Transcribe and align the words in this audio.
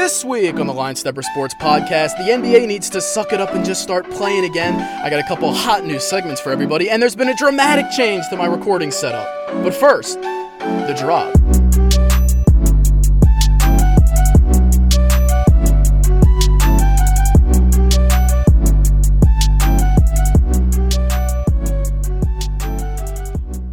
This 0.00 0.24
week 0.24 0.58
on 0.58 0.66
the 0.66 0.72
Line 0.72 0.96
Stepper 0.96 1.20
Sports 1.20 1.54
Podcast, 1.60 2.16
the 2.16 2.32
NBA 2.32 2.66
needs 2.66 2.88
to 2.88 3.02
suck 3.02 3.34
it 3.34 3.40
up 3.40 3.54
and 3.54 3.62
just 3.62 3.82
start 3.82 4.10
playing 4.10 4.46
again. 4.46 4.80
I 5.04 5.10
got 5.10 5.20
a 5.20 5.28
couple 5.28 5.52
hot 5.52 5.84
new 5.84 6.00
segments 6.00 6.40
for 6.40 6.50
everybody, 6.50 6.88
and 6.88 7.02
there's 7.02 7.14
been 7.14 7.28
a 7.28 7.36
dramatic 7.36 7.90
change 7.90 8.24
to 8.30 8.36
my 8.38 8.46
recording 8.46 8.90
setup. 8.90 9.28
But 9.62 9.74
first, 9.74 10.18
the 10.22 10.94
drop. 10.96 11.36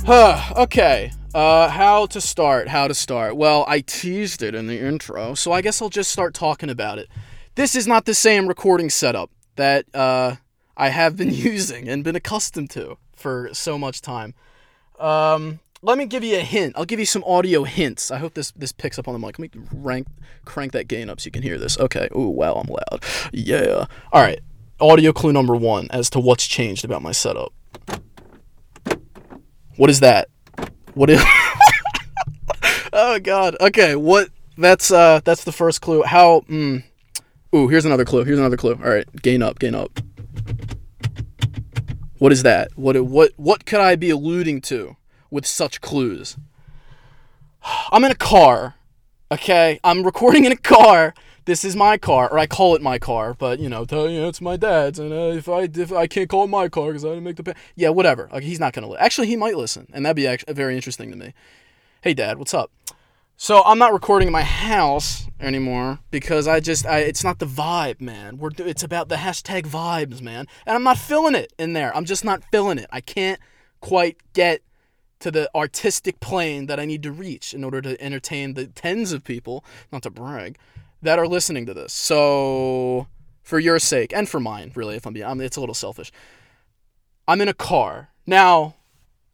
Huh, 0.05 0.53
okay. 0.57 1.13
Uh, 1.37 1.69
how 1.69 2.07
to 2.07 2.19
start? 2.19 2.67
How 2.67 2.87
to 2.87 2.95
start? 2.95 3.37
Well, 3.37 3.63
I 3.67 3.81
teased 3.81 4.41
it 4.41 4.55
in 4.55 4.65
the 4.65 4.79
intro, 4.79 5.35
so 5.35 5.51
I 5.51 5.61
guess 5.61 5.83
I'll 5.83 5.89
just 5.89 6.09
start 6.09 6.33
talking 6.33 6.67
about 6.67 6.97
it. 6.97 7.09
This 7.53 7.75
is 7.75 7.85
not 7.85 8.05
the 8.05 8.15
same 8.15 8.47
recording 8.47 8.89
setup 8.89 9.29
that 9.55 9.85
uh, 9.93 10.37
I 10.75 10.89
have 10.89 11.15
been 11.15 11.29
using 11.31 11.87
and 11.87 12.03
been 12.03 12.15
accustomed 12.15 12.71
to 12.71 12.97
for 13.15 13.51
so 13.53 13.77
much 13.77 14.01
time. 14.01 14.33
Um, 14.97 15.59
let 15.83 15.99
me 15.99 16.07
give 16.07 16.23
you 16.23 16.37
a 16.37 16.41
hint. 16.41 16.73
I'll 16.75 16.85
give 16.85 16.99
you 16.99 17.05
some 17.05 17.23
audio 17.23 17.65
hints. 17.65 18.09
I 18.09 18.17
hope 18.17 18.33
this 18.33 18.49
this 18.53 18.71
picks 18.71 18.97
up 18.97 19.07
on 19.07 19.13
the 19.13 19.19
mic. 19.19 19.37
Let 19.37 19.55
me 19.55 19.61
rank 19.71 20.07
crank 20.43 20.71
that 20.71 20.87
gain 20.87 21.07
up 21.07 21.21
so 21.21 21.27
you 21.27 21.31
can 21.31 21.43
hear 21.43 21.59
this. 21.59 21.77
Okay. 21.77 22.09
Ooh, 22.15 22.29
wow, 22.29 22.53
I'm 22.53 22.67
loud. 22.67 23.03
Yeah. 23.31 23.85
All 24.11 24.23
right. 24.23 24.39
Audio 24.79 25.13
clue 25.13 25.33
number 25.33 25.55
one 25.55 25.87
as 25.91 26.09
to 26.09 26.19
what's 26.19 26.47
changed 26.47 26.83
about 26.83 27.03
my 27.03 27.11
setup. 27.11 27.53
What 29.75 29.91
is 29.91 29.99
that? 29.99 30.29
What 30.97 31.11
is? 31.11 31.23
oh 32.91 33.19
God. 33.19 33.55
Okay. 33.61 33.95
What? 33.95 34.29
That's 34.57 34.91
uh. 34.91 35.21
That's 35.23 35.43
the 35.43 35.51
first 35.51 35.79
clue. 35.79 36.01
How? 36.01 36.41
Mm, 36.49 36.83
ooh. 37.55 37.67
Here's 37.67 37.85
another 37.85 38.03
clue. 38.03 38.23
Here's 38.23 38.39
another 38.39 38.57
clue. 38.57 38.73
All 38.73 38.89
right. 38.89 39.05
Gain 39.21 39.43
up. 39.43 39.59
Gain 39.59 39.75
up. 39.75 39.99
What 42.17 42.31
is 42.31 42.41
that? 42.41 42.71
What? 42.75 42.99
What? 42.99 43.33
What 43.37 43.67
could 43.67 43.79
I 43.79 43.95
be 43.95 44.09
alluding 44.09 44.61
to 44.61 44.97
with 45.29 45.45
such 45.45 45.81
clues? 45.81 46.35
I'm 47.91 48.03
in 48.03 48.09
a 48.09 48.15
car. 48.15 48.73
Okay. 49.31 49.79
I'm 49.83 50.01
recording 50.03 50.45
in 50.45 50.51
a 50.51 50.57
car. 50.57 51.13
This 51.47 51.63
is 51.63 51.77
my 51.77 51.97
car, 51.97 52.29
or 52.29 52.37
I 52.37 52.45
call 52.45 52.75
it 52.75 52.81
my 52.81 52.99
car, 52.99 53.33
but 53.33 53.61
you 53.61 53.69
know, 53.69 53.85
you 53.89 54.19
know, 54.19 54.27
it's 54.27 54.41
my 54.41 54.57
dad's, 54.57 54.99
and 54.99 55.13
uh, 55.13 55.31
if 55.37 55.47
I 55.47 55.61
if 55.61 55.93
I 55.93 56.05
can't 56.05 56.29
call 56.29 56.43
it 56.43 56.47
my 56.47 56.67
car 56.67 56.87
because 56.87 57.05
I 57.05 57.07
didn't 57.07 57.23
make 57.23 57.37
the 57.37 57.43
pay, 57.43 57.53
yeah, 57.73 57.87
whatever. 57.87 58.27
Like 58.33 58.43
he's 58.43 58.59
not 58.59 58.73
gonna 58.73 58.89
li- 58.89 58.97
actually 58.99 59.27
he 59.27 59.37
might 59.37 59.55
listen, 59.55 59.87
and 59.93 60.05
that'd 60.05 60.17
be 60.17 60.27
very 60.51 60.75
interesting 60.75 61.09
to 61.09 61.15
me. 61.15 61.33
Hey, 62.01 62.13
Dad, 62.13 62.37
what's 62.37 62.53
up? 62.53 62.69
So 63.37 63.63
I'm 63.63 63.79
not 63.79 63.93
recording 63.93 64.27
in 64.27 64.33
my 64.33 64.43
house 64.43 65.27
anymore 65.39 65.99
because 66.11 66.49
I 66.49 66.59
just 66.59 66.85
I, 66.85 66.97
it's 66.99 67.23
not 67.23 67.39
the 67.39 67.45
vibe, 67.45 68.01
man. 68.01 68.39
We're 68.39 68.49
it's 68.57 68.83
about 68.83 69.07
the 69.07 69.15
hashtag 69.15 69.67
vibes, 69.67 70.21
man, 70.21 70.47
and 70.65 70.75
I'm 70.75 70.83
not 70.83 70.97
feeling 70.97 71.33
it 71.33 71.53
in 71.57 71.71
there. 71.71 71.95
I'm 71.95 72.03
just 72.03 72.25
not 72.25 72.43
feeling 72.51 72.77
it. 72.77 72.87
I 72.91 72.99
can't 72.99 73.39
quite 73.79 74.17
get 74.33 74.63
to 75.19 75.31
the 75.31 75.49
artistic 75.55 76.19
plane 76.19 76.65
that 76.65 76.77
I 76.77 76.83
need 76.83 77.03
to 77.03 77.11
reach 77.13 77.53
in 77.53 77.63
order 77.63 77.81
to 77.83 78.03
entertain 78.03 78.55
the 78.55 78.67
tens 78.67 79.13
of 79.13 79.23
people, 79.23 79.63
not 79.93 80.03
to 80.03 80.09
brag, 80.09 80.57
that 81.01 81.19
are 81.19 81.27
listening 81.27 81.65
to 81.65 81.73
this. 81.73 81.93
So, 81.93 83.07
for 83.43 83.59
your 83.59 83.79
sake 83.79 84.13
and 84.13 84.27
for 84.27 84.39
mine, 84.39 84.71
really, 84.75 84.95
if 84.95 85.05
I'm 85.05 85.13
being, 85.13 85.25
I 85.25 85.33
mean, 85.33 85.45
it's 85.45 85.57
a 85.57 85.59
little 85.59 85.75
selfish. 85.75 86.11
I'm 87.27 87.41
in 87.41 87.47
a 87.47 87.53
car 87.53 88.09
now. 88.25 88.75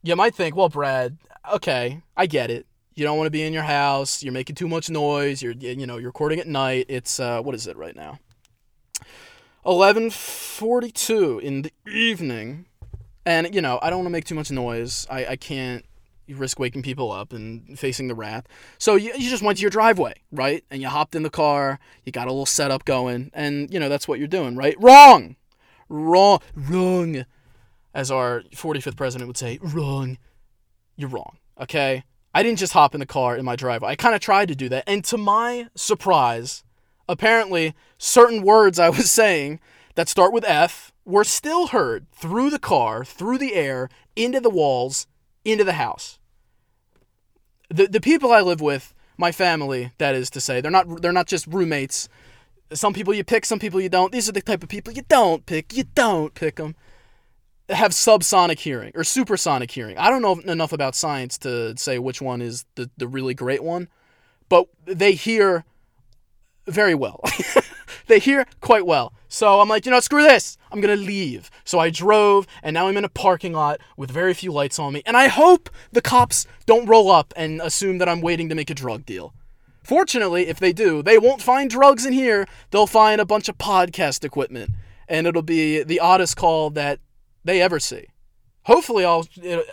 You 0.06 0.16
might 0.16 0.36
think, 0.36 0.56
well, 0.56 0.67
Brad, 0.67 1.17
okay, 1.53 2.02
I 2.17 2.25
get 2.25 2.52
it. 2.52 2.66
You 2.95 3.06
don't 3.06 3.17
want 3.17 3.28
to 3.28 3.31
be 3.31 3.41
in 3.41 3.53
your 3.53 3.64
house. 3.64 4.22
You're 4.22 4.34
making 4.34 4.56
too 4.56 4.67
much 4.67 4.89
noise. 4.89 5.41
You're, 5.41 5.53
you 5.53 5.88
know, 5.88 5.97
you're 5.97 6.09
recording 6.09 6.39
at 6.39 6.47
night. 6.47 6.86
It's 6.89 7.19
uh, 7.19 7.41
what 7.41 7.56
is 7.56 7.67
it 7.67 7.78
right 7.78 7.95
now? 7.95 8.19
11:42 9.66 11.41
in 11.41 11.61
the 11.64 11.72
evening, 11.88 12.66
and 13.25 13.53
you 13.56 13.61
know, 13.61 13.80
I 13.81 13.89
don't 13.89 14.00
want 14.00 14.08
to 14.08 14.11
make 14.11 14.25
too 14.25 14.35
much 14.35 14.52
noise. 14.52 15.07
I, 15.09 15.25
I 15.25 15.35
can't 15.38 15.85
risk 16.39 16.59
waking 16.59 16.83
people 16.83 17.11
up 17.11 17.33
and 17.33 17.77
facing 17.77 18.07
the 18.07 18.16
wrath. 18.16 18.47
So 18.77 18.95
you, 18.95 19.13
you 19.17 19.29
just 19.29 19.44
went 19.44 19.57
to 19.57 19.61
your 19.61 19.71
driveway, 19.71 20.16
right? 20.31 20.63
And 20.69 20.81
you 20.81 20.88
hopped 20.88 21.16
in 21.16 21.23
the 21.23 21.29
car, 21.29 21.79
you 22.03 22.11
got 22.11 22.27
a 22.27 22.31
little 22.31 22.45
setup 22.45 22.85
going, 22.85 23.31
and 23.33 23.71
you 23.73 23.79
know, 23.79 23.89
that's 23.89 24.07
what 24.07 24.19
you're 24.19 24.27
doing, 24.27 24.55
right? 24.55 24.75
Wrong! 24.79 25.35
Wrong! 25.89 26.39
Wrong! 26.55 27.25
As 27.93 28.09
our 28.09 28.43
45th 28.55 28.97
president 28.97 29.27
would 29.27 29.38
say, 29.38 29.59
wrong. 29.61 30.17
You're 30.95 31.09
wrong, 31.09 31.38
okay? 31.59 32.03
I 32.33 32.41
didn't 32.41 32.59
just 32.59 32.73
hop 32.73 32.95
in 32.95 32.99
the 32.99 33.05
car 33.05 33.38
in 33.38 33.45
my 33.45 33.55
driveway. 33.55 33.89
I 33.89 33.95
kind 33.95 34.16
of 34.16 34.22
tried 34.22 34.47
to 34.47 34.55
do 34.55 34.69
that. 34.69 34.83
And 34.88 35.03
to 35.05 35.17
my 35.17 35.67
surprise, 35.75 36.63
apparently, 37.07 37.75
certain 37.97 38.41
words 38.41 38.79
I 38.79 38.89
was 38.89 39.11
saying 39.11 39.59
that 39.95 40.09
start 40.09 40.33
with 40.33 40.43
F 40.45 40.91
were 41.05 41.23
still 41.23 41.67
heard 41.67 42.11
through 42.11 42.49
the 42.49 42.59
car, 42.59 43.05
through 43.05 43.38
the 43.38 43.53
air, 43.53 43.89
into 44.16 44.39
the 44.39 44.49
walls, 44.49 45.07
into 45.45 45.63
the 45.63 45.73
house. 45.73 46.19
The 47.69 47.88
the 47.88 48.01
people 48.01 48.31
I 48.31 48.41
live 48.41 48.62
with, 48.62 48.94
my 49.18 49.31
family, 49.31 49.91
that 49.97 50.16
is 50.16 50.29
to 50.31 50.41
say, 50.41 50.62
they're 50.62 50.72
not 50.72 51.01
they're 51.01 51.12
not 51.12 51.28
just 51.28 51.47
roommates. 51.47 52.09
Some 52.72 52.94
people 52.94 53.13
you 53.13 53.24
pick, 53.24 53.46
some 53.46 53.59
people 53.59 53.79
you 53.79 53.90
don't. 53.90 54.12
These 54.12 54.28
are 54.29 54.31
the 54.31 54.41
type 54.41 54.63
of 54.63 54.69
people 54.69 54.94
you 54.94 55.03
don't 55.07 55.46
pick. 55.46 55.73
You 55.73 55.84
don't 55.96 56.34
pick 56.34 56.56
them. 56.56 56.75
Have 57.69 57.91
subsonic 57.91 58.59
hearing 58.59 58.91
or 58.96 59.03
supersonic 59.03 59.72
hearing. 59.72 59.97
I 59.97 60.09
don't 60.09 60.22
know 60.22 60.40
enough 60.52 60.73
about 60.73 60.96
science 60.96 61.38
to 61.40 61.78
say 61.78 61.97
which 61.97 62.22
one 62.22 62.41
is 62.41 62.66
the, 62.75 62.90
the 62.97 63.07
really 63.07 63.34
great 63.34 63.63
one, 63.63 63.88
but 64.50 64.68
they 64.85 65.13
hear 65.13 65.63
very 66.68 66.96
well. 66.96 67.22
they 68.07 68.19
hear 68.19 68.46
quite 68.59 68.85
well. 68.85 69.13
So 69.33 69.59
I'm 69.59 69.67
like, 69.67 69.88
you 69.88 69.91
know, 69.91 69.99
screw 69.99 70.21
this. 70.21 70.59
I'm 70.71 70.79
going 70.79 70.95
to 70.95 71.05
leave. 71.05 71.49
So 71.66 71.79
I 71.79 71.89
drove, 71.89 72.45
and 72.61 72.75
now 72.75 72.88
I'm 72.88 72.97
in 72.97 73.03
a 73.03 73.09
parking 73.09 73.51
lot 73.51 73.81
with 73.97 74.11
very 74.11 74.35
few 74.35 74.51
lights 74.51 74.77
on 74.77 74.94
me. 74.94 75.01
And 75.07 75.17
I 75.17 75.27
hope 75.27 75.71
the 75.91 76.03
cops 76.03 76.45
don't 76.67 76.85
roll 76.85 77.09
up 77.09 77.33
and 77.35 77.59
assume 77.59 77.97
that 77.97 78.07
I'm 78.07 78.22
waiting 78.22 78.47
to 78.49 78.55
make 78.55 78.69
a 78.69 78.75
drug 78.75 79.07
deal. 79.07 79.33
Fortunately, 79.83 80.45
if 80.45 80.59
they 80.59 80.72
do, 80.72 81.01
they 81.01 81.17
won't 81.17 81.41
find 81.41 81.67
drugs 81.67 82.05
in 82.05 82.13
here. 82.13 82.47
They'll 82.69 82.85
find 82.85 83.19
a 83.19 83.25
bunch 83.25 83.49
of 83.49 83.57
podcast 83.57 84.23
equipment, 84.23 84.69
and 85.07 85.25
it'll 85.25 85.41
be 85.41 85.81
the 85.81 85.99
oddest 85.99 86.38
call 86.38 86.69
that 86.69 86.99
they 87.43 87.59
ever 87.59 87.79
see. 87.79 88.05
Hopefully, 88.66 89.03
I'll. 89.03 89.25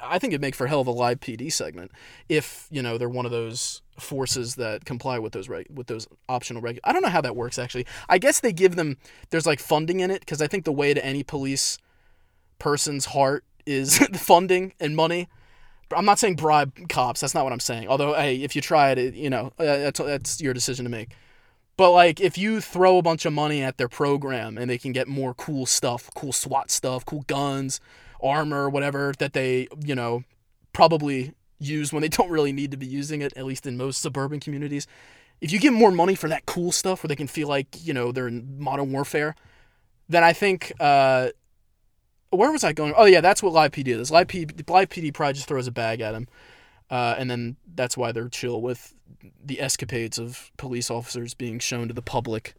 I 0.03 0.19
think 0.19 0.33
it'd 0.33 0.41
make 0.41 0.55
for 0.55 0.67
hell 0.67 0.81
of 0.81 0.87
a 0.87 0.93
live 0.93 1.21
PD 1.21 1.53
segment 1.53 1.93
if 2.29 2.67
you 2.71 2.83
know 2.83 2.99
they're 2.99 3.09
one 3.09 3.25
of 3.25 3.31
those 3.31 3.83
forces 3.99 4.57
that 4.57 4.85
comply 4.85 5.19
with 5.19 5.33
those 5.33 5.49
reg- 5.49 5.69
with 5.73 5.87
those 5.87 6.09
optional 6.29 6.61
reg. 6.61 6.81
I 6.83 6.93
don't 6.93 7.03
know 7.03 7.09
how 7.09 7.21
that 7.21 7.37
works 7.37 7.59
actually. 7.59 7.87
I 8.09 8.19
guess 8.19 8.41
they 8.41 8.53
give 8.53 8.77
them 8.77 8.97
there's 9.31 9.47
like 9.47 9.61
funding 9.61 10.01
in 10.01 10.11
it 10.11 10.21
because 10.21 10.43
I 10.43 10.49
think 10.49 10.65
the 10.65 10.73
way 10.73 10.93
to 10.93 11.05
any 11.05 11.23
police 11.23 11.79
person's 12.59 13.07
heart 13.07 13.45
is 13.67 13.99
funding 14.15 14.73
and 14.81 14.97
money. 14.97 15.29
I'm 15.95 16.05
not 16.05 16.19
saying 16.19 16.37
bribe 16.37 16.89
cops. 16.89 17.21
That's 17.21 17.35
not 17.35 17.45
what 17.45 17.53
I'm 17.53 17.61
saying. 17.61 17.89
Although, 17.89 18.15
hey, 18.15 18.37
if 18.37 18.55
you 18.55 18.63
try 18.63 18.91
it, 18.91 19.15
you 19.15 19.31
know 19.31 19.53
uh, 19.59 19.65
that's 19.65 20.01
that's 20.01 20.41
your 20.41 20.55
decision 20.55 20.85
to 20.85 20.91
make. 20.91 21.15
But 21.77 21.93
like, 21.93 22.21
if 22.21 22.37
you 22.37 22.61
throw 22.61 22.99
a 22.99 23.03
bunch 23.03 23.25
of 23.25 23.33
money 23.33 23.63
at 23.63 23.79
their 23.79 23.89
program 23.89 24.59
and 24.59 24.69
they 24.69 24.79
can 24.79 24.93
get 24.93 25.09
more 25.09 25.33
cool 25.33 25.65
stuff, 25.65 26.11
cool 26.15 26.33
SWAT 26.33 26.71
stuff, 26.71 27.07
cool 27.07 27.25
guns, 27.27 27.81
armor, 28.23 28.65
or 28.65 28.71
whatever 28.71 29.13
that 29.19 29.33
they, 29.33 29.69
you 29.85 29.95
know, 29.95 30.25
probably 30.73 31.33
use 31.59 31.93
when 31.93 32.03
they 32.03 32.09
don't 32.17 32.31
really 32.31 32.53
need 32.53 32.71
to 32.71 32.77
be 32.77 32.87
using 32.87 33.23
it, 33.23 33.33
at 33.37 33.45
least 33.45 33.67
in 33.67 33.77
most 33.77 34.01
suburban 34.01 34.41
communities. 34.41 34.87
If 35.41 35.53
you 35.53 35.59
give 35.59 35.73
more 35.73 35.91
money 35.91 36.15
for 36.15 36.29
that 36.29 36.47
cool 36.47 36.71
stuff 36.71 37.03
where 37.03 37.09
they 37.09 37.17
can 37.17 37.27
feel 37.27 37.49
like, 37.49 37.69
you 37.81 37.95
know, 37.95 38.13
they're 38.13 38.29
in 38.29 38.59
modern 38.59 38.93
warfare, 38.93 39.35
then 40.09 40.23
I 40.23 40.33
think, 40.33 40.73
uh, 40.81 41.31
where 42.31 42.53
was 42.53 42.63
I 42.63 42.73
going? 42.73 42.93
Oh, 42.97 43.07
yeah, 43.07 43.21
that's 43.21 43.43
what 43.43 43.53
Live 43.53 43.73
PD 43.73 43.89
is. 43.89 44.11
Live 44.11 44.27
PD, 44.27 44.69
Live 44.69 44.89
PD 44.91 45.13
probably 45.13 45.35
just 45.35 45.49
throws 45.49 45.67
a 45.67 45.73
bag 45.73 46.01
at 46.01 46.13
them. 46.13 46.29
Uh, 46.91 47.15
and 47.17 47.31
then 47.31 47.57
that's 47.75 47.97
why 47.97 48.13
they're 48.13 48.29
chill 48.29 48.61
with 48.61 48.95
the 49.43 49.61
escapades 49.61 50.19
of 50.19 50.51
police 50.57 50.91
officers 50.91 51.35
being 51.35 51.59
shown 51.59 51.89
to 51.89 51.95
the 51.95 52.03
public 52.03 52.55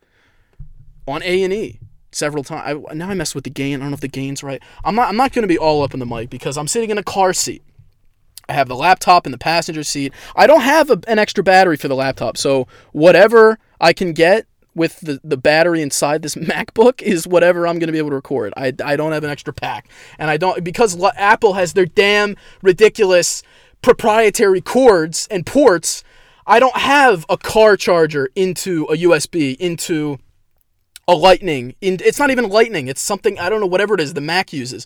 on 1.08 1.22
A&E 1.24 1.80
several 2.12 2.44
times. 2.44 2.84
I, 2.90 2.94
now 2.94 3.10
I 3.10 3.14
mess 3.14 3.36
with 3.36 3.44
the 3.44 3.50
gain. 3.50 3.76
I 3.76 3.84
don't 3.84 3.92
know 3.92 3.96
if 3.96 4.02
the 4.02 4.08
gain's 4.08 4.44
right. 4.44 4.62
I'm 4.84 4.96
not. 4.96 5.10
I'm 5.10 5.18
not 5.18 5.34
going 5.34 5.44
to 5.44 5.48
be 5.48 5.58
all 5.58 5.84
up 5.84 5.94
in 5.94 6.00
the 6.00 6.06
mic 6.06 6.30
because 6.30 6.58
I'm 6.58 6.68
sitting 6.68 6.90
in 6.90 6.98
a 6.98 7.04
car 7.04 7.34
seat. 7.34 7.64
I 8.50 8.54
have 8.54 8.68
the 8.68 8.76
laptop 8.76 9.26
in 9.26 9.32
the 9.32 9.38
passenger 9.38 9.84
seat. 9.84 10.14
I 10.36 10.46
don't 10.46 10.62
have 10.62 10.90
a, 10.90 11.00
an 11.08 11.20
extra 11.20 11.44
battery 11.44 11.78
for 11.78 11.88
the 11.88 11.96
laptop, 11.96 12.38
so 12.38 12.68
whatever 12.92 13.60
I 13.80 13.94
can 13.94 14.14
get 14.14 14.46
with 14.74 15.00
the, 15.02 15.20
the 15.24 15.38
battery 15.38 15.82
inside 15.82 16.22
this 16.22 16.36
MacBook 16.52 17.02
is 17.02 17.28
whatever 17.28 17.68
I'm 17.68 17.80
going 17.80 17.88
to 17.88 17.94
be 17.94 17.98
able 17.98 18.10
to 18.10 18.16
record. 18.16 18.54
I, 18.56 18.74
I 18.84 18.96
don't 18.96 19.12
have 19.12 19.24
an 19.24 19.30
extra 19.30 19.54
pack. 19.54 19.90
And 20.18 20.30
I 20.30 20.38
don't, 20.38 20.64
because 20.64 21.02
Apple 21.16 21.54
has 21.54 21.74
their 21.74 21.86
damn 21.86 22.36
ridiculous 22.62 23.44
proprietary 23.82 24.62
cords 24.62 25.28
and 25.32 25.46
ports, 25.46 26.04
I 26.46 26.60
don't 26.60 26.78
have 26.78 27.26
a 27.30 27.38
car 27.38 27.78
charger 27.78 28.30
into 28.36 28.86
a 28.86 28.98
USB, 28.98 29.56
into 29.58 30.20
a 31.08 31.16
lightning. 31.16 31.76
In, 31.82 31.98
it's 32.04 32.20
not 32.20 32.32
even 32.32 32.50
lightning. 32.50 32.88
It's 32.88 33.02
something, 33.02 33.40
I 33.40 33.50
don't 33.50 33.60
know, 33.60 33.68
whatever 33.68 33.96
it 33.96 34.00
is 34.02 34.14
the 34.14 34.22
Mac 34.22 34.54
uses. 34.54 34.86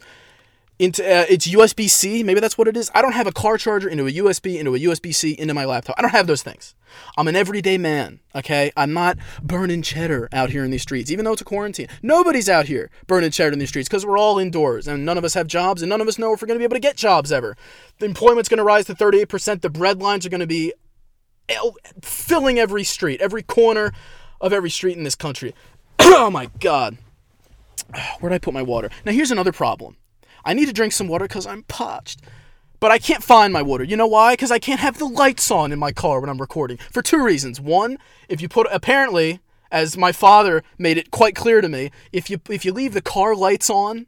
into 0.80 1.04
uh, 1.04 1.26
it's 1.30 1.48
USB 1.48 1.90
C. 1.90 2.24
Maybe 2.24 2.40
that's 2.40 2.58
what 2.58 2.68
it 2.68 2.76
is. 2.76 2.92
I 2.94 3.02
don't 3.02 3.14
have 3.14 3.28
a 3.28 3.32
car 3.32 3.58
charger 3.58 3.88
into 3.88 4.08
a 4.08 4.12
USB 4.12 4.60
into 4.60 4.76
a 4.76 4.80
USB 4.80 5.14
C 5.14 5.36
into 5.38 5.54
my 5.54 5.66
laptop. 5.66 5.96
I 5.98 6.02
don't 6.02 6.12
have 6.12 6.28
those 6.28 6.44
things. 6.44 6.76
I'm 7.18 7.28
an 7.28 7.36
everyday 7.36 7.78
man. 7.78 8.20
Okay, 8.34 8.72
I'm 8.76 8.94
not 8.94 9.18
burning 9.42 9.82
cheddar 9.82 10.30
out 10.32 10.50
here 10.50 10.64
in 10.64 10.72
these 10.72 10.82
streets, 10.82 11.12
even 11.12 11.26
though 11.26 11.34
it's 11.34 11.42
a 11.42 11.46
quarantine. 11.46 11.88
Nobody's 12.02 12.50
out 12.50 12.66
here 12.66 12.90
burning 13.08 13.32
cheddar 13.32 13.54
in 13.54 13.60
these 13.60 13.70
streets 13.70 13.88
because 13.90 14.06
we're 14.06 14.18
all 14.18 14.40
indoors 14.40 14.88
and 14.88 15.06
none 15.06 15.18
of 15.18 15.24
us 15.24 15.34
have 15.34 15.48
jobs 15.48 15.82
and 15.82 15.90
none 15.90 16.02
of 16.02 16.08
us 16.08 16.18
know 16.18 16.34
if 16.34 16.42
we're 16.42 16.48
going 16.48 16.58
to 16.58 16.60
be 16.60 16.66
able 16.66 16.76
to 16.76 16.82
get 16.82 16.96
jobs 16.96 17.32
ever. 17.32 17.56
The 18.00 18.06
employment's 18.06 18.50
going 18.50 18.58
to 18.60 18.64
rise 18.64 18.86
to 18.86 18.96
38%. 18.96 19.62
The 19.62 19.70
bread 19.70 20.02
lines 20.02 20.26
are 20.26 20.30
going 20.30 20.40
to 20.40 20.48
be 20.48 20.74
filling 22.02 22.60
every 22.60 22.84
street, 22.84 23.22
every 23.22 23.44
corner 23.44 23.92
of 24.42 24.52
every 24.52 24.70
street 24.70 24.98
in 24.98 25.04
this 25.04 25.16
country. 25.16 25.54
oh 26.00 26.30
my 26.30 26.50
God. 26.59 26.97
Where'd 28.19 28.33
I 28.33 28.39
put 28.39 28.53
my 28.53 28.62
water? 28.62 28.89
Now, 29.06 29.12
here's 29.12 29.31
another 29.31 29.51
problem. 29.51 29.97
I 30.44 30.53
need 30.53 30.68
to 30.68 30.74
drink 30.74 30.94
some 30.94 31.07
water 31.07 31.25
because 31.25 31.47
I'm 31.47 31.63
parched. 31.63 32.21
But 32.80 32.92
I 32.92 33.00
can't 33.00 33.24
find 33.24 33.51
my 33.51 33.62
water. 33.62 33.83
You 33.83 33.97
know 33.97 34.07
why? 34.07 34.33
Because 34.33 34.51
I 34.51 34.59
can't 34.59 34.80
have 34.80 35.00
the 35.00 35.06
lights 35.06 35.50
on 35.50 35.71
in 35.71 35.80
my 35.80 35.92
car 35.92 36.19
when 36.19 36.30
I'm 36.30 36.42
recording. 36.42 36.77
For 36.92 37.01
two 37.01 37.24
reasons. 37.24 37.59
One, 37.59 37.97
if 38.30 38.42
you 38.42 38.50
put 38.50 38.68
apparently, 38.69 39.39
as 39.71 39.97
my 39.97 40.12
father 40.12 40.63
made 40.77 40.97
it 40.97 41.09
quite 41.09 41.36
clear 41.36 41.62
to 41.62 41.69
me, 41.69 41.89
if 42.12 42.30
you 42.30 42.39
if 42.50 42.65
you 42.65 42.74
leave 42.74 42.94
the 42.94 43.01
car 43.01 43.36
lights 43.36 43.69
on 43.69 44.07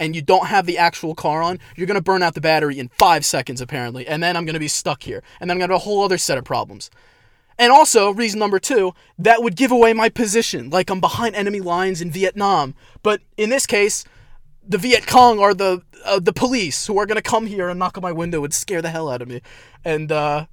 and 0.00 0.16
you 0.16 0.22
don't 0.22 0.46
have 0.46 0.66
the 0.66 0.78
actual 0.78 1.14
car 1.14 1.42
on, 1.42 1.58
you're 1.76 1.86
gonna 1.86 2.00
burn 2.00 2.22
out 2.22 2.34
the 2.34 2.40
battery 2.40 2.78
in 2.78 2.88
five 2.88 3.24
seconds 3.24 3.60
apparently, 3.60 4.06
and 4.06 4.22
then 4.22 4.36
I'm 4.36 4.44
gonna 4.44 4.58
be 4.58 4.68
stuck 4.68 5.02
here, 5.02 5.22
and 5.40 5.48
then 5.48 5.56
I'm 5.56 5.60
gonna 5.60 5.74
have 5.74 5.82
a 5.82 5.84
whole 5.84 6.02
other 6.02 6.18
set 6.18 6.38
of 6.38 6.44
problems. 6.44 6.90
And 7.58 7.72
also, 7.72 8.10
reason 8.12 8.38
number 8.38 8.60
two, 8.60 8.94
that 9.18 9.42
would 9.42 9.56
give 9.56 9.72
away 9.72 9.92
my 9.92 10.08
position, 10.08 10.70
like 10.70 10.90
I'm 10.90 11.00
behind 11.00 11.34
enemy 11.34 11.60
lines 11.60 12.00
in 12.00 12.10
Vietnam. 12.10 12.74
But 13.02 13.20
in 13.36 13.50
this 13.50 13.66
case, 13.66 14.04
the 14.66 14.78
Viet 14.78 15.06
Cong 15.06 15.40
are 15.40 15.54
the 15.54 15.82
uh, 16.04 16.20
the 16.20 16.32
police 16.32 16.86
who 16.86 16.98
are 16.98 17.06
gonna 17.06 17.22
come 17.22 17.46
here 17.46 17.68
and 17.68 17.78
knock 17.78 17.96
on 17.96 18.02
my 18.02 18.12
window 18.12 18.44
and 18.44 18.54
scare 18.54 18.80
the 18.80 18.90
hell 18.90 19.08
out 19.08 19.22
of 19.22 19.28
me. 19.28 19.40
And 19.84 20.12
uh, 20.12 20.46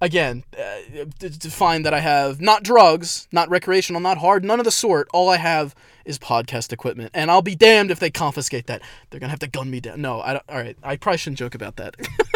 again, 0.00 0.44
uh, 0.58 1.04
to 1.20 1.50
find 1.50 1.86
that 1.86 1.94
I 1.94 2.00
have 2.00 2.40
not 2.40 2.62
drugs, 2.62 3.26
not 3.32 3.48
recreational, 3.48 4.02
not 4.02 4.18
hard, 4.18 4.44
none 4.44 4.58
of 4.58 4.64
the 4.64 4.70
sort. 4.70 5.08
All 5.14 5.30
I 5.30 5.38
have 5.38 5.74
is 6.04 6.18
podcast 6.18 6.72
equipment, 6.72 7.12
and 7.14 7.30
I'll 7.30 7.42
be 7.42 7.54
damned 7.54 7.90
if 7.90 8.00
they 8.00 8.10
confiscate 8.10 8.66
that. 8.66 8.82
They're 9.08 9.20
gonna 9.20 9.30
have 9.30 9.38
to 9.38 9.46
gun 9.46 9.70
me 9.70 9.80
down. 9.80 10.02
No, 10.02 10.20
I 10.20 10.34
don't. 10.34 10.44
All 10.48 10.58
right, 10.58 10.76
I 10.82 10.96
probably 10.96 11.18
shouldn't 11.18 11.38
joke 11.38 11.54
about 11.54 11.76
that. 11.76 11.96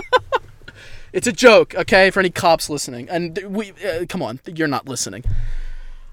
it's 1.13 1.27
a 1.27 1.33
joke, 1.33 1.75
okay, 1.75 2.11
for 2.11 2.21
any 2.21 2.31
cops 2.31 2.69
listening. 2.69 3.09
And 3.09 3.39
we, 3.47 3.73
uh, 3.87 4.05
come 4.09 4.23
on, 4.23 4.41
you're 4.47 4.69
not 4.69 4.89
listening. 4.89 5.25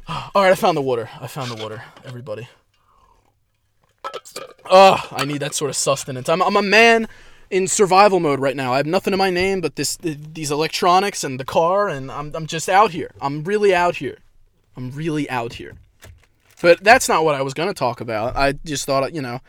All 0.07 0.29
right, 0.35 0.51
I 0.51 0.55
found 0.55 0.77
the 0.77 0.81
water. 0.81 1.09
I 1.19 1.27
found 1.27 1.51
the 1.51 1.61
water, 1.61 1.83
everybody. 2.05 2.47
Ugh, 4.69 4.99
I 5.11 5.25
need 5.25 5.39
that 5.39 5.55
sort 5.55 5.69
of 5.69 5.75
sustenance. 5.75 6.29
I'm, 6.29 6.41
I'm 6.41 6.55
a 6.55 6.61
man 6.61 7.07
in 7.49 7.67
survival 7.67 8.19
mode 8.19 8.39
right 8.39 8.55
now. 8.55 8.73
I 8.73 8.77
have 8.77 8.85
nothing 8.85 9.13
in 9.13 9.17
my 9.17 9.29
name 9.29 9.61
but 9.61 9.75
this 9.75 9.97
these 9.97 10.51
electronics 10.51 11.23
and 11.23 11.39
the 11.39 11.45
car, 11.45 11.89
and 11.89 12.11
I'm, 12.11 12.31
I'm 12.35 12.45
just 12.45 12.69
out 12.69 12.91
here. 12.91 13.11
I'm 13.19 13.43
really 13.43 13.73
out 13.73 13.97
here. 13.97 14.17
I'm 14.77 14.91
really 14.91 15.29
out 15.29 15.53
here. 15.53 15.73
But 16.61 16.83
that's 16.83 17.09
not 17.09 17.23
what 17.23 17.35
I 17.35 17.41
was 17.41 17.53
going 17.53 17.69
to 17.69 17.73
talk 17.73 18.01
about. 18.01 18.35
I 18.35 18.53
just 18.65 18.85
thought, 18.85 19.13
you 19.13 19.21
know, 19.21 19.39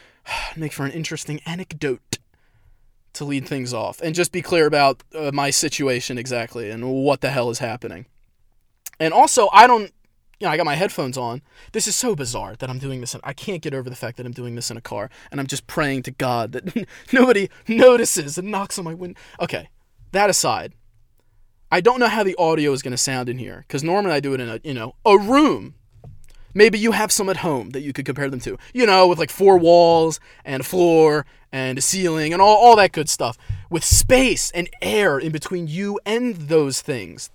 make 0.56 0.72
for 0.72 0.86
an 0.86 0.92
interesting 0.92 1.40
anecdote 1.46 2.18
to 3.18 3.24
lead 3.24 3.46
things 3.46 3.74
off 3.74 4.00
and 4.00 4.14
just 4.14 4.32
be 4.32 4.42
clear 4.42 4.66
about 4.66 5.02
uh, 5.14 5.30
my 5.32 5.50
situation 5.50 6.18
exactly 6.18 6.70
and 6.70 6.90
what 6.90 7.20
the 7.20 7.30
hell 7.30 7.50
is 7.50 7.58
happening. 7.58 8.06
And 8.98 9.12
also, 9.12 9.48
I 9.52 9.66
don't 9.66 9.92
you 10.40 10.46
know, 10.46 10.52
I 10.52 10.56
got 10.56 10.66
my 10.66 10.76
headphones 10.76 11.18
on. 11.18 11.42
This 11.72 11.88
is 11.88 11.96
so 11.96 12.14
bizarre 12.14 12.54
that 12.56 12.70
I'm 12.70 12.78
doing 12.78 13.00
this. 13.00 13.14
In, 13.14 13.20
I 13.24 13.32
can't 13.32 13.60
get 13.60 13.74
over 13.74 13.90
the 13.90 13.96
fact 13.96 14.16
that 14.16 14.26
I'm 14.26 14.32
doing 14.32 14.54
this 14.54 14.70
in 14.70 14.76
a 14.76 14.80
car, 14.80 15.10
and 15.30 15.40
I'm 15.40 15.48
just 15.48 15.66
praying 15.66 16.02
to 16.04 16.10
God 16.12 16.52
that 16.52 16.86
nobody 17.12 17.48
notices 17.66 18.38
and 18.38 18.50
knocks 18.50 18.78
on 18.78 18.84
my 18.84 18.94
window. 18.94 19.18
Okay, 19.40 19.68
that 20.12 20.30
aside, 20.30 20.74
I 21.72 21.80
don't 21.80 21.98
know 21.98 22.08
how 22.08 22.22
the 22.22 22.36
audio 22.36 22.72
is 22.72 22.82
going 22.82 22.92
to 22.92 22.98
sound 22.98 23.28
in 23.28 23.38
here 23.38 23.64
because 23.66 23.82
normally 23.82 24.14
I 24.14 24.20
do 24.20 24.32
it 24.32 24.40
in 24.40 24.48
a 24.48 24.60
you 24.62 24.74
know 24.74 24.94
a 25.04 25.18
room. 25.18 25.74
Maybe 26.54 26.78
you 26.78 26.92
have 26.92 27.12
some 27.12 27.28
at 27.28 27.38
home 27.38 27.70
that 27.70 27.82
you 27.82 27.92
could 27.92 28.06
compare 28.06 28.30
them 28.30 28.40
to, 28.40 28.58
you 28.72 28.86
know, 28.86 29.06
with 29.06 29.18
like 29.18 29.30
four 29.30 29.58
walls 29.58 30.18
and 30.44 30.62
a 30.62 30.64
floor 30.64 31.26
and 31.52 31.78
a 31.78 31.80
ceiling 31.80 32.32
and 32.32 32.42
all, 32.42 32.56
all 32.56 32.76
that 32.76 32.92
good 32.92 33.08
stuff, 33.08 33.36
with 33.70 33.84
space 33.84 34.50
and 34.50 34.68
air 34.82 35.18
in 35.18 35.32
between 35.32 35.66
you 35.66 35.98
and 36.04 36.34
those 36.34 36.80
things. 36.80 37.30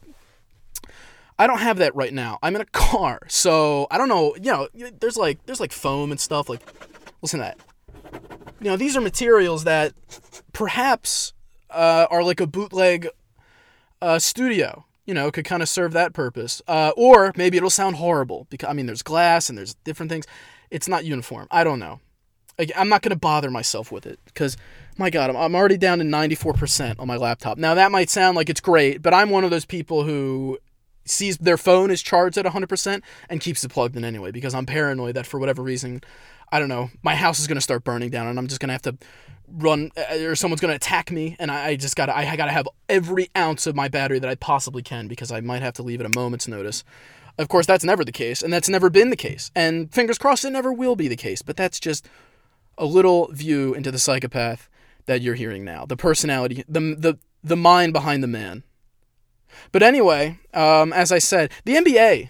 I 1.37 1.47
don't 1.47 1.59
have 1.59 1.77
that 1.77 1.95
right 1.95 2.13
now. 2.13 2.37
I'm 2.43 2.55
in 2.55 2.61
a 2.61 2.65
car, 2.65 3.19
so 3.27 3.87
I 3.89 3.97
don't 3.97 4.09
know. 4.09 4.35
You 4.35 4.51
know, 4.51 4.91
there's 4.99 5.17
like 5.17 5.43
there's 5.45 5.59
like 5.59 5.71
foam 5.71 6.11
and 6.11 6.19
stuff. 6.19 6.47
Like, 6.47 6.61
listen 7.21 7.39
to 7.39 7.45
that. 7.45 7.59
You 8.61 8.69
know, 8.69 8.77
these 8.77 8.95
are 8.95 9.01
materials 9.01 9.63
that 9.63 9.93
perhaps 10.53 11.33
uh, 11.69 12.07
are 12.09 12.23
like 12.23 12.39
a 12.39 12.47
bootleg 12.47 13.07
uh, 14.01 14.19
studio. 14.19 14.85
You 15.05 15.13
know, 15.13 15.31
could 15.31 15.43
kind 15.43 15.61
of 15.61 15.67
serve 15.67 15.91
that 15.93 16.13
purpose. 16.13 16.61
Uh, 16.67 16.91
or 16.95 17.33
maybe 17.35 17.57
it'll 17.57 17.69
sound 17.69 17.97
horrible 17.97 18.47
because 18.49 18.69
I 18.69 18.73
mean, 18.73 18.85
there's 18.85 19.01
glass 19.01 19.49
and 19.49 19.57
there's 19.57 19.73
different 19.83 20.11
things. 20.11 20.25
It's 20.69 20.87
not 20.87 21.03
uniform. 21.03 21.47
I 21.51 21.63
don't 21.63 21.79
know. 21.79 21.99
I'm 22.75 22.89
not 22.89 23.01
gonna 23.01 23.15
bother 23.15 23.49
myself 23.51 23.91
with 23.91 24.05
it 24.05 24.19
because 24.25 24.57
my 24.97 25.09
god 25.09 25.29
I'm, 25.29 25.37
I'm 25.37 25.55
already 25.55 25.77
down 25.77 25.99
to 25.99 26.05
94% 26.05 26.99
on 26.99 27.07
my 27.07 27.17
laptop 27.17 27.57
now 27.57 27.73
that 27.73 27.91
might 27.91 28.09
sound 28.09 28.35
like 28.35 28.49
it's 28.49 28.61
great 28.61 29.01
but 29.01 29.11
i'm 29.11 29.31
one 29.31 29.43
of 29.43 29.49
those 29.49 29.65
people 29.65 30.03
who 30.03 30.59
sees 31.05 31.37
their 31.37 31.57
phone 31.57 31.91
is 31.91 32.01
charged 32.01 32.37
at 32.37 32.45
100% 32.45 33.01
and 33.29 33.41
keeps 33.41 33.63
it 33.63 33.69
plugged 33.69 33.95
in 33.95 34.05
anyway 34.05 34.31
because 34.31 34.53
I'm 34.53 34.65
paranoid 34.65 35.15
that 35.15 35.25
for 35.25 35.39
whatever 35.39 35.61
reason, 35.61 36.01
I 36.51 36.59
don't 36.59 36.69
know, 36.69 36.89
my 37.01 37.15
house 37.15 37.39
is 37.39 37.47
going 37.47 37.57
to 37.57 37.61
start 37.61 37.83
burning 37.83 38.09
down 38.09 38.27
and 38.27 38.39
I'm 38.39 38.47
just 38.47 38.61
going 38.61 38.69
to 38.69 38.73
have 38.73 38.81
to 38.83 38.97
run 39.47 39.91
uh, 39.97 40.15
or 40.19 40.35
someone's 40.35 40.61
going 40.61 40.71
to 40.71 40.75
attack 40.75 41.11
me 41.11 41.35
and 41.39 41.51
I, 41.51 41.75
just 41.75 41.95
got 41.95 42.07
to 42.07 42.17
I 42.17 42.35
got 42.35 42.45
to 42.45 42.51
have 42.51 42.67
every 42.87 43.29
ounce 43.35 43.67
of 43.67 43.75
my 43.75 43.87
battery 43.87 44.19
that 44.19 44.29
I 44.29 44.35
possibly 44.35 44.81
can 44.81 45.07
because 45.07 45.31
I 45.31 45.41
might 45.41 45.61
have 45.61 45.73
to 45.75 45.83
leave 45.83 45.99
at 45.99 46.05
a 46.05 46.17
moment's 46.17 46.47
notice. 46.47 46.83
Of 47.37 47.47
course, 47.47 47.65
that's 47.65 47.83
never 47.83 48.05
the 48.05 48.11
case 48.11 48.41
and 48.41 48.53
that's 48.53 48.69
never 48.69 48.89
been 48.89 49.09
the 49.09 49.15
case. 49.15 49.51
And 49.55 49.91
fingers 49.91 50.17
crossed 50.17 50.45
it 50.45 50.51
never 50.51 50.71
will 50.71 50.95
be 50.95 51.07
the 51.07 51.15
case, 51.15 51.41
but 51.41 51.57
that's 51.57 51.79
just 51.79 52.07
a 52.77 52.85
little 52.85 53.27
view 53.31 53.73
into 53.73 53.91
the 53.91 53.99
psychopath 53.99 54.69
that 55.05 55.21
you're 55.21 55.35
hearing 55.35 55.63
now. 55.63 55.85
The 55.85 55.97
personality, 55.97 56.63
the 56.67 56.95
the 56.95 57.17
the 57.43 57.57
mind 57.57 57.93
behind 57.93 58.23
the 58.23 58.27
man. 58.27 58.63
But 59.71 59.83
anyway, 59.83 60.39
um, 60.53 60.93
as 60.93 61.11
I 61.11 61.19
said, 61.19 61.51
the 61.65 61.75
NBA 61.75 62.29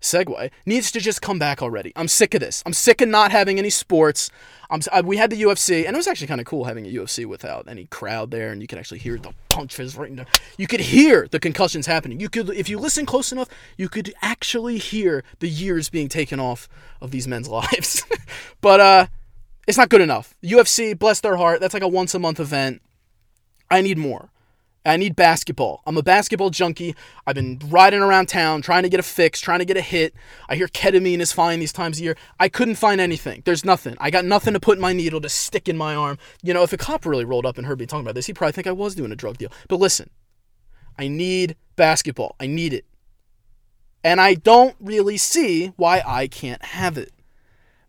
segue 0.00 0.50
needs 0.64 0.90
to 0.90 1.00
just 1.00 1.20
come 1.20 1.38
back 1.38 1.62
already. 1.62 1.92
I'm 1.94 2.08
sick 2.08 2.34
of 2.34 2.40
this. 2.40 2.62
I'm 2.64 2.72
sick 2.72 3.00
of 3.00 3.08
not 3.08 3.30
having 3.30 3.58
any 3.58 3.70
sports. 3.70 4.30
I'm, 4.70 4.80
I, 4.92 5.00
we 5.02 5.16
had 5.16 5.30
the 5.30 5.42
UFC, 5.42 5.86
and 5.86 5.94
it 5.94 5.98
was 5.98 6.06
actually 6.06 6.28
kind 6.28 6.40
of 6.40 6.46
cool 6.46 6.64
having 6.64 6.86
a 6.86 6.90
UFC 6.90 7.26
without 7.26 7.68
any 7.68 7.86
crowd 7.86 8.30
there, 8.30 8.50
and 8.50 8.62
you 8.62 8.68
could 8.68 8.78
actually 8.78 9.00
hear 9.00 9.18
the 9.18 9.34
punches 9.48 9.96
right 9.96 10.10
now. 10.10 10.24
You 10.56 10.66
could 10.66 10.80
hear 10.80 11.28
the 11.30 11.40
concussions 11.40 11.86
happening. 11.86 12.20
You 12.20 12.28
could, 12.28 12.50
if 12.50 12.68
you 12.68 12.78
listen 12.78 13.04
close 13.04 13.32
enough, 13.32 13.48
you 13.76 13.88
could 13.88 14.14
actually 14.22 14.78
hear 14.78 15.24
the 15.40 15.48
years 15.48 15.90
being 15.90 16.08
taken 16.08 16.40
off 16.40 16.68
of 17.00 17.10
these 17.10 17.28
men's 17.28 17.48
lives. 17.50 18.04
but 18.60 18.80
uh, 18.80 19.06
it's 19.66 19.78
not 19.78 19.88
good 19.88 20.00
enough. 20.00 20.34
UFC, 20.42 20.98
bless 20.98 21.20
their 21.20 21.36
heart, 21.36 21.60
that's 21.60 21.74
like 21.74 21.82
a 21.82 21.88
once 21.88 22.14
a 22.14 22.18
month 22.18 22.40
event. 22.40 22.82
I 23.70 23.80
need 23.80 23.98
more. 23.98 24.30
I 24.84 24.96
need 24.96 25.14
basketball. 25.14 25.82
I'm 25.86 25.98
a 25.98 26.02
basketball 26.02 26.48
junkie. 26.48 26.94
I've 27.26 27.34
been 27.34 27.60
riding 27.68 28.00
around 28.00 28.28
town 28.28 28.62
trying 28.62 28.82
to 28.82 28.88
get 28.88 28.98
a 28.98 29.02
fix, 29.02 29.38
trying 29.38 29.58
to 29.58 29.66
get 29.66 29.76
a 29.76 29.82
hit. 29.82 30.14
I 30.48 30.56
hear 30.56 30.68
ketamine 30.68 31.20
is 31.20 31.32
fine 31.32 31.60
these 31.60 31.72
times 31.72 31.98
of 31.98 32.04
year. 32.04 32.16
I 32.38 32.48
couldn't 32.48 32.76
find 32.76 32.98
anything. 32.98 33.42
There's 33.44 33.64
nothing. 33.64 33.94
I 34.00 34.10
got 34.10 34.24
nothing 34.24 34.54
to 34.54 34.60
put 34.60 34.78
in 34.78 34.82
my 34.82 34.94
needle 34.94 35.20
to 35.20 35.28
stick 35.28 35.68
in 35.68 35.76
my 35.76 35.94
arm. 35.94 36.16
You 36.42 36.54
know, 36.54 36.62
if 36.62 36.72
a 36.72 36.78
cop 36.78 37.04
really 37.04 37.26
rolled 37.26 37.44
up 37.44 37.58
and 37.58 37.66
heard 37.66 37.78
me 37.78 37.84
talking 37.84 38.06
about 38.06 38.14
this, 38.14 38.26
he'd 38.26 38.36
probably 38.36 38.52
think 38.52 38.66
I 38.66 38.72
was 38.72 38.94
doing 38.94 39.12
a 39.12 39.16
drug 39.16 39.36
deal. 39.36 39.52
But 39.68 39.80
listen, 39.80 40.08
I 40.98 41.08
need 41.08 41.56
basketball. 41.76 42.36
I 42.40 42.46
need 42.46 42.72
it. 42.72 42.86
And 44.02 44.18
I 44.18 44.32
don't 44.32 44.76
really 44.80 45.18
see 45.18 45.68
why 45.76 46.02
I 46.06 46.26
can't 46.26 46.64
have 46.64 46.96
it. 46.96 47.12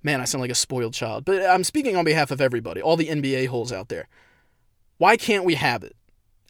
Man, 0.03 0.21
I 0.21 0.25
sound 0.25 0.41
like 0.41 0.51
a 0.51 0.55
spoiled 0.55 0.93
child. 0.93 1.25
But 1.25 1.45
I'm 1.45 1.63
speaking 1.63 1.95
on 1.95 2.05
behalf 2.05 2.31
of 2.31 2.41
everybody, 2.41 2.81
all 2.81 2.97
the 2.97 3.07
NBA 3.07 3.47
holes 3.47 3.71
out 3.71 3.89
there. 3.89 4.07
Why 4.97 5.17
can't 5.17 5.45
we 5.45 5.55
have 5.55 5.83
it? 5.83 5.95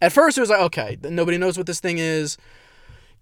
At 0.01 0.11
first, 0.11 0.37
it 0.37 0.41
was 0.41 0.49
like, 0.49 0.61
okay, 0.61 0.97
nobody 1.03 1.37
knows 1.37 1.57
what 1.57 1.67
this 1.67 1.79
thing 1.79 1.97
is. 1.97 2.37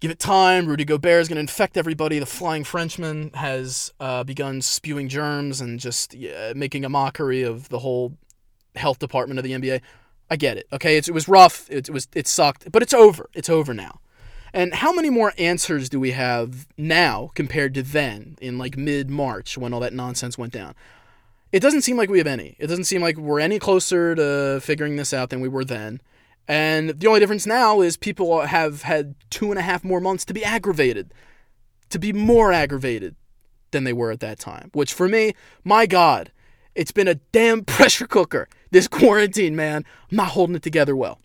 Give 0.00 0.10
it 0.10 0.18
time. 0.18 0.66
Rudy 0.66 0.84
Gobert 0.86 1.20
is 1.20 1.28
going 1.28 1.36
to 1.36 1.40
infect 1.40 1.76
everybody. 1.76 2.18
The 2.18 2.26
Flying 2.26 2.64
Frenchman 2.64 3.30
has 3.34 3.92
uh, 4.00 4.24
begun 4.24 4.62
spewing 4.62 5.08
germs 5.08 5.60
and 5.60 5.78
just 5.78 6.14
yeah, 6.14 6.54
making 6.56 6.86
a 6.86 6.88
mockery 6.88 7.42
of 7.42 7.68
the 7.68 7.80
whole 7.80 8.16
health 8.76 8.98
department 8.98 9.38
of 9.38 9.44
the 9.44 9.52
NBA. 9.52 9.82
I 10.30 10.36
get 10.36 10.56
it. 10.56 10.66
Okay, 10.72 10.96
it's, 10.96 11.08
it 11.08 11.12
was 11.12 11.28
rough. 11.28 11.68
It, 11.70 11.88
it 11.88 11.92
was 11.92 12.08
it 12.14 12.26
sucked, 12.26 12.72
but 12.72 12.82
it's 12.82 12.94
over. 12.94 13.28
It's 13.34 13.50
over 13.50 13.74
now. 13.74 14.00
And 14.52 14.74
how 14.74 14.92
many 14.92 15.10
more 15.10 15.32
answers 15.38 15.88
do 15.88 16.00
we 16.00 16.10
have 16.12 16.66
now 16.76 17.30
compared 17.34 17.74
to 17.74 17.82
then 17.82 18.36
in 18.40 18.58
like 18.58 18.76
mid 18.76 19.10
March 19.10 19.56
when 19.56 19.72
all 19.72 19.80
that 19.80 19.92
nonsense 19.92 20.36
went 20.36 20.52
down? 20.52 20.74
It 21.52 21.60
doesn't 21.60 21.82
seem 21.82 21.96
like 21.96 22.10
we 22.10 22.18
have 22.18 22.26
any. 22.26 22.56
It 22.58 22.68
doesn't 22.68 22.84
seem 22.84 23.02
like 23.02 23.16
we're 23.16 23.40
any 23.40 23.58
closer 23.58 24.14
to 24.14 24.60
figuring 24.60 24.96
this 24.96 25.12
out 25.12 25.30
than 25.30 25.40
we 25.40 25.48
were 25.48 25.64
then. 25.64 26.00
And 26.46 26.90
the 26.90 27.06
only 27.06 27.20
difference 27.20 27.46
now 27.46 27.80
is 27.80 27.96
people 27.96 28.40
have 28.40 28.82
had 28.82 29.14
two 29.30 29.50
and 29.50 29.58
a 29.58 29.62
half 29.62 29.84
more 29.84 30.00
months 30.00 30.24
to 30.26 30.34
be 30.34 30.44
aggravated, 30.44 31.12
to 31.90 31.98
be 31.98 32.12
more 32.12 32.52
aggravated 32.52 33.14
than 33.70 33.84
they 33.84 33.92
were 33.92 34.10
at 34.10 34.20
that 34.20 34.38
time. 34.38 34.70
Which 34.72 34.92
for 34.92 35.08
me, 35.08 35.34
my 35.64 35.86
God, 35.86 36.32
It's 36.74 36.92
been 36.92 37.08
a 37.08 37.16
damn 37.16 37.64
pressure 37.76 38.06
cooker. 38.06 38.48
This 38.70 38.86
quarantine, 38.88 39.56
man. 39.56 39.84
I'm 40.10 40.16
not 40.16 40.28
holding 40.28 40.56
it 40.56 40.62
together 40.62 40.94
well. 40.94 41.20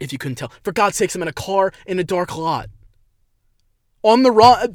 If 0.00 0.12
you 0.12 0.18
couldn't 0.18 0.36
tell. 0.36 0.52
For 0.62 0.72
God's 0.72 0.96
sakes, 0.96 1.14
I'm 1.14 1.22
in 1.22 1.28
a 1.28 1.32
car 1.32 1.72
in 1.86 1.98
a 1.98 2.04
dark 2.04 2.36
lot. 2.36 2.68
On 4.02 4.22
the 4.22 4.30
run, 4.30 4.74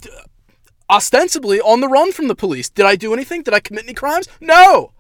ostensibly 0.90 1.62
on 1.62 1.80
the 1.82 1.88
run 1.88 2.12
from 2.12 2.28
the 2.28 2.36
police. 2.36 2.70
Did 2.70 2.86
I 2.86 2.96
do 2.96 3.14
anything? 3.14 3.42
Did 3.42 3.54
I 3.54 3.60
commit 3.60 3.84
any 3.84 3.94
crimes? 3.94 4.28
No! 4.42 4.92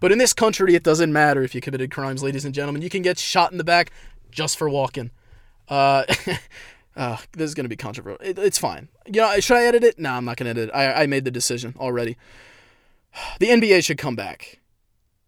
But 0.00 0.12
in 0.12 0.18
this 0.18 0.32
country, 0.32 0.74
it 0.74 0.82
doesn't 0.82 1.12
matter 1.12 1.42
if 1.42 1.54
you 1.54 1.60
committed 1.60 1.90
crimes, 1.90 2.22
ladies 2.22 2.44
and 2.44 2.54
gentlemen. 2.54 2.82
You 2.82 2.90
can 2.90 3.02
get 3.02 3.18
shot 3.18 3.50
in 3.50 3.58
the 3.58 3.64
back 3.64 3.90
just 4.30 4.56
for 4.56 4.68
walking. 4.68 5.10
Uh, 5.68 6.04
uh, 6.96 7.16
this 7.32 7.48
is 7.48 7.54
going 7.54 7.64
to 7.64 7.68
be 7.68 7.76
controversial. 7.76 8.24
It, 8.24 8.38
it's 8.38 8.58
fine. 8.58 8.88
You 9.06 9.22
know, 9.22 9.40
should 9.40 9.56
I 9.56 9.64
edit 9.64 9.82
it? 9.82 9.98
No, 9.98 10.12
I'm 10.12 10.24
not 10.24 10.36
going 10.36 10.44
to 10.44 10.50
edit 10.50 10.68
it. 10.68 10.74
I, 10.74 11.02
I 11.02 11.06
made 11.06 11.24
the 11.24 11.30
decision 11.30 11.74
already. 11.78 12.16
The 13.40 13.48
NBA 13.48 13.84
should 13.84 13.98
come 13.98 14.14
back. 14.14 14.60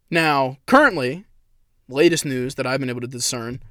Now, 0.09 0.57
currently, 0.65 1.25
latest 1.89 2.25
news 2.25 2.55
that 2.55 2.67
I've 2.67 2.79
been 2.79 2.89
able 2.89 3.01
to 3.01 3.07
discern, 3.07 3.61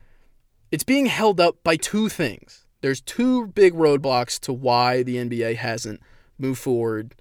it's 0.70 0.84
being 0.84 1.06
held 1.06 1.40
up 1.40 1.62
by 1.62 1.76
two 1.76 2.08
things. 2.08 2.66
There's 2.80 3.00
two 3.00 3.48
big 3.48 3.74
roadblocks 3.74 4.38
to 4.40 4.52
why 4.52 5.02
the 5.02 5.16
NBA 5.16 5.56
hasn't 5.56 6.00
moved 6.38 6.60
forward, 6.60 7.14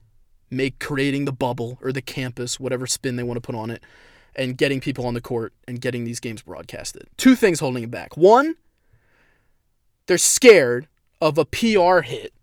make 0.49 0.79
creating 0.79 1.25
the 1.25 1.33
bubble 1.33 1.77
or 1.81 1.91
the 1.91 2.01
campus, 2.01 2.59
whatever 2.59 2.87
spin 2.87 3.15
they 3.15 3.23
want 3.23 3.37
to 3.37 3.41
put 3.41 3.55
on 3.55 3.69
it, 3.69 3.83
and 4.35 4.57
getting 4.57 4.79
people 4.79 5.05
on 5.05 5.13
the 5.13 5.21
court 5.21 5.53
and 5.67 5.81
getting 5.81 6.05
these 6.05 6.19
games 6.19 6.41
broadcasted. 6.41 7.07
Two 7.17 7.35
things 7.35 7.59
holding 7.59 7.83
it 7.83 7.91
back. 7.91 8.15
One, 8.15 8.55
they're 10.05 10.17
scared 10.17 10.87
of 11.19 11.37
a 11.37 11.45
PR 11.45 11.99
hit 12.01 12.33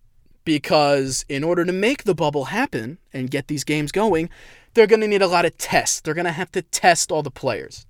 because 0.45 1.25
in 1.27 1.43
order 1.43 1.65
to 1.65 1.73
make 1.73 2.03
the 2.03 2.13
bubble 2.13 2.45
happen 2.45 2.99
and 3.11 3.31
get 3.31 3.47
these 3.47 3.63
games 3.63 3.91
going, 3.91 4.29
they're 4.75 4.87
going 4.87 5.01
to 5.01 5.07
need 5.07 5.23
a 5.23 5.27
lot 5.27 5.45
of 5.45 5.57
tests. 5.57 5.99
They're 5.99 6.13
going 6.13 6.25
to 6.25 6.31
have 6.31 6.51
to 6.51 6.61
test 6.61 7.11
all 7.11 7.23
the 7.23 7.31
players, 7.31 7.86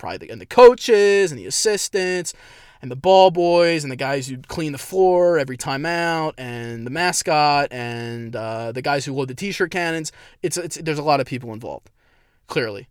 probably 0.00 0.26
the, 0.26 0.32
and 0.32 0.40
the 0.40 0.46
coaches 0.46 1.30
and 1.30 1.38
the 1.38 1.46
assistants 1.46 2.34
and 2.82 2.90
the 2.90 2.96
ball 2.96 3.30
boys 3.30 3.84
and 3.84 3.92
the 3.92 3.96
guys 3.96 4.26
who 4.26 4.38
clean 4.38 4.72
the 4.72 4.78
floor 4.78 5.38
every 5.38 5.56
time 5.56 5.84
out 5.86 6.34
and 6.38 6.86
the 6.86 6.90
mascot 6.90 7.68
and 7.70 8.34
uh, 8.34 8.72
the 8.72 8.82
guys 8.82 9.04
who 9.04 9.12
load 9.12 9.28
the 9.28 9.34
t-shirt 9.34 9.70
cannons. 9.70 10.10
It's, 10.42 10.56
it's 10.56 10.76
there's 10.76 10.98
a 10.98 11.02
lot 11.02 11.20
of 11.20 11.26
people 11.26 11.52
involved, 11.52 11.90
clearly, 12.46 12.88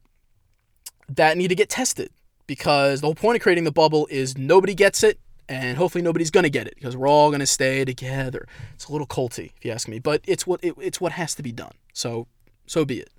that 1.10 1.38
need 1.38 1.48
to 1.50 1.56
get 1.56 1.70
tested 1.70 2.12
because 2.48 3.02
the 3.02 3.08
whole 3.08 3.16
point 3.16 3.36
of 3.36 3.42
creating 3.42 3.64
the 3.64 3.72
bubble 3.72 4.08
is 4.10 4.38
nobody 4.38 4.74
gets 4.74 5.04
it 5.04 5.20
and 5.48 5.78
hopefully 5.78 6.04
nobody's 6.04 6.30
gonna 6.30 6.50
get 6.50 6.68
it 6.68 6.76
because 6.76 6.96
we're 6.96 7.08
all 7.08 7.32
gonna 7.32 7.48
stay 7.48 7.84
together. 7.84 8.48
It's 8.76 8.86
a 8.86 8.92
little 8.92 9.08
culty, 9.08 9.52
if 9.58 9.66
you 9.66 9.72
ask 9.72 9.88
me, 9.88 10.00
but 10.00 10.22
it's 10.26 10.46
what 10.46 10.64
it, 10.64 10.76
it's 10.80 11.02
what 11.02 11.14
has 11.14 11.34
to 11.36 11.44
be 11.44 11.52
done. 11.52 11.74
So 11.94 12.28
so 12.68 12.86
be 12.86 13.00
it. 13.00 13.10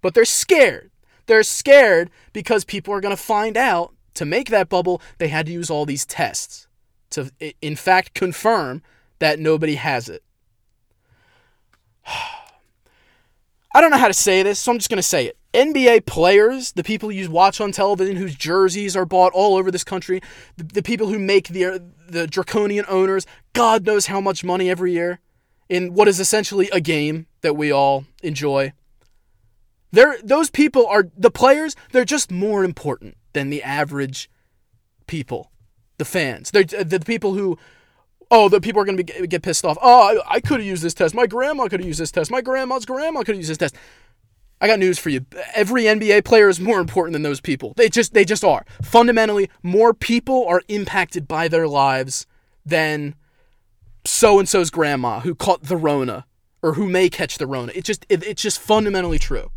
But 0.00 0.14
they're 0.14 0.24
scared. 0.24 0.92
They're 1.26 1.42
scared 1.42 2.10
because 2.32 2.64
people 2.64 2.92
are 2.94 3.00
gonna 3.00 3.16
find 3.16 3.56
out 3.56 3.94
to 4.14 4.24
make 4.24 4.48
that 4.50 4.68
bubble 4.68 5.02
they 5.18 5.28
had 5.28 5.46
to 5.46 5.52
use 5.52 5.70
all 5.70 5.86
these 5.86 6.06
tests 6.06 6.66
to 7.10 7.30
in 7.60 7.76
fact 7.76 8.14
confirm 8.14 8.82
that 9.18 9.38
nobody 9.38 9.76
has 9.76 10.08
it. 10.08 10.22
I 13.76 13.80
don't 13.80 13.90
know 13.90 13.98
how 13.98 14.06
to 14.06 14.14
say 14.14 14.44
this, 14.44 14.60
so 14.60 14.70
I'm 14.70 14.78
just 14.78 14.90
gonna 14.90 15.02
say 15.02 15.26
it. 15.26 15.36
NBA 15.52 16.06
players, 16.06 16.72
the 16.72 16.84
people 16.84 17.10
you 17.10 17.30
watch 17.30 17.60
on 17.60 17.72
television 17.72 18.16
whose 18.16 18.34
jerseys 18.34 18.96
are 18.96 19.04
bought 19.04 19.32
all 19.32 19.56
over 19.56 19.70
this 19.70 19.84
country, 19.84 20.20
the, 20.56 20.64
the 20.64 20.82
people 20.82 21.08
who 21.08 21.18
make 21.18 21.48
the 21.48 21.82
the 22.08 22.26
draconian 22.26 22.84
owners, 22.88 23.26
God 23.52 23.86
knows 23.86 24.06
how 24.06 24.20
much 24.20 24.44
money 24.44 24.68
every 24.68 24.92
year 24.92 25.20
in 25.68 25.94
what 25.94 26.08
is 26.08 26.20
essentially 26.20 26.68
a 26.70 26.80
game 26.80 27.26
that 27.40 27.54
we 27.54 27.72
all 27.72 28.04
enjoy. 28.22 28.72
They're, 29.94 30.18
those 30.22 30.50
people 30.50 30.86
are 30.86 31.08
the 31.16 31.30
players, 31.30 31.76
they're 31.92 32.04
just 32.04 32.30
more 32.30 32.64
important 32.64 33.16
than 33.32 33.50
the 33.50 33.62
average 33.62 34.28
people, 35.06 35.50
the 35.98 36.04
fans. 36.04 36.50
They're 36.50 36.64
uh, 36.78 36.84
the 36.84 37.00
people 37.00 37.34
who 37.34 37.58
oh, 38.30 38.48
the 38.48 38.60
people 38.60 38.82
are 38.82 38.84
going 38.84 38.96
to 38.96 39.26
get 39.26 39.42
pissed 39.42 39.64
off. 39.64 39.78
Oh, 39.80 40.18
I, 40.26 40.36
I 40.36 40.40
could 40.40 40.58
have 40.58 40.66
used 40.66 40.82
this 40.82 40.94
test. 40.94 41.14
My 41.14 41.26
grandma 41.26 41.68
could 41.68 41.80
have 41.80 41.86
used 41.86 42.00
this 42.00 42.10
test. 42.10 42.30
My 42.30 42.40
grandma's 42.40 42.84
grandma 42.84 43.20
could 43.20 43.34
have 43.34 43.36
used 43.36 43.50
this 43.50 43.58
test. 43.58 43.76
I 44.60 44.66
got 44.66 44.78
news 44.78 44.98
for 44.98 45.10
you. 45.10 45.24
Every 45.54 45.84
NBA 45.84 46.24
player 46.24 46.48
is 46.48 46.58
more 46.58 46.80
important 46.80 47.12
than 47.12 47.22
those 47.22 47.40
people. 47.40 47.74
They 47.76 47.88
just 47.88 48.14
they 48.14 48.24
just 48.24 48.42
are. 48.42 48.64
Fundamentally, 48.82 49.50
more 49.62 49.94
people 49.94 50.46
are 50.48 50.62
impacted 50.68 51.28
by 51.28 51.48
their 51.48 51.68
lives 51.68 52.26
than 52.66 53.14
so 54.04 54.38
and 54.38 54.48
so's 54.48 54.70
grandma 54.70 55.20
who 55.20 55.34
caught 55.34 55.64
the 55.64 55.76
Rona 55.76 56.26
or 56.62 56.74
who 56.74 56.88
may 56.88 57.10
catch 57.10 57.38
the 57.38 57.46
Rona. 57.46 57.72
It's 57.74 57.86
just 57.86 58.06
it, 58.08 58.24
it's 58.24 58.42
just 58.42 58.58
fundamentally 58.58 59.18
true. 59.18 59.50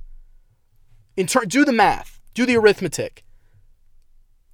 In 1.18 1.28
turn, 1.28 1.48
do 1.48 1.66
the 1.66 1.74
math, 1.74 2.22
do 2.34 2.46
the 2.46 2.56
arithmetic. 2.56 3.26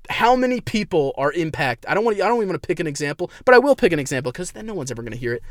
How 0.10 0.36
many 0.36 0.62
people 0.62 1.14
are 1.18 1.32
impacted? 1.32 1.90
I 1.90 1.94
don't 1.94 2.04
want 2.06 2.20
I 2.20 2.28
don't 2.28 2.38
even 2.38 2.50
want 2.50 2.62
to 2.62 2.68
pick 2.68 2.80
an 2.80 2.88
example, 2.88 3.30
but 3.46 3.54
I 3.54 3.60
will 3.60 3.76
pick 3.76 3.92
an 3.92 4.00
example 4.00 4.32
because 4.32 4.52
then 4.52 4.66
no 4.66 4.74
one's 4.74 4.90
ever 4.90 5.02
going 5.02 5.14
to 5.14 5.18
hear 5.18 5.34
it. 5.34 5.44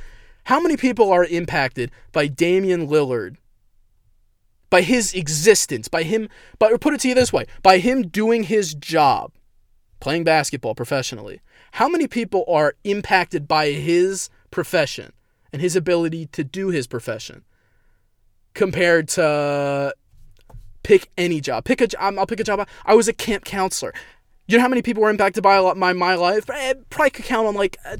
How 0.44 0.60
many 0.60 0.76
people 0.76 1.12
are 1.12 1.24
impacted 1.24 1.90
by 2.10 2.26
Damian 2.26 2.88
Lillard 2.88 3.36
by 4.72 4.80
his 4.80 5.12
existence, 5.12 5.86
by 5.86 6.02
him, 6.02 6.30
but 6.58 6.80
put 6.80 6.94
it 6.94 7.00
to 7.00 7.08
you 7.08 7.14
this 7.14 7.30
way, 7.30 7.44
by 7.62 7.76
him 7.76 8.08
doing 8.08 8.44
his 8.44 8.72
job, 8.72 9.30
playing 10.00 10.24
basketball 10.24 10.74
professionally, 10.74 11.42
how 11.72 11.90
many 11.90 12.08
people 12.08 12.42
are 12.48 12.74
impacted 12.82 13.46
by 13.46 13.72
his 13.72 14.30
profession 14.50 15.12
and 15.52 15.60
his 15.60 15.76
ability 15.76 16.24
to 16.28 16.42
do 16.42 16.68
his 16.68 16.86
profession 16.86 17.44
compared 18.54 19.08
to 19.08 19.94
pick 20.82 21.10
any 21.16 21.40
job? 21.40 21.64
Pick 21.64 21.80
a 21.80 21.86
job. 21.86 22.18
I'll 22.18 22.26
pick 22.26 22.40
a 22.40 22.44
job. 22.44 22.66
I 22.84 22.94
was 22.94 23.08
a 23.08 23.12
camp 23.12 23.44
counselor. 23.44 23.92
You 24.46 24.58
know 24.58 24.62
how 24.62 24.68
many 24.68 24.82
people 24.82 25.02
were 25.02 25.10
impacted 25.10 25.42
by 25.42 25.60
my 25.74 25.92
my 25.92 26.14
life? 26.14 26.50
I 26.50 26.74
probably 26.90 27.10
could 27.10 27.24
count 27.24 27.46
on 27.46 27.54
like 27.54 27.78
uh, 27.84 27.96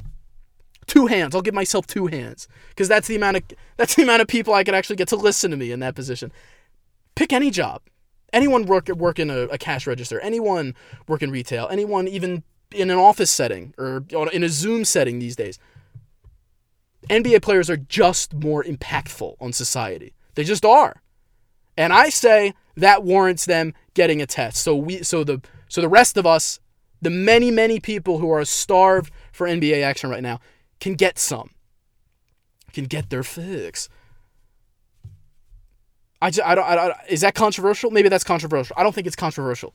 two 0.85 1.07
hands. 1.07 1.35
I'll 1.35 1.41
give 1.41 1.53
myself 1.53 1.87
two 1.87 2.07
hands 2.07 2.47
because 2.69 2.87
that's 2.87 3.07
the 3.07 3.15
amount 3.15 3.37
of 3.37 3.43
that's 3.77 3.95
the 3.95 4.03
amount 4.03 4.21
of 4.21 4.27
people 4.27 4.53
I 4.53 4.63
could 4.63 4.75
actually 4.75 4.97
get 4.97 5.07
to 5.09 5.15
listen 5.15 5.51
to 5.51 5.57
me 5.57 5.71
in 5.71 5.79
that 5.79 5.95
position. 5.95 6.31
Pick 7.15 7.33
any 7.33 7.49
job. 7.49 7.81
Anyone 8.31 8.65
work 8.65 8.89
work 8.89 9.19
in 9.19 9.29
a, 9.29 9.43
a 9.43 9.57
cash 9.57 9.87
register. 9.87 10.19
Anyone 10.19 10.75
work 11.07 11.21
in 11.21 11.31
retail. 11.31 11.67
Anyone 11.71 12.07
even 12.07 12.43
in 12.71 12.89
an 12.89 12.97
office 12.97 13.31
setting 13.31 13.73
or 13.77 14.03
in 14.31 14.43
a 14.43 14.49
Zoom 14.49 14.83
setting 14.85 15.19
these 15.19 15.35
days. 15.35 15.59
NBA 17.09 17.41
players 17.41 17.69
are 17.69 17.77
just 17.77 18.33
more 18.33 18.63
impactful 18.63 19.35
on 19.39 19.53
society. 19.53 20.13
They 20.35 20.43
just 20.43 20.65
are. 20.65 21.01
And 21.77 21.91
I 21.91 22.09
say 22.09 22.53
that 22.75 23.03
warrants 23.03 23.45
them 23.45 23.73
getting 23.93 24.21
a 24.21 24.25
test. 24.25 24.57
So 24.57 24.75
we 24.75 25.03
so 25.03 25.23
the 25.23 25.41
so 25.67 25.81
the 25.81 25.89
rest 25.89 26.17
of 26.17 26.25
us, 26.25 26.59
the 27.01 27.09
many 27.09 27.51
many 27.51 27.79
people 27.79 28.19
who 28.19 28.29
are 28.31 28.45
starved 28.45 29.11
for 29.31 29.47
NBA 29.47 29.83
action 29.83 30.09
right 30.09 30.23
now 30.23 30.39
can 30.79 30.95
get 30.95 31.17
some. 31.19 31.51
Can 32.73 32.85
get 32.85 33.09
their 33.09 33.23
fix. 33.23 33.89
I, 36.21 36.29
just, 36.29 36.47
I, 36.47 36.55
don't, 36.55 36.65
I 36.65 36.75
don't. 36.75 36.93
Is 37.09 37.21
that 37.21 37.35
controversial? 37.35 37.91
Maybe 37.91 38.07
that's 38.07 38.23
controversial. 38.23 38.75
I 38.79 38.83
don't 38.83 38.95
think 38.95 39.07
it's 39.07 39.15
controversial. 39.15 39.73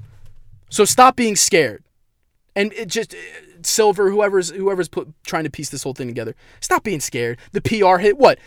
So 0.71 0.87
stop 0.87 1.15
being 1.15 1.37
scared, 1.37 1.85
and 2.57 2.73
it 2.73 2.89
just 2.89 3.15
uh, 3.15 3.19
Silver, 3.63 4.11
whoever's 4.11 4.51
whoever's 4.51 4.89
put 4.89 5.09
trying 5.25 5.45
to 5.45 5.51
piece 5.51 5.69
this 5.69 5.83
whole 5.83 5.93
thing 5.95 6.09
together. 6.09 6.35
Stop 6.61 6.85
being 6.85 7.01
scared. 7.01 7.39
The 7.53 7.61
PR 7.61 7.99
hit. 7.99 8.17
What? 8.17 8.39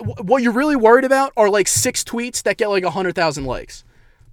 What 0.00 0.42
you're 0.42 0.52
really 0.52 0.76
worried 0.76 1.04
about 1.04 1.32
are 1.36 1.48
like 1.48 1.68
six 1.68 2.02
tweets 2.02 2.42
that 2.42 2.56
get 2.56 2.68
like 2.68 2.84
a 2.84 2.90
hundred 2.90 3.14
thousand 3.14 3.44
likes, 3.44 3.84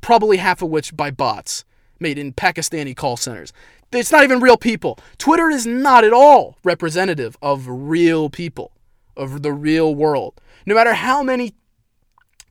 probably 0.02 0.38
half 0.38 0.62
of 0.62 0.70
which 0.70 0.96
by 0.96 1.12
bots 1.12 1.66
made 2.00 2.18
in 2.18 2.34
Pakistani 2.34 2.96
call 2.96 3.18
centers. 3.18 3.54
It's 3.92 4.12
not 4.12 4.24
even 4.24 4.40
real 4.40 4.58
people. 4.58 5.00
Twitter 5.18 5.50
is 5.50 5.66
not 5.66 6.04
at 6.04 6.14
all 6.14 6.58
representative 6.64 7.38
of 7.42 7.68
real 7.68 8.30
people, 8.30 8.72
of 9.16 9.42
the 9.42 9.54
real 9.54 9.94
world. 9.96 10.42
No 10.66 10.76
matter 10.76 10.94
how 10.94 11.24
many 11.24 11.54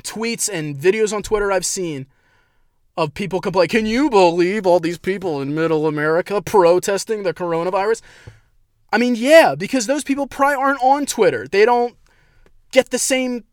tweets 0.03 0.49
and 0.53 0.77
videos 0.77 1.13
on 1.13 1.23
Twitter 1.23 1.51
I've 1.51 1.67
seen 1.67 2.07
of 2.97 3.13
people 3.13 3.41
complain, 3.41 3.69
can 3.69 3.87
you 3.87 4.09
believe 4.09 4.67
all 4.67 4.81
these 4.81 4.99
people 4.99 5.43
in 5.43 5.55
middle 5.55 5.87
America 5.87 6.41
protesting 6.41 7.25
the 7.25 7.35
coronavirus? 7.35 8.01
I 8.93 8.99
mean, 8.99 9.17
yeah, 9.17 9.57
because 9.57 9.87
those 9.87 10.05
people 10.05 10.29
probably 10.29 10.55
aren't 10.55 10.83
on 10.83 11.05
Twitter. 11.05 11.49
They 11.49 11.65
don't 11.65 11.97
get 12.75 12.91
the 12.91 12.99
same 12.99 13.45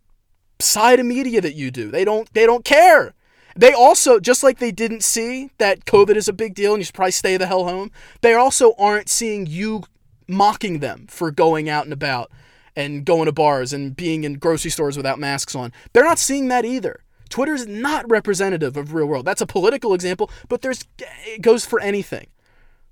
side 0.60 1.00
of 1.00 1.06
media 1.06 1.40
that 1.40 1.56
you 1.56 1.72
do. 1.72 1.90
They 1.90 2.04
don't 2.04 2.32
they 2.34 2.46
don't 2.46 2.66
care. 2.66 3.14
They 3.56 3.74
also, 3.74 4.20
just 4.20 4.44
like 4.44 4.60
they 4.60 4.72
didn't 4.72 5.04
see 5.04 5.50
that 5.58 5.86
COVID 5.86 6.16
is 6.16 6.30
a 6.30 6.34
big 6.34 6.56
deal 6.56 6.74
and 6.74 6.80
you 6.80 6.86
should 6.86 6.96
probably 6.96 7.12
stay 7.12 7.36
the 7.36 7.48
hell 7.48 7.66
home, 7.66 7.92
they 8.22 8.34
also 8.34 8.74
aren't 8.78 9.10
seeing 9.10 9.46
you 9.46 9.84
mocking 10.28 10.80
them 10.80 11.06
for 11.10 11.32
going 11.32 11.68
out 11.68 11.84
and 11.84 11.92
about 11.92 12.32
and 12.78 13.04
going 13.04 13.26
to 13.26 13.34
bars 13.34 13.74
and 13.74 13.96
being 13.96 14.24
in 14.24 14.36
grocery 14.36 14.72
stores 14.72 14.96
without 14.96 15.20
masks 15.20 15.54
on. 15.54 15.74
They're 15.92 16.06
not 16.06 16.20
seeing 16.20 16.48
that 16.48 16.64
either. 16.64 17.02
Twitter 17.28 17.54
is 17.54 17.68
not 17.68 18.10
representative 18.10 18.78
of 18.78 18.94
real 18.94 19.06
world. 19.06 19.26
That's 19.26 19.42
a 19.42 19.46
political 19.46 19.94
example, 19.94 20.30
but 20.48 20.62
there's 20.62 20.86
it 21.26 21.42
goes 21.42 21.66
for 21.66 21.80
anything. 21.82 22.28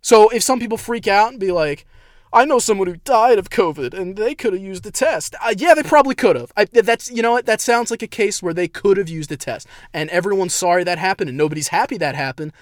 So 0.01 0.29
if 0.29 0.43
some 0.43 0.59
people 0.59 0.77
freak 0.77 1.07
out 1.07 1.31
and 1.31 1.39
be 1.39 1.51
like, 1.51 1.85
I 2.31 2.45
know 2.45 2.59
someone 2.59 2.87
who 2.87 2.97
died 2.97 3.39
of 3.39 3.49
COVID 3.49 3.93
and 3.93 4.15
they 4.15 4.35
could 4.35 4.53
have 4.53 4.61
used 4.61 4.83
the 4.83 4.91
test. 4.91 5.35
Uh, 5.41 5.53
yeah, 5.57 5.73
they 5.73 5.83
probably 5.83 6.15
could 6.15 6.35
have. 6.35 6.51
That's 6.71 7.09
you 7.09 7.21
know 7.21 7.31
what 7.31 7.45
that 7.47 7.61
sounds 7.61 7.89
like 7.89 8.03
a 8.03 8.07
case 8.07 8.43
where 8.43 8.53
they 8.53 8.67
could 8.67 8.97
have 8.97 9.09
used 9.09 9.29
the 9.29 9.37
test, 9.37 9.67
and 9.93 10.09
everyone's 10.09 10.53
sorry 10.53 10.83
that 10.83 10.99
happened 10.99 11.29
and 11.29 11.37
nobody's 11.37 11.69
happy 11.69 11.97
that 11.97 12.15
happened. 12.15 12.53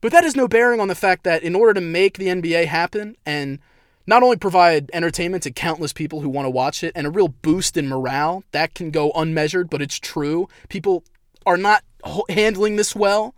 But 0.00 0.12
that 0.12 0.24
has 0.24 0.36
no 0.36 0.48
bearing 0.48 0.80
on 0.80 0.88
the 0.88 0.94
fact 0.94 1.24
that 1.24 1.42
in 1.42 1.54
order 1.54 1.74
to 1.74 1.80
make 1.80 2.18
the 2.18 2.28
NBA 2.28 2.66
happen 2.66 3.16
and 3.26 3.58
not 4.06 4.22
only 4.22 4.36
provide 4.36 4.90
entertainment 4.92 5.42
to 5.42 5.50
countless 5.50 5.92
people 5.92 6.20
who 6.20 6.28
want 6.28 6.46
to 6.46 6.50
watch 6.50 6.82
it 6.82 6.92
and 6.94 7.06
a 7.06 7.10
real 7.10 7.28
boost 7.28 7.76
in 7.76 7.88
morale, 7.88 8.42
that 8.52 8.74
can 8.74 8.90
go 8.90 9.12
unmeasured, 9.12 9.68
but 9.68 9.82
it's 9.82 9.98
true. 9.98 10.48
People 10.68 11.04
are 11.44 11.58
not 11.58 11.84
handling 12.28 12.76
this 12.76 12.96
well. 12.96 13.34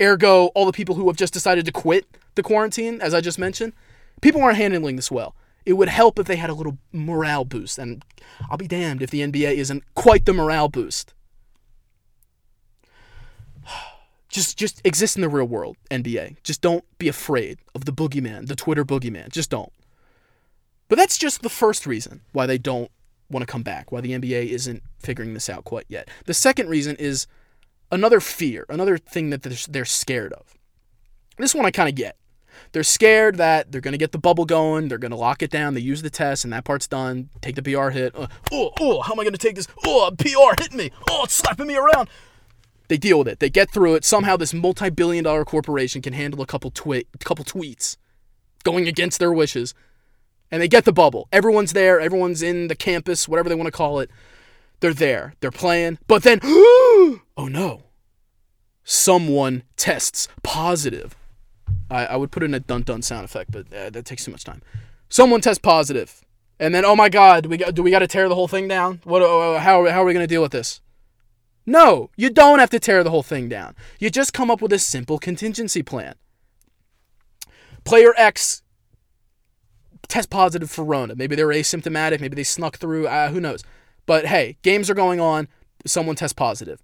Ergo, 0.00 0.46
all 0.48 0.66
the 0.66 0.72
people 0.72 0.96
who 0.96 1.06
have 1.06 1.16
just 1.16 1.32
decided 1.32 1.64
to 1.66 1.72
quit 1.72 2.06
the 2.34 2.42
quarantine, 2.42 3.00
as 3.00 3.14
I 3.14 3.20
just 3.20 3.38
mentioned, 3.38 3.72
people 4.22 4.42
aren't 4.42 4.56
handling 4.56 4.96
this 4.96 5.10
well. 5.10 5.36
It 5.66 5.74
would 5.74 5.90
help 5.90 6.18
if 6.18 6.26
they 6.26 6.36
had 6.36 6.48
a 6.48 6.54
little 6.54 6.78
morale 6.92 7.44
boost, 7.44 7.78
and 7.78 8.02
I'll 8.50 8.56
be 8.56 8.66
damned 8.66 9.02
if 9.02 9.10
the 9.10 9.20
NBA 9.20 9.54
isn't 9.56 9.84
quite 9.94 10.24
the 10.24 10.32
morale 10.32 10.70
boost. 10.70 11.12
Just, 14.30 14.56
just 14.56 14.80
exist 14.82 15.14
in 15.14 15.20
the 15.20 15.28
real 15.28 15.44
world, 15.44 15.76
NBA. 15.90 16.42
Just 16.42 16.62
don't 16.62 16.86
be 16.96 17.06
afraid 17.06 17.58
of 17.74 17.84
the 17.84 17.92
boogeyman, 17.92 18.46
the 18.46 18.56
Twitter 18.56 18.82
boogeyman. 18.82 19.28
Just 19.28 19.50
don't. 19.50 19.70
But 20.88 20.96
that's 20.96 21.18
just 21.18 21.42
the 21.42 21.50
first 21.50 21.86
reason 21.86 22.22
why 22.32 22.46
they 22.46 22.56
don't 22.56 22.90
want 23.28 23.42
to 23.42 23.50
come 23.50 23.62
back, 23.62 23.92
why 23.92 24.00
the 24.00 24.12
NBA 24.12 24.46
isn't 24.46 24.82
figuring 24.98 25.34
this 25.34 25.50
out 25.50 25.64
quite 25.64 25.84
yet. 25.88 26.08
The 26.24 26.32
second 26.32 26.70
reason 26.70 26.96
is 26.96 27.26
another 27.90 28.20
fear, 28.20 28.64
another 28.70 28.96
thing 28.96 29.28
that 29.28 29.42
they're, 29.42 29.52
they're 29.68 29.84
scared 29.84 30.32
of. 30.32 30.54
This 31.36 31.54
one 31.54 31.66
I 31.66 31.70
kind 31.70 31.90
of 31.90 31.94
get. 31.94 32.16
They're 32.70 32.82
scared 32.82 33.36
that 33.36 33.72
they're 33.72 33.80
going 33.80 33.92
to 33.92 33.98
get 33.98 34.12
the 34.12 34.18
bubble 34.18 34.44
going, 34.44 34.88
they're 34.88 34.98
going 34.98 35.10
to 35.10 35.16
lock 35.16 35.42
it 35.42 35.50
down, 35.50 35.74
they 35.74 35.80
use 35.80 36.02
the 36.02 36.10
test, 36.10 36.44
and 36.44 36.52
that 36.52 36.64
part's 36.64 36.86
done. 36.86 37.28
Take 37.40 37.56
the 37.56 37.62
PR 37.62 37.90
hit. 37.90 38.14
Uh, 38.14 38.28
oh, 38.52 38.70
oh, 38.80 39.02
how 39.02 39.12
am 39.12 39.20
I 39.20 39.24
going 39.24 39.34
to 39.34 39.38
take 39.38 39.56
this? 39.56 39.68
Oh, 39.86 40.10
PR 40.16 40.60
hitting 40.60 40.78
me. 40.78 40.90
Oh, 41.10 41.24
it's 41.24 41.34
slapping 41.34 41.66
me 41.66 41.76
around. 41.76 42.08
They 42.88 42.96
deal 42.96 43.18
with 43.18 43.28
it. 43.28 43.40
They 43.40 43.50
get 43.50 43.70
through 43.70 43.94
it. 43.94 44.04
Somehow, 44.04 44.36
this 44.36 44.52
multi-billion-dollar 44.52 45.44
corporation 45.46 46.02
can 46.02 46.12
handle 46.12 46.42
a 46.42 46.46
couple 46.46 46.70
tweet, 46.70 47.08
couple 47.20 47.44
tweets, 47.44 47.96
going 48.64 48.86
against 48.86 49.18
their 49.18 49.32
wishes, 49.32 49.74
and 50.50 50.60
they 50.60 50.68
get 50.68 50.84
the 50.84 50.92
bubble. 50.92 51.28
Everyone's 51.32 51.72
there. 51.72 52.00
Everyone's 52.00 52.42
in 52.42 52.68
the 52.68 52.76
campus, 52.76 53.26
whatever 53.26 53.48
they 53.48 53.54
want 53.54 53.66
to 53.66 53.72
call 53.72 54.00
it. 54.00 54.10
They're 54.80 54.92
there. 54.92 55.34
They're 55.40 55.50
playing. 55.50 55.98
But 56.06 56.22
then, 56.22 56.40
oh 56.44 57.20
no, 57.38 57.84
someone 58.84 59.62
tests 59.76 60.28
positive. 60.42 61.16
I, 61.90 62.06
I 62.06 62.16
would 62.16 62.30
put 62.30 62.42
in 62.42 62.54
a 62.54 62.60
dun 62.60 62.82
dun 62.82 63.02
sound 63.02 63.24
effect, 63.24 63.50
but 63.50 63.72
uh, 63.72 63.90
that 63.90 64.04
takes 64.04 64.24
too 64.24 64.30
much 64.30 64.44
time. 64.44 64.62
Someone 65.08 65.40
tests 65.40 65.60
positive, 65.60 66.24
and 66.58 66.74
then 66.74 66.84
oh 66.84 66.96
my 66.96 67.08
god, 67.08 67.44
do 67.44 67.48
we 67.48 67.56
got, 67.56 67.74
do 67.74 67.82
we 67.82 67.90
got 67.90 68.00
to 68.00 68.06
tear 68.06 68.28
the 68.28 68.34
whole 68.34 68.48
thing 68.48 68.68
down? 68.68 69.00
What? 69.04 69.22
Uh, 69.22 69.58
how 69.58 69.88
how 69.88 70.02
are 70.02 70.04
we 70.04 70.12
gonna 70.12 70.26
deal 70.26 70.42
with 70.42 70.52
this? 70.52 70.80
No, 71.64 72.10
you 72.16 72.30
don't 72.30 72.58
have 72.58 72.70
to 72.70 72.80
tear 72.80 73.04
the 73.04 73.10
whole 73.10 73.22
thing 73.22 73.48
down. 73.48 73.76
You 74.00 74.10
just 74.10 74.32
come 74.32 74.50
up 74.50 74.60
with 74.60 74.72
a 74.72 74.78
simple 74.78 75.18
contingency 75.18 75.82
plan. 75.82 76.14
Player 77.84 78.14
X 78.16 78.62
test 80.08 80.28
positive 80.28 80.70
for 80.70 80.84
Rona. 80.84 81.14
Maybe 81.14 81.36
they 81.36 81.44
were 81.44 81.54
asymptomatic. 81.54 82.20
Maybe 82.20 82.34
they 82.34 82.42
snuck 82.42 82.78
through. 82.78 83.06
Uh, 83.06 83.28
who 83.28 83.40
knows? 83.40 83.62
But 84.06 84.26
hey, 84.26 84.56
games 84.62 84.90
are 84.90 84.94
going 84.94 85.20
on. 85.20 85.48
Someone 85.86 86.16
test 86.16 86.36
positive. 86.36 86.82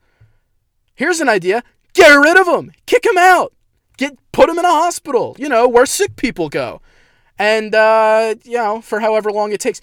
Here's 0.94 1.20
an 1.20 1.28
idea: 1.28 1.62
get 1.92 2.08
rid 2.08 2.38
of 2.38 2.46
them. 2.46 2.72
Kick 2.86 3.02
them 3.02 3.18
out. 3.18 3.52
Get 3.98 4.16
put 4.32 4.46
them 4.46 4.58
in 4.58 4.64
a 4.64 4.70
hospital. 4.70 5.36
You 5.38 5.48
know 5.48 5.68
where 5.68 5.84
sick 5.84 6.16
people 6.16 6.48
go, 6.48 6.80
and 7.38 7.74
uh, 7.74 8.36
you 8.44 8.56
know 8.56 8.80
for 8.80 9.00
however 9.00 9.30
long 9.30 9.52
it 9.52 9.60
takes. 9.60 9.80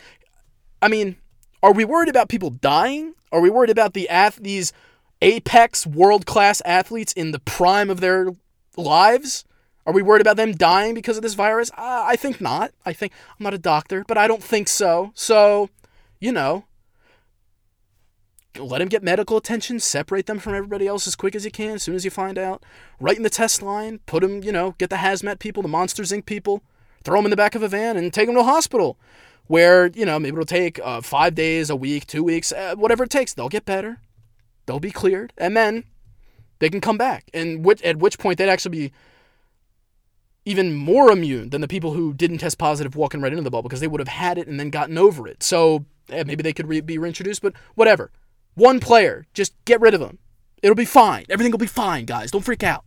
I 0.82 0.88
mean, 0.88 1.18
are 1.62 1.74
we 1.74 1.86
worried 1.86 2.10
about 2.10 2.30
people 2.30 2.50
dying? 2.50 3.14
Are 3.32 3.42
we 3.42 3.50
worried 3.50 3.70
about 3.70 3.94
the 3.94 4.10
ath- 4.10 4.42
these 4.42 4.74
apex 5.22 5.86
world 5.86 6.26
class 6.26 6.62
athletes 6.66 7.14
in 7.14 7.32
the 7.32 7.40
prime 7.40 7.90
of 7.90 8.00
their 8.00 8.36
lives? 8.78 9.46
Are 9.86 9.94
we 9.94 10.02
worried 10.02 10.22
about 10.22 10.38
them 10.38 10.54
dying 10.54 10.96
because 10.96 11.18
of 11.18 11.24
this 11.24 11.36
virus? 11.36 11.70
Uh, 11.72 12.04
I 12.08 12.16
think 12.16 12.42
not. 12.42 12.72
I 12.86 12.94
think 12.94 13.14
I'm 13.38 13.44
not 13.44 13.54
a 13.54 13.60
doctor, 13.60 14.04
but 14.08 14.18
I 14.18 14.28
don't 14.28 14.44
think 14.44 14.68
so. 14.68 15.12
So, 15.14 15.70
you 16.20 16.32
know, 16.32 16.66
let 18.58 18.80
them 18.80 18.88
get 18.88 19.04
medical 19.04 19.38
attention, 19.38 19.80
separate 19.80 20.26
them 20.26 20.40
from 20.40 20.54
everybody 20.54 20.88
else 20.88 21.08
as 21.08 21.16
quick 21.16 21.36
as 21.36 21.46
you 21.46 21.52
can, 21.52 21.76
as 21.76 21.84
soon 21.84 21.96
as 21.96 22.06
you 22.06 22.12
find 22.12 22.38
out. 22.38 22.64
Right 23.00 23.18
in 23.18 23.24
the 23.24 23.30
test 23.30 23.62
line, 23.62 24.00
put 24.06 24.22
them, 24.22 24.44
you 24.44 24.52
know, 24.52 24.76
get 24.78 24.90
the 24.90 24.98
hazmat 24.98 25.40
people, 25.40 25.62
the 25.64 25.70
Monsters 25.70 26.12
Inc. 26.12 26.26
people, 26.26 26.64
throw 27.04 27.18
them 27.18 27.26
in 27.26 27.32
the 27.32 27.38
back 27.38 27.56
of 27.56 27.64
a 27.64 27.68
van 27.68 27.98
and 27.98 28.14
take 28.14 28.28
them 28.28 28.36
to 28.36 28.42
a 28.42 28.46
hospital 28.46 28.98
where, 29.48 29.88
you 29.88 30.06
know, 30.06 30.20
maybe 30.20 30.36
it'll 30.36 30.46
take 30.46 30.80
uh, 30.84 31.02
five 31.02 31.36
days, 31.36 31.70
a 31.70 31.76
week, 31.76 32.08
two 32.08 32.24
weeks, 32.24 32.52
uh, 32.52 32.76
whatever 32.76 33.04
it 33.04 33.10
takes. 33.10 33.34
They'll 33.34 33.50
get 33.50 33.66
better. 33.66 34.00
They'll 34.66 34.80
be 34.80 34.92
cleared. 34.92 35.34
And 35.38 35.56
then 35.56 35.84
they 36.60 36.70
can 36.70 36.82
come 36.82 36.98
back. 36.98 37.30
And 37.34 37.64
which, 37.64 37.82
at 37.84 37.98
which 37.98 38.18
point 38.18 38.38
they'd 38.38 38.50
actually 38.50 38.90
be 38.90 38.92
even 40.46 40.74
more 40.74 41.12
immune 41.12 41.50
than 41.50 41.62
the 41.62 41.68
people 41.68 41.94
who 41.94 42.14
didn't 42.14 42.38
test 42.38 42.58
positive 42.58 42.96
walking 42.96 43.22
right 43.22 43.32
into 43.32 43.44
the 43.44 43.52
bubble 43.52 43.68
because 43.68 43.80
they 43.80 43.88
would 43.88 44.00
have 44.00 44.08
had 44.08 44.38
it 44.38 44.48
and 44.48 44.60
then 44.60 44.70
gotten 44.70 44.98
over 44.98 45.28
it. 45.28 45.42
So 45.42 45.86
maybe 46.10 46.44
they 46.44 46.54
could 46.54 46.68
re- 46.68 46.82
be 46.82 46.98
reintroduced, 46.98 47.42
but 47.42 47.54
whatever. 47.74 48.12
One 48.56 48.80
player, 48.80 49.26
just 49.34 49.54
get 49.66 49.82
rid 49.82 49.94
of 49.94 50.02
him. 50.02 50.18
It'll 50.62 50.76
be 50.76 50.86
fine. 50.86 51.26
Everything 51.30 51.52
will 51.52 51.60
be 51.60 51.68
fine, 51.68 52.06
guys. 52.06 52.32
Don't 52.32 52.44
freak 52.44 52.64
out. 52.64 52.86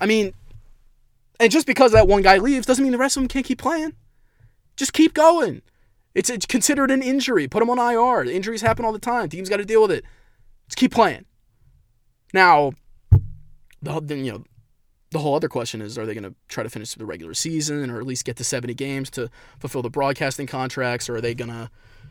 I 0.00 0.06
mean, 0.06 0.32
and 1.38 1.50
just 1.50 1.66
because 1.66 1.92
that 1.92 2.08
one 2.08 2.22
guy 2.22 2.38
leaves 2.38 2.66
doesn't 2.66 2.82
mean 2.82 2.92
the 2.92 2.98
rest 2.98 3.16
of 3.16 3.22
them 3.22 3.28
can't 3.28 3.44
keep 3.44 3.58
playing. 3.58 3.94
Just 4.76 4.92
keep 4.92 5.14
going. 5.14 5.62
It's, 6.14 6.30
it's 6.30 6.46
considered 6.46 6.90
an 6.90 7.02
injury. 7.02 7.46
Put 7.46 7.60
them 7.60 7.70
on 7.70 7.78
IR. 7.78 8.30
Injuries 8.30 8.62
happen 8.62 8.84
all 8.84 8.92
the 8.92 8.98
time. 8.98 9.28
Teams 9.28 9.48
got 9.48 9.58
to 9.58 9.64
deal 9.64 9.82
with 9.82 9.90
it. 9.90 10.04
Just 10.68 10.76
keep 10.76 10.92
playing. 10.92 11.26
Now, 12.32 12.72
the 13.82 14.00
you 14.16 14.32
know 14.32 14.44
the 15.10 15.18
whole 15.18 15.34
other 15.34 15.48
question 15.48 15.82
is 15.82 15.98
are 15.98 16.06
they 16.06 16.14
going 16.14 16.24
to 16.24 16.34
try 16.48 16.62
to 16.62 16.70
finish 16.70 16.94
the 16.94 17.06
regular 17.06 17.34
season 17.34 17.90
or 17.90 17.98
at 17.98 18.06
least 18.06 18.24
get 18.24 18.36
to 18.36 18.44
70 18.44 18.74
games 18.74 19.10
to 19.10 19.28
fulfill 19.58 19.82
the 19.82 19.90
broadcasting 19.90 20.46
contracts 20.46 21.08
or 21.08 21.16
are 21.16 21.20
they 21.20 21.34
going 21.34 21.50
to 21.50 21.70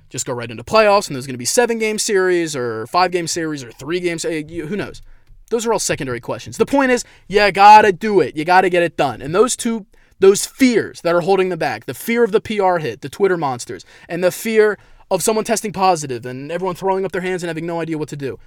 just 0.09 0.25
go 0.25 0.33
right 0.33 0.51
into 0.51 0.63
playoffs 0.63 1.07
and 1.07 1.15
there's 1.15 1.25
going 1.25 1.33
to 1.33 1.39
be 1.39 1.45
seven 1.45 1.77
game 1.77 1.99
series 1.99 2.55
or 2.55 2.87
five 2.87 3.11
game 3.11 3.27
series 3.27 3.63
or 3.63 3.71
three 3.71 3.99
games 3.99 4.25
eh, 4.25 4.43
who 4.43 4.75
knows 4.75 5.01
those 5.49 5.65
are 5.65 5.73
all 5.73 5.79
secondary 5.79 6.19
questions 6.19 6.57
the 6.57 6.65
point 6.65 6.91
is 6.91 7.03
you 7.27 7.51
gotta 7.51 7.91
do 7.91 8.19
it 8.19 8.35
you 8.35 8.45
gotta 8.45 8.69
get 8.69 8.83
it 8.83 8.97
done 8.97 9.21
and 9.21 9.33
those 9.33 9.55
two 9.55 9.85
those 10.19 10.45
fears 10.45 11.01
that 11.01 11.15
are 11.15 11.21
holding 11.21 11.49
them 11.49 11.59
back 11.59 11.85
the 11.85 11.93
fear 11.93 12.23
of 12.23 12.31
the 12.31 12.41
pr 12.41 12.77
hit 12.77 13.01
the 13.01 13.09
twitter 13.09 13.37
monsters 13.37 13.85
and 14.07 14.23
the 14.23 14.31
fear 14.31 14.77
of 15.11 15.23
someone 15.23 15.45
testing 15.45 15.71
positive 15.71 16.25
and 16.25 16.51
everyone 16.51 16.75
throwing 16.75 17.05
up 17.05 17.11
their 17.11 17.21
hands 17.21 17.41
and 17.41 17.47
having 17.47 17.65
no 17.65 17.81
idea 17.81 17.97
what 17.97 18.09
to 18.09 18.17
do 18.17 18.37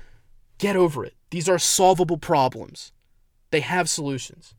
get 0.59 0.77
over 0.77 1.05
it 1.05 1.15
these 1.31 1.49
are 1.49 1.59
solvable 1.59 2.19
problems 2.19 2.93
they 3.53 3.61
have 3.61 3.89
solutions. 3.89 4.55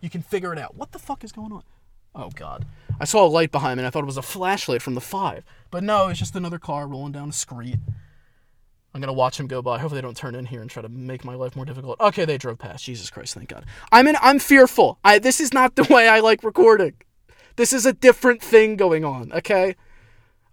You 0.00 0.10
can 0.10 0.22
figure 0.22 0.52
it 0.52 0.58
out. 0.58 0.74
What 0.74 0.92
the 0.92 0.98
fuck 0.98 1.22
is 1.22 1.30
going 1.30 1.52
on? 1.52 1.62
Oh 2.14 2.30
god. 2.34 2.64
I 2.98 3.04
saw 3.04 3.24
a 3.24 3.28
light 3.28 3.52
behind 3.52 3.76
me 3.76 3.82
and 3.82 3.86
I 3.86 3.90
thought 3.90 4.02
it 4.02 4.06
was 4.06 4.16
a 4.16 4.22
flashlight 4.22 4.82
from 4.82 4.94
the 4.94 5.00
five. 5.00 5.44
But 5.70 5.84
no, 5.84 6.08
it's 6.08 6.18
just 6.18 6.36
another 6.36 6.58
car 6.58 6.86
rolling 6.86 7.12
down 7.12 7.28
the 7.28 7.34
street. 7.34 7.78
I'm 8.94 9.00
gonna 9.00 9.12
watch 9.12 9.36
them 9.36 9.46
go 9.46 9.60
by. 9.62 9.78
Hopefully 9.78 10.00
they 10.00 10.06
don't 10.06 10.16
turn 10.16 10.34
in 10.34 10.46
here 10.46 10.60
and 10.60 10.70
try 10.70 10.82
to 10.82 10.88
make 10.88 11.24
my 11.24 11.34
life 11.34 11.54
more 11.54 11.64
difficult. 11.64 12.00
Okay, 12.00 12.24
they 12.24 12.38
drove 12.38 12.58
past. 12.58 12.84
Jesus 12.84 13.10
Christ, 13.10 13.34
thank 13.34 13.48
God. 13.48 13.64
I'm 13.92 14.06
in 14.08 14.16
I'm 14.20 14.38
fearful. 14.38 14.98
I 15.04 15.18
this 15.18 15.40
is 15.40 15.52
not 15.52 15.76
the 15.76 15.84
way 15.90 16.08
I 16.08 16.20
like 16.20 16.42
recording. 16.42 16.94
This 17.56 17.72
is 17.72 17.84
a 17.84 17.92
different 17.92 18.40
thing 18.40 18.76
going 18.76 19.04
on, 19.04 19.32
okay? 19.32 19.74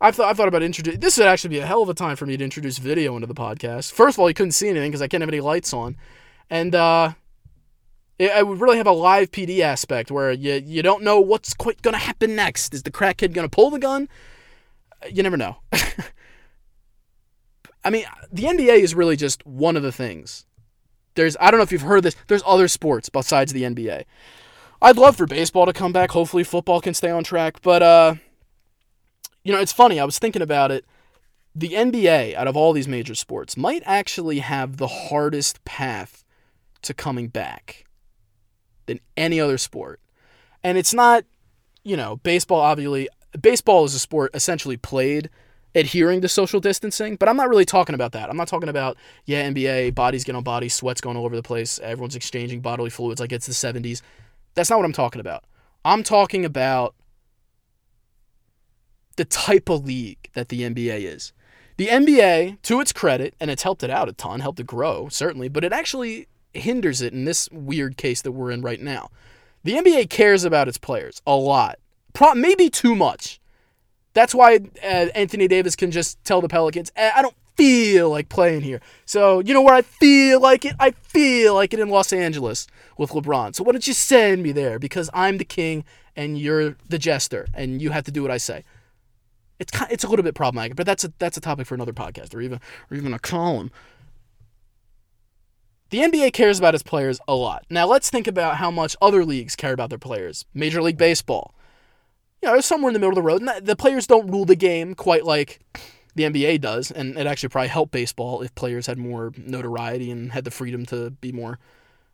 I've 0.02 0.16
thought, 0.16 0.30
I've 0.30 0.38
thought 0.38 0.48
about 0.48 0.64
introducing. 0.64 1.00
This 1.00 1.18
would 1.18 1.28
actually 1.28 1.52
be 1.52 1.60
a 1.60 1.66
hell 1.66 1.82
of 1.82 1.90
a 1.90 1.94
time 1.94 2.16
for 2.16 2.26
me 2.26 2.36
to 2.36 2.44
introduce 2.44 2.78
video 2.78 3.16
into 3.16 3.28
the 3.28 3.34
podcast. 3.34 3.94
First 3.94 4.16
of 4.16 4.20
all, 4.20 4.28
you 4.28 4.34
couldn't 4.34 4.52
see 4.52 4.68
anything 4.70 4.92
because 4.92 5.02
I 5.02 5.08
can't 5.08 5.22
have 5.22 5.30
any 5.30 5.40
lights 5.40 5.74
on, 5.74 5.96
and 6.50 6.76
uh, 6.76 7.14
it, 8.20 8.46
would 8.46 8.60
really 8.60 8.78
have 8.78 8.88
a 8.88 8.92
live 8.92 9.32
PD 9.32 9.60
aspect 9.60 10.12
where 10.12 10.32
you 10.32 10.54
you 10.54 10.82
don't 10.82 11.04
know 11.04 11.20
what's 11.20 11.54
quite 11.54 11.82
gonna 11.82 11.98
happen 11.98 12.36
next. 12.36 12.74
Is 12.74 12.84
the 12.84 12.92
crackhead 12.92 13.34
gonna 13.34 13.50
pull 13.50 13.70
the 13.70 13.80
gun? 13.80 14.10
You 15.12 15.24
never 15.24 15.38
know. 15.38 15.58
I 17.84 17.90
mean, 17.92 18.06
the 18.32 18.44
NBA 18.44 18.80
is 18.80 18.96
really 18.96 19.16
just 19.16 19.46
one 19.46 19.78
of 19.78 19.84
the 19.84 19.92
things. 19.92 20.46
There's 21.16 21.38
I 21.40 21.52
don't 21.52 21.60
know 21.60 21.64
if 21.64 21.72
you've 21.72 21.82
heard 21.82 22.04
this. 22.04 22.16
There's 22.28 22.44
other 22.46 22.68
sports 22.68 23.10
besides 23.10 23.54
the 23.54 23.64
NBA. 23.64 24.06
I'd 24.82 24.98
love 24.98 25.16
for 25.16 25.26
baseball 25.26 25.66
to 25.66 25.74
come 25.74 25.94
back. 25.94 26.12
Hopefully, 26.12 26.44
football 26.44 26.82
can 26.82 26.94
stay 26.94 27.10
on 27.10 27.24
track. 27.24 27.62
But 27.62 27.82
uh, 27.82 28.16
you 29.44 29.54
know, 29.54 29.60
it's 29.60 29.72
funny. 29.72 30.00
I 30.00 30.06
was 30.06 30.20
thinking 30.20 30.42
about 30.42 30.72
it. 30.72 30.86
The 31.58 31.70
NBA, 31.70 32.36
out 32.36 32.48
of 32.48 32.58
all 32.58 32.74
these 32.74 32.88
major 32.88 33.16
sports, 33.16 33.56
might 33.56 33.82
actually 33.86 34.40
have 34.40 34.76
the 34.76 34.88
hardest 34.88 35.64
path 35.64 36.26
to 36.82 36.94
coming 36.94 37.30
back 37.30 37.86
than 38.88 39.00
any 39.16 39.40
other 39.40 39.58
sport. 39.58 40.02
And 40.64 40.78
it's 40.78 40.94
not, 40.94 41.24
you 41.84 41.96
know, 41.96 42.18
baseball 42.18 42.60
obviously 42.60 43.08
baseball 43.42 43.86
is 43.86 43.94
a 43.94 44.00
sport 44.00 44.32
essentially 44.34 44.78
played 44.78 45.30
adhering 45.74 46.22
to 46.22 46.30
social 46.30 46.60
distancing, 46.60 47.18
but 47.18 47.28
I'm 47.28 47.36
not 47.36 47.50
really 47.50 47.66
talking 47.66 47.96
about 47.96 48.14
that. 48.14 48.30
I'm 48.30 48.38
not 48.38 48.48
talking 48.48 48.70
about 48.70 48.98
yeah, 49.26 49.48
NBA, 49.50 49.94
bodies 49.94 50.24
get 50.24 50.36
on 50.36 50.44
bodies, 50.44 50.74
sweat's 50.74 51.02
going 51.02 51.18
all 51.18 51.26
over 51.26 51.36
the 51.36 51.44
place, 51.44 51.80
everyone's 51.80 52.16
exchanging 52.16 52.62
bodily 52.62 52.90
fluids 52.90 53.20
like 53.20 53.32
it's 53.32 53.46
the 53.46 53.54
70s. 53.54 54.02
That's 54.54 54.70
not 54.70 54.78
what 54.78 54.86
I'm 54.86 54.94
talking 54.94 55.20
about. 55.20 55.44
I'm 55.84 56.02
talking 56.02 56.46
about 56.46 56.96
the 59.18 59.26
type 59.26 59.70
of 59.70 59.86
league 59.86 60.30
that 60.34 60.50
the 60.50 60.62
NBA 60.62 61.02
is. 61.02 61.34
The 61.78 61.88
NBA, 61.88 62.62
to 62.64 62.80
its 62.80 62.94
credit, 62.94 63.36
and 63.40 63.52
it's 63.52 63.64
helped 63.64 63.84
it 63.84 63.90
out 63.90 64.08
a 64.08 64.14
ton, 64.14 64.40
helped 64.40 64.62
it 64.62 64.68
grow, 64.68 65.10
certainly, 65.10 65.50
but 65.50 65.66
it 65.66 65.74
actually 65.74 66.28
hinders 66.54 67.02
it 67.02 67.12
in 67.14 67.26
this 67.26 67.50
weird 67.52 67.98
case 67.98 68.22
that 68.22 68.32
we're 68.32 68.52
in 68.52 68.62
right 68.62 68.80
now. 68.80 69.10
The 69.64 69.74
NBA 69.74 70.10
cares 70.10 70.46
about 70.46 70.68
its 70.68 70.78
players 70.78 71.22
a 71.28 71.36
lot, 71.36 71.80
Pro- 72.16 72.34
maybe 72.34 72.70
too 72.70 72.96
much. 72.96 73.40
That's 74.14 74.34
why 74.34 74.62
uh, 74.82 75.08
Anthony 75.14 75.48
Davis 75.48 75.76
can 75.76 75.92
just 75.92 76.24
tell 76.24 76.42
the 76.42 76.48
Pelicans, 76.48 76.92
eh, 76.96 77.12
I 77.14 77.22
don't 77.22 77.36
feel 77.56 78.10
like 78.10 78.30
playing 78.30 78.62
here. 78.62 78.82
So, 79.06 79.40
you 79.40 79.54
know 79.54 79.62
where 79.62 79.76
I 79.76 79.82
feel 79.82 80.40
like 80.40 80.66
it? 80.66 80.76
I 80.80 80.92
feel 80.92 81.54
like 81.54 81.74
it 81.74 81.80
in 81.80 81.90
Los 81.90 82.14
Angeles 82.14 82.66
with 82.98 83.12
LeBron. 83.12 83.54
So, 83.54 83.64
why 83.64 83.74
don't 83.74 83.86
you 83.86 83.94
send 83.94 84.42
me 84.42 84.54
there? 84.54 84.80
Because 84.80 85.10
I'm 85.14 85.38
the 85.38 85.46
king 85.46 85.84
and 86.16 86.40
you're 86.40 86.78
the 86.88 86.98
jester 86.98 87.48
and 87.54 87.82
you 87.82 87.92
have 87.92 88.06
to 88.06 88.12
do 88.12 88.22
what 88.22 88.32
I 88.32 88.38
say. 88.38 88.64
It's 89.60 89.72
kind, 89.72 89.92
it's 89.92 90.04
a 90.04 90.08
little 90.08 90.24
bit 90.24 90.36
problematic, 90.36 90.76
but 90.76 90.86
that's 90.86 91.04
a 91.04 91.14
that's 91.20 91.38
a 91.38 91.42
topic 91.42 91.68
for 91.68 91.76
another 91.76 91.94
podcast 91.94 92.34
or 92.34 92.42
even 92.42 92.60
or 92.90 92.98
even 92.98 93.14
a 93.14 93.20
column. 93.20 93.72
The 95.92 96.00
NBA 96.00 96.34
cares 96.34 96.60
about 96.60 96.74
its 96.74 96.84
players 96.84 97.20
a 97.28 97.36
lot. 97.36 97.66
Now 97.70 97.86
let's 97.88 98.10
think 98.10 98.28
about 98.28 98.58
how 98.58 98.72
much 98.72 98.96
other 99.02 99.24
leagues 99.24 99.56
care 99.56 99.72
about 99.72 99.90
their 99.90 100.00
players. 100.00 100.46
Major 100.54 100.82
League 100.82 100.98
Baseball. 100.98 101.54
You 102.46 102.52
know, 102.52 102.62
somewhere 102.62 102.90
in 102.90 102.94
the 102.94 103.00
middle 103.00 103.10
of 103.10 103.16
the 103.16 103.24
road. 103.24 103.42
And 103.42 103.66
the 103.66 103.76
players 103.76 104.06
don't 104.06 104.30
rule 104.30 104.46
the 104.46 104.56
game 104.56 104.94
quite 104.94 105.26
like 105.26 105.62
the 106.14 106.24
NBA 106.24 106.62
does, 106.62 106.92
and 106.92 107.18
it 107.18 107.26
actually 107.26 107.50
probably 107.50 107.70
helped 107.70 107.92
baseball 107.92 108.44
if 108.44 108.54
players 108.54 108.86
had 108.86 109.00
more 109.00 109.32
notoriety 109.36 110.12
and 110.12 110.32
had 110.32 110.46
the 110.46 110.52
freedom 110.52 110.86
to 110.86 111.10
be 111.10 111.32
more 111.32 111.58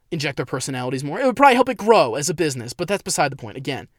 inject 0.09 0.37
their 0.37 0.45
personalities 0.45 1.03
more. 1.03 1.19
It 1.19 1.25
would 1.25 1.35
probably 1.35 1.55
help 1.55 1.67
it 1.67 1.75
grow 1.75 2.15
as 2.15 2.29
a 2.29 2.33
business, 2.33 2.71
but 2.71 2.87
that's 2.87 3.03
beside 3.03 3.29
the 3.33 3.35
point. 3.35 3.57
Again, 3.57 3.89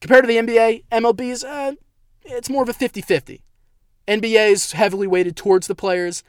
compared 0.00 0.22
to 0.22 0.28
the 0.28 0.36
NBA, 0.36 0.84
MLB's 0.92 1.42
uh, 1.42 1.72
it's 2.22 2.48
more 2.48 2.62
of 2.62 2.68
a 2.68 2.72
50-50. 2.72 3.40
NBA 4.06 4.52
is 4.52 4.70
heavily 4.70 5.08
weighted 5.08 5.36
towards 5.36 5.66
the 5.66 5.74
players. 5.74 6.22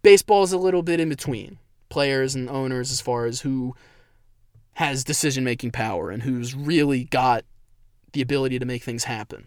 Baseball 0.00 0.44
is 0.44 0.52
a 0.52 0.58
little 0.58 0.82
bit 0.82 0.98
in 0.98 1.10
between 1.10 1.58
players 1.90 2.34
and 2.34 2.48
owners 2.48 2.90
as 2.90 3.02
far 3.02 3.26
as 3.26 3.42
who 3.42 3.74
has 4.74 5.04
decision 5.04 5.44
making 5.44 5.72
power 5.72 6.10
and 6.10 6.22
who's 6.22 6.54
really 6.54 7.04
got 7.04 7.44
the 8.12 8.22
ability 8.22 8.58
to 8.58 8.64
make 8.64 8.82
things 8.82 9.04
happen. 9.04 9.46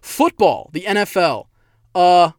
Football, 0.00 0.70
the 0.72 0.82
NFL, 0.82 1.46
uh, 1.94 2.32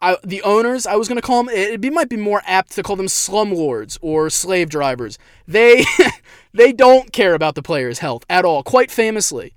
I, 0.00 0.16
the 0.24 0.42
owners, 0.42 0.86
I 0.86 0.96
was 0.96 1.08
going 1.08 1.20
to 1.20 1.26
call 1.26 1.42
them, 1.42 1.54
it, 1.54 1.84
it 1.84 1.92
might 1.92 2.08
be 2.08 2.16
more 2.16 2.42
apt 2.46 2.72
to 2.72 2.82
call 2.82 2.96
them 2.96 3.06
slumlords 3.06 3.98
or 4.00 4.30
slave 4.30 4.70
drivers. 4.70 5.18
They, 5.46 5.84
they 6.52 6.72
don't 6.72 7.12
care 7.12 7.34
about 7.34 7.56
the 7.56 7.62
players' 7.62 7.98
health 7.98 8.24
at 8.30 8.44
all. 8.44 8.62
Quite 8.62 8.90
famously, 8.90 9.54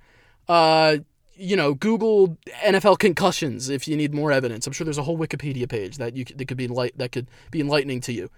uh, 0.48 0.98
you 1.34 1.56
know, 1.56 1.74
Google 1.74 2.36
NFL 2.64 2.98
concussions 2.98 3.68
if 3.68 3.88
you 3.88 3.96
need 3.96 4.14
more 4.14 4.32
evidence. 4.32 4.66
I'm 4.66 4.72
sure 4.72 4.84
there's 4.84 4.98
a 4.98 5.02
whole 5.02 5.18
Wikipedia 5.18 5.68
page 5.68 5.96
that 5.96 6.16
you 6.16 6.24
that 6.24 6.46
could 6.46 6.56
be 6.56 6.68
enlight- 6.68 6.96
that 6.96 7.10
could 7.10 7.26
be 7.50 7.60
enlightening 7.60 8.00
to 8.02 8.12
you. 8.12 8.30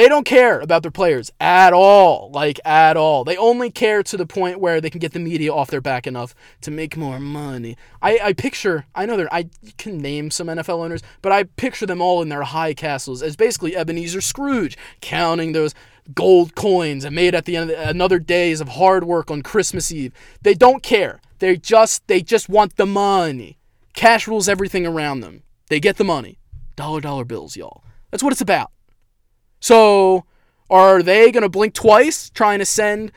They 0.00 0.08
don't 0.08 0.24
care 0.24 0.60
about 0.60 0.80
their 0.80 0.90
players 0.90 1.30
at 1.40 1.74
all, 1.74 2.30
like 2.32 2.58
at 2.64 2.96
all. 2.96 3.22
They 3.22 3.36
only 3.36 3.70
care 3.70 4.02
to 4.04 4.16
the 4.16 4.24
point 4.24 4.58
where 4.58 4.80
they 4.80 4.88
can 4.88 4.98
get 4.98 5.12
the 5.12 5.18
media 5.18 5.52
off 5.52 5.68
their 5.68 5.82
back 5.82 6.06
enough 6.06 6.34
to 6.62 6.70
make 6.70 6.96
more 6.96 7.20
money. 7.20 7.76
I, 8.00 8.18
I 8.22 8.32
picture, 8.32 8.86
I 8.94 9.04
know 9.04 9.18
there, 9.18 9.28
I 9.30 9.50
can 9.76 9.98
name 9.98 10.30
some 10.30 10.46
NFL 10.46 10.82
owners, 10.82 11.02
but 11.20 11.32
I 11.32 11.42
picture 11.42 11.84
them 11.84 12.00
all 12.00 12.22
in 12.22 12.30
their 12.30 12.44
high 12.44 12.72
castles 12.72 13.22
as 13.22 13.36
basically 13.36 13.76
Ebenezer 13.76 14.22
Scrooge, 14.22 14.78
counting 15.02 15.52
those 15.52 15.74
gold 16.14 16.54
coins 16.54 17.04
and 17.04 17.14
made 17.14 17.34
at 17.34 17.44
the 17.44 17.58
end 17.58 17.70
of 17.70 17.76
the, 17.76 17.86
another 17.86 18.18
days 18.18 18.62
of 18.62 18.70
hard 18.70 19.04
work 19.04 19.30
on 19.30 19.42
Christmas 19.42 19.92
Eve. 19.92 20.14
They 20.40 20.54
don't 20.54 20.82
care. 20.82 21.20
They 21.40 21.58
just 21.58 22.06
they 22.06 22.22
just 22.22 22.48
want 22.48 22.76
the 22.76 22.86
money. 22.86 23.58
Cash 23.92 24.26
rules 24.26 24.48
everything 24.48 24.86
around 24.86 25.20
them. 25.20 25.42
They 25.68 25.78
get 25.78 25.98
the 25.98 26.04
money. 26.04 26.38
Dollar 26.74 27.02
dollar 27.02 27.26
bills, 27.26 27.54
y'all. 27.54 27.84
That's 28.10 28.22
what 28.22 28.32
it's 28.32 28.40
about. 28.40 28.72
So, 29.60 30.24
are 30.68 31.02
they 31.02 31.30
going 31.30 31.42
to 31.42 31.48
blink 31.48 31.74
twice 31.74 32.30
trying 32.30 32.58
to 32.60 32.64
send 32.64 33.12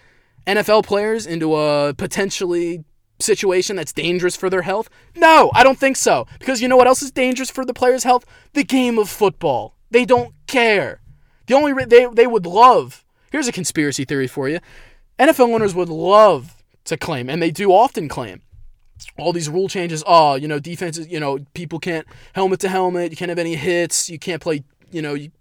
NFL 0.45 0.85
players 0.85 1.25
into 1.25 1.55
a 1.55 1.93
potentially 1.93 2.83
situation 3.19 3.75
that's 3.75 3.93
dangerous 3.93 4.35
for 4.35 4.49
their 4.49 4.63
health? 4.63 4.89
No, 5.15 5.51
I 5.53 5.63
don't 5.63 5.79
think 5.79 5.95
so. 5.95 6.27
Because 6.39 6.61
you 6.61 6.67
know 6.67 6.77
what 6.77 6.87
else 6.87 7.01
is 7.01 7.11
dangerous 7.11 7.49
for 7.49 7.65
the 7.65 7.73
players' 7.73 8.03
health? 8.03 8.25
The 8.53 8.63
game 8.63 8.97
of 8.97 9.09
football. 9.09 9.75
They 9.91 10.05
don't 10.05 10.33
care. 10.47 11.01
The 11.47 11.53
only 11.53 11.73
re- 11.73 11.85
they 11.85 12.05
they 12.05 12.27
would 12.27 12.45
love. 12.45 13.05
Here's 13.31 13.47
a 13.47 13.51
conspiracy 13.51 14.05
theory 14.05 14.27
for 14.27 14.47
you. 14.49 14.59
NFL 15.19 15.53
owners 15.53 15.75
would 15.75 15.89
love 15.89 16.63
to 16.85 16.97
claim, 16.97 17.29
and 17.29 17.41
they 17.41 17.51
do 17.51 17.71
often 17.71 18.07
claim, 18.09 18.41
all 19.17 19.33
these 19.33 19.49
rule 19.49 19.67
changes. 19.67 20.03
Oh, 20.05 20.35
you 20.35 20.47
know, 20.47 20.59
defenses. 20.59 21.07
You 21.07 21.19
know, 21.19 21.39
people 21.53 21.79
can't 21.79 22.07
helmet 22.33 22.59
to 22.61 22.69
helmet. 22.69 23.11
You 23.11 23.17
can't 23.17 23.29
have 23.29 23.39
any 23.39 23.55
hits. 23.55 24.09
You 24.09 24.19
can't 24.19 24.41
play. 24.41 24.63
You 24.91 25.01
know, 25.01 25.13
you, 25.13 25.31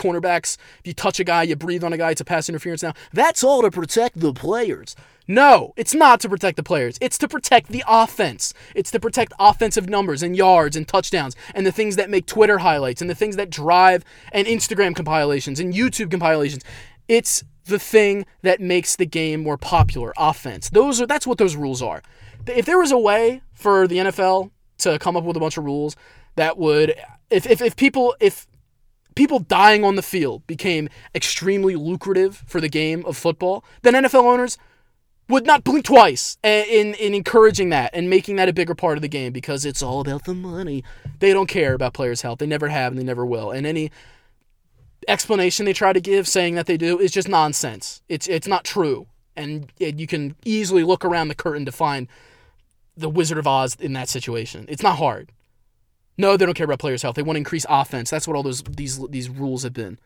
cornerbacks. 0.00 0.56
If 0.80 0.86
you 0.86 0.94
touch 0.94 1.20
a 1.20 1.24
guy, 1.24 1.44
you 1.44 1.56
breathe 1.56 1.84
on 1.84 1.92
a 1.92 1.98
guy. 1.98 2.10
It's 2.10 2.20
a 2.20 2.24
pass 2.24 2.48
interference. 2.48 2.82
Now 2.82 2.94
that's 3.12 3.44
all 3.44 3.62
to 3.62 3.70
protect 3.70 4.18
the 4.18 4.32
players. 4.32 4.96
No, 5.28 5.74
it's 5.76 5.94
not 5.94 6.18
to 6.20 6.28
protect 6.28 6.56
the 6.56 6.62
players. 6.64 6.98
It's 7.00 7.16
to 7.18 7.28
protect 7.28 7.68
the 7.68 7.84
offense. 7.86 8.52
It's 8.74 8.90
to 8.90 8.98
protect 8.98 9.32
offensive 9.38 9.88
numbers 9.88 10.24
and 10.24 10.36
yards 10.36 10.74
and 10.74 10.88
touchdowns 10.88 11.36
and 11.54 11.64
the 11.64 11.70
things 11.70 11.94
that 11.96 12.10
make 12.10 12.26
Twitter 12.26 12.58
highlights 12.58 13.00
and 13.00 13.08
the 13.08 13.14
things 13.14 13.36
that 13.36 13.48
drive 13.48 14.04
and 14.32 14.48
Instagram 14.48 14.96
compilations 14.96 15.60
and 15.60 15.72
YouTube 15.72 16.10
compilations. 16.10 16.64
It's 17.06 17.44
the 17.66 17.78
thing 17.78 18.26
that 18.42 18.60
makes 18.60 18.96
the 18.96 19.06
game 19.06 19.42
more 19.42 19.56
popular, 19.56 20.12
offense. 20.16 20.70
Those 20.70 21.00
are 21.00 21.06
that's 21.06 21.26
what 21.26 21.38
those 21.38 21.54
rules 21.54 21.80
are. 21.80 22.02
If 22.46 22.66
there 22.66 22.78
was 22.78 22.90
a 22.90 22.98
way 22.98 23.42
for 23.54 23.86
the 23.86 23.98
NFL 23.98 24.50
to 24.78 24.98
come 24.98 25.16
up 25.16 25.24
with 25.24 25.36
a 25.36 25.40
bunch 25.40 25.56
of 25.56 25.64
rules 25.64 25.94
that 26.36 26.58
would 26.58 26.94
if 27.30 27.46
if, 27.46 27.62
if 27.62 27.76
people 27.76 28.16
if 28.20 28.46
people 29.14 29.38
dying 29.38 29.84
on 29.84 29.96
the 29.96 30.02
field 30.02 30.46
became 30.46 30.88
extremely 31.14 31.76
lucrative 31.76 32.42
for 32.46 32.60
the 32.60 32.68
game 32.68 33.04
of 33.06 33.16
football, 33.16 33.64
then 33.82 33.94
NFL 33.94 34.24
owners 34.24 34.58
would 35.28 35.46
not 35.46 35.64
blink 35.64 35.84
twice 35.84 36.36
in, 36.42 36.94
in 36.94 37.14
encouraging 37.14 37.70
that 37.70 37.90
and 37.94 38.10
making 38.10 38.36
that 38.36 38.48
a 38.48 38.52
bigger 38.52 38.74
part 38.74 38.98
of 38.98 39.02
the 39.02 39.08
game 39.08 39.32
because 39.32 39.64
it's 39.64 39.82
all 39.82 40.00
about 40.00 40.24
the 40.24 40.34
money. 40.34 40.82
They 41.20 41.32
don't 41.32 41.46
care 41.46 41.74
about 41.74 41.94
players' 41.94 42.22
health. 42.22 42.40
They 42.40 42.46
never 42.46 42.68
have 42.68 42.92
and 42.92 42.98
they 42.98 43.04
never 43.04 43.24
will. 43.24 43.50
And 43.50 43.66
any 43.66 43.90
explanation 45.08 45.64
they 45.64 45.72
try 45.72 45.92
to 45.92 46.00
give 46.00 46.26
saying 46.28 46.56
that 46.56 46.66
they 46.66 46.76
do 46.76 46.98
is 46.98 47.12
just 47.12 47.28
nonsense. 47.28 48.02
It's 48.08 48.28
it's 48.28 48.48
not 48.48 48.64
true. 48.64 49.06
And 49.36 49.72
it, 49.78 49.98
you 49.98 50.06
can 50.06 50.34
easily 50.44 50.82
look 50.82 51.04
around 51.04 51.28
the 51.28 51.34
curtain 51.34 51.64
to 51.64 51.72
find 51.72 52.08
the 52.96 53.08
Wizard 53.08 53.38
of 53.38 53.46
Oz 53.46 53.76
in 53.76 53.92
that 53.94 54.08
situation. 54.08 54.66
It's 54.68 54.82
not 54.82 54.98
hard. 54.98 55.30
No, 56.20 56.36
they 56.36 56.44
don't 56.44 56.54
care 56.54 56.66
about 56.66 56.78
players' 56.78 57.02
health. 57.02 57.16
They 57.16 57.22
want 57.22 57.36
to 57.36 57.40
increase 57.40 57.64
offense. 57.68 58.10
That's 58.10 58.28
what 58.28 58.36
all 58.36 58.42
those 58.42 58.62
these 58.62 58.98
these 59.08 59.30
rules 59.30 59.62
have 59.62 59.72
been. 59.72 59.98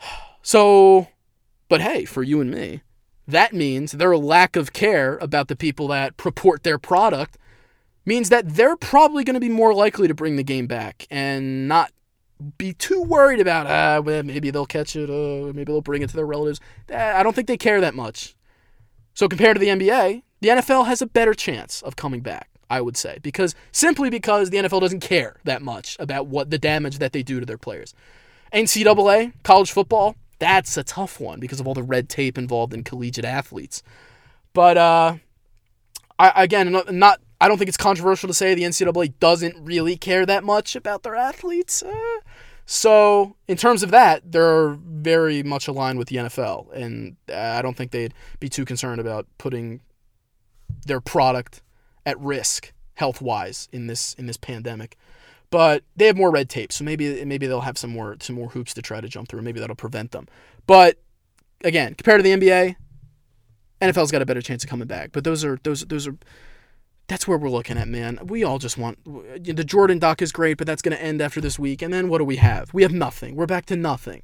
So, 0.42 1.08
but 1.68 1.80
hey, 1.80 2.04
for 2.04 2.22
you 2.22 2.40
and 2.40 2.52
me, 2.52 2.82
that 3.26 3.52
means 3.52 3.90
their 3.90 4.16
lack 4.16 4.54
of 4.54 4.72
care 4.72 5.16
about 5.16 5.48
the 5.48 5.56
people 5.56 5.88
that 5.88 6.16
purport 6.16 6.62
their 6.62 6.78
product 6.78 7.36
means 8.04 8.28
that 8.28 8.54
they're 8.54 8.76
probably 8.76 9.24
going 9.24 9.34
to 9.34 9.40
be 9.40 9.48
more 9.48 9.74
likely 9.74 10.06
to 10.06 10.14
bring 10.14 10.36
the 10.36 10.44
game 10.44 10.68
back 10.68 11.04
and 11.10 11.66
not 11.66 11.90
be 12.58 12.72
too 12.72 13.02
worried 13.02 13.40
about 13.40 13.66
ah 13.66 14.00
well, 14.00 14.22
maybe 14.22 14.50
they'll 14.50 14.66
catch 14.66 14.94
it 14.94 15.10
uh, 15.10 15.52
maybe 15.52 15.64
they'll 15.64 15.80
bring 15.80 16.02
it 16.02 16.10
to 16.10 16.16
their 16.16 16.26
relatives 16.26 16.60
i 16.94 17.22
don't 17.22 17.34
think 17.34 17.48
they 17.48 17.56
care 17.56 17.80
that 17.80 17.94
much 17.94 18.36
so 19.14 19.26
compared 19.26 19.56
to 19.56 19.60
the 19.60 19.68
nba 19.68 20.22
the 20.42 20.48
nfl 20.48 20.86
has 20.86 21.00
a 21.00 21.06
better 21.06 21.34
chance 21.34 21.82
of 21.82 21.96
coming 21.96 22.20
back 22.20 22.50
i 22.70 22.80
would 22.80 22.96
say 22.96 23.18
because 23.22 23.54
simply 23.72 24.10
because 24.10 24.50
the 24.50 24.58
nfl 24.58 24.80
doesn't 24.80 25.00
care 25.00 25.36
that 25.44 25.62
much 25.62 25.96
about 25.98 26.26
what 26.26 26.50
the 26.50 26.58
damage 26.58 26.98
that 26.98 27.12
they 27.12 27.22
do 27.22 27.40
to 27.40 27.46
their 27.46 27.58
players 27.58 27.94
ncaa 28.52 29.32
college 29.42 29.70
football 29.70 30.16
that's 30.38 30.76
a 30.76 30.84
tough 30.84 31.20
one 31.20 31.40
because 31.40 31.60
of 31.60 31.66
all 31.66 31.74
the 31.74 31.82
red 31.82 32.08
tape 32.08 32.36
involved 32.36 32.74
in 32.74 32.84
collegiate 32.84 33.24
athletes. 33.24 33.82
But 34.52 34.76
uh, 34.76 35.16
I, 36.18 36.44
again, 36.44 36.76
not 36.90 37.20
I 37.40 37.48
don't 37.48 37.58
think 37.58 37.68
it's 37.68 37.76
controversial 37.76 38.28
to 38.28 38.34
say 38.34 38.54
the 38.54 38.62
NCAA 38.62 39.14
doesn't 39.20 39.56
really 39.62 39.96
care 39.96 40.24
that 40.24 40.44
much 40.44 40.74
about 40.74 41.02
their 41.02 41.14
athletes. 41.14 41.82
Uh, 41.82 42.20
so 42.64 43.36
in 43.46 43.56
terms 43.56 43.82
of 43.82 43.90
that, 43.90 44.32
they're 44.32 44.70
very 44.70 45.42
much 45.42 45.68
aligned 45.68 45.98
with 45.98 46.08
the 46.08 46.16
NFL, 46.16 46.72
and 46.72 47.16
I 47.32 47.62
don't 47.62 47.76
think 47.76 47.92
they'd 47.92 48.14
be 48.40 48.48
too 48.48 48.64
concerned 48.64 49.00
about 49.00 49.26
putting 49.38 49.80
their 50.86 51.00
product 51.00 51.62
at 52.06 52.18
risk 52.18 52.72
health 52.94 53.20
wise 53.20 53.68
in 53.72 53.86
this 53.88 54.14
in 54.14 54.26
this 54.26 54.38
pandemic 54.38 54.96
but 55.50 55.84
they 55.94 56.06
have 56.06 56.16
more 56.16 56.30
red 56.30 56.48
tape, 56.48 56.72
so 56.72 56.84
maybe 56.84 57.24
maybe 57.24 57.46
they'll 57.46 57.60
have 57.60 57.78
some 57.78 57.90
more 57.90 58.16
some 58.20 58.36
more 58.36 58.48
hoops 58.48 58.74
to 58.74 58.82
try 58.82 59.00
to 59.00 59.08
jump 59.08 59.28
through. 59.28 59.42
Maybe 59.42 59.60
that'll 59.60 59.76
prevent 59.76 60.10
them. 60.10 60.26
But 60.66 60.98
again, 61.62 61.94
compared 61.94 62.18
to 62.18 62.22
the 62.22 62.36
NBA, 62.36 62.76
NFL's 63.80 64.10
got 64.10 64.22
a 64.22 64.26
better 64.26 64.42
chance 64.42 64.64
of 64.64 64.70
coming 64.70 64.88
back. 64.88 65.12
But 65.12 65.24
those 65.24 65.44
are 65.44 65.58
those 65.62 65.82
those 65.82 66.08
are 66.08 66.16
that's 67.06 67.28
where 67.28 67.38
we're 67.38 67.50
looking 67.50 67.78
at, 67.78 67.86
man. 67.86 68.18
We 68.24 68.42
all 68.42 68.58
just 68.58 68.76
want 68.76 68.98
the 69.04 69.64
Jordan 69.64 70.00
doc 70.00 70.20
is 70.20 70.32
great, 70.32 70.58
but 70.58 70.66
that's 70.66 70.82
going 70.82 70.96
to 70.96 71.02
end 71.02 71.22
after 71.22 71.40
this 71.40 71.58
week. 71.58 71.80
And 71.80 71.94
then 71.94 72.08
what 72.08 72.18
do 72.18 72.24
we 72.24 72.36
have? 72.36 72.74
We 72.74 72.82
have 72.82 72.92
nothing. 72.92 73.36
We're 73.36 73.46
back 73.46 73.66
to 73.66 73.76
nothing. 73.76 74.22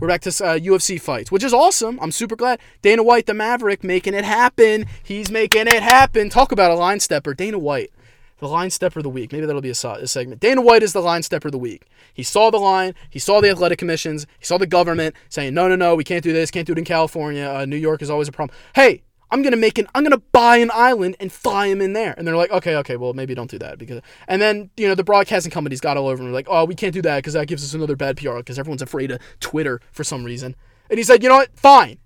We're 0.00 0.08
back 0.08 0.22
to 0.22 0.30
uh, 0.30 0.58
UFC 0.58 0.98
fights, 0.98 1.30
which 1.30 1.44
is 1.44 1.52
awesome. 1.52 1.98
I'm 2.00 2.10
super 2.10 2.34
glad. 2.34 2.58
Dana 2.80 3.02
White, 3.02 3.26
the 3.26 3.34
Maverick, 3.34 3.84
making 3.84 4.14
it 4.14 4.24
happen. 4.24 4.86
He's 5.02 5.30
making 5.30 5.66
it 5.66 5.82
happen. 5.82 6.30
Talk 6.30 6.52
about 6.52 6.70
a 6.70 6.74
line 6.74 7.00
stepper. 7.00 7.34
Dana 7.34 7.58
White, 7.58 7.90
the 8.38 8.48
line 8.48 8.70
stepper 8.70 9.00
of 9.00 9.02
the 9.02 9.10
week. 9.10 9.30
Maybe 9.30 9.44
that'll 9.44 9.60
be 9.60 9.68
a, 9.68 9.72
a 9.72 10.06
segment. 10.06 10.40
Dana 10.40 10.62
White 10.62 10.82
is 10.82 10.94
the 10.94 11.02
line 11.02 11.22
stepper 11.22 11.48
of 11.48 11.52
the 11.52 11.58
week. 11.58 11.86
He 12.14 12.22
saw 12.22 12.50
the 12.50 12.56
line. 12.56 12.94
He 13.10 13.18
saw 13.18 13.42
the 13.42 13.50
athletic 13.50 13.78
commissions. 13.78 14.26
He 14.38 14.46
saw 14.46 14.56
the 14.56 14.66
government 14.66 15.14
saying, 15.28 15.52
no, 15.52 15.68
no, 15.68 15.76
no, 15.76 15.94
we 15.94 16.04
can't 16.04 16.24
do 16.24 16.32
this. 16.32 16.50
Can't 16.50 16.66
do 16.66 16.72
it 16.72 16.78
in 16.78 16.86
California. 16.86 17.44
Uh, 17.44 17.66
New 17.66 17.76
York 17.76 18.00
is 18.00 18.08
always 18.08 18.28
a 18.28 18.32
problem. 18.32 18.56
Hey, 18.74 19.02
I'm 19.32 19.42
gonna 19.42 19.56
make 19.56 19.78
an 19.78 19.86
I'm 19.94 20.02
gonna 20.02 20.18
buy 20.32 20.56
an 20.56 20.70
island 20.74 21.16
and 21.20 21.32
fly 21.32 21.68
him 21.68 21.80
in 21.80 21.92
there. 21.92 22.14
And 22.16 22.26
they're 22.26 22.36
like, 22.36 22.50
okay, 22.50 22.76
okay, 22.76 22.96
well 22.96 23.14
maybe 23.14 23.34
don't 23.34 23.50
do 23.50 23.58
that 23.58 23.78
because 23.78 24.00
and 24.26 24.42
then 24.42 24.70
you 24.76 24.88
know 24.88 24.94
the 24.94 25.04
broadcasting 25.04 25.52
companies 25.52 25.80
got 25.80 25.96
all 25.96 26.08
over 26.08 26.22
him 26.22 26.32
like, 26.32 26.46
oh 26.48 26.64
we 26.64 26.74
can't 26.74 26.92
do 26.92 27.02
that 27.02 27.18
because 27.18 27.34
that 27.34 27.46
gives 27.46 27.62
us 27.62 27.74
another 27.74 27.96
bad 27.96 28.16
PR 28.16 28.38
because 28.38 28.58
everyone's 28.58 28.82
afraid 28.82 29.10
of 29.10 29.20
Twitter 29.38 29.80
for 29.92 30.04
some 30.04 30.24
reason. 30.24 30.56
And 30.88 30.98
he 30.98 31.04
said, 31.04 31.22
you 31.22 31.28
know 31.28 31.36
what, 31.36 31.56
fine, 31.56 31.98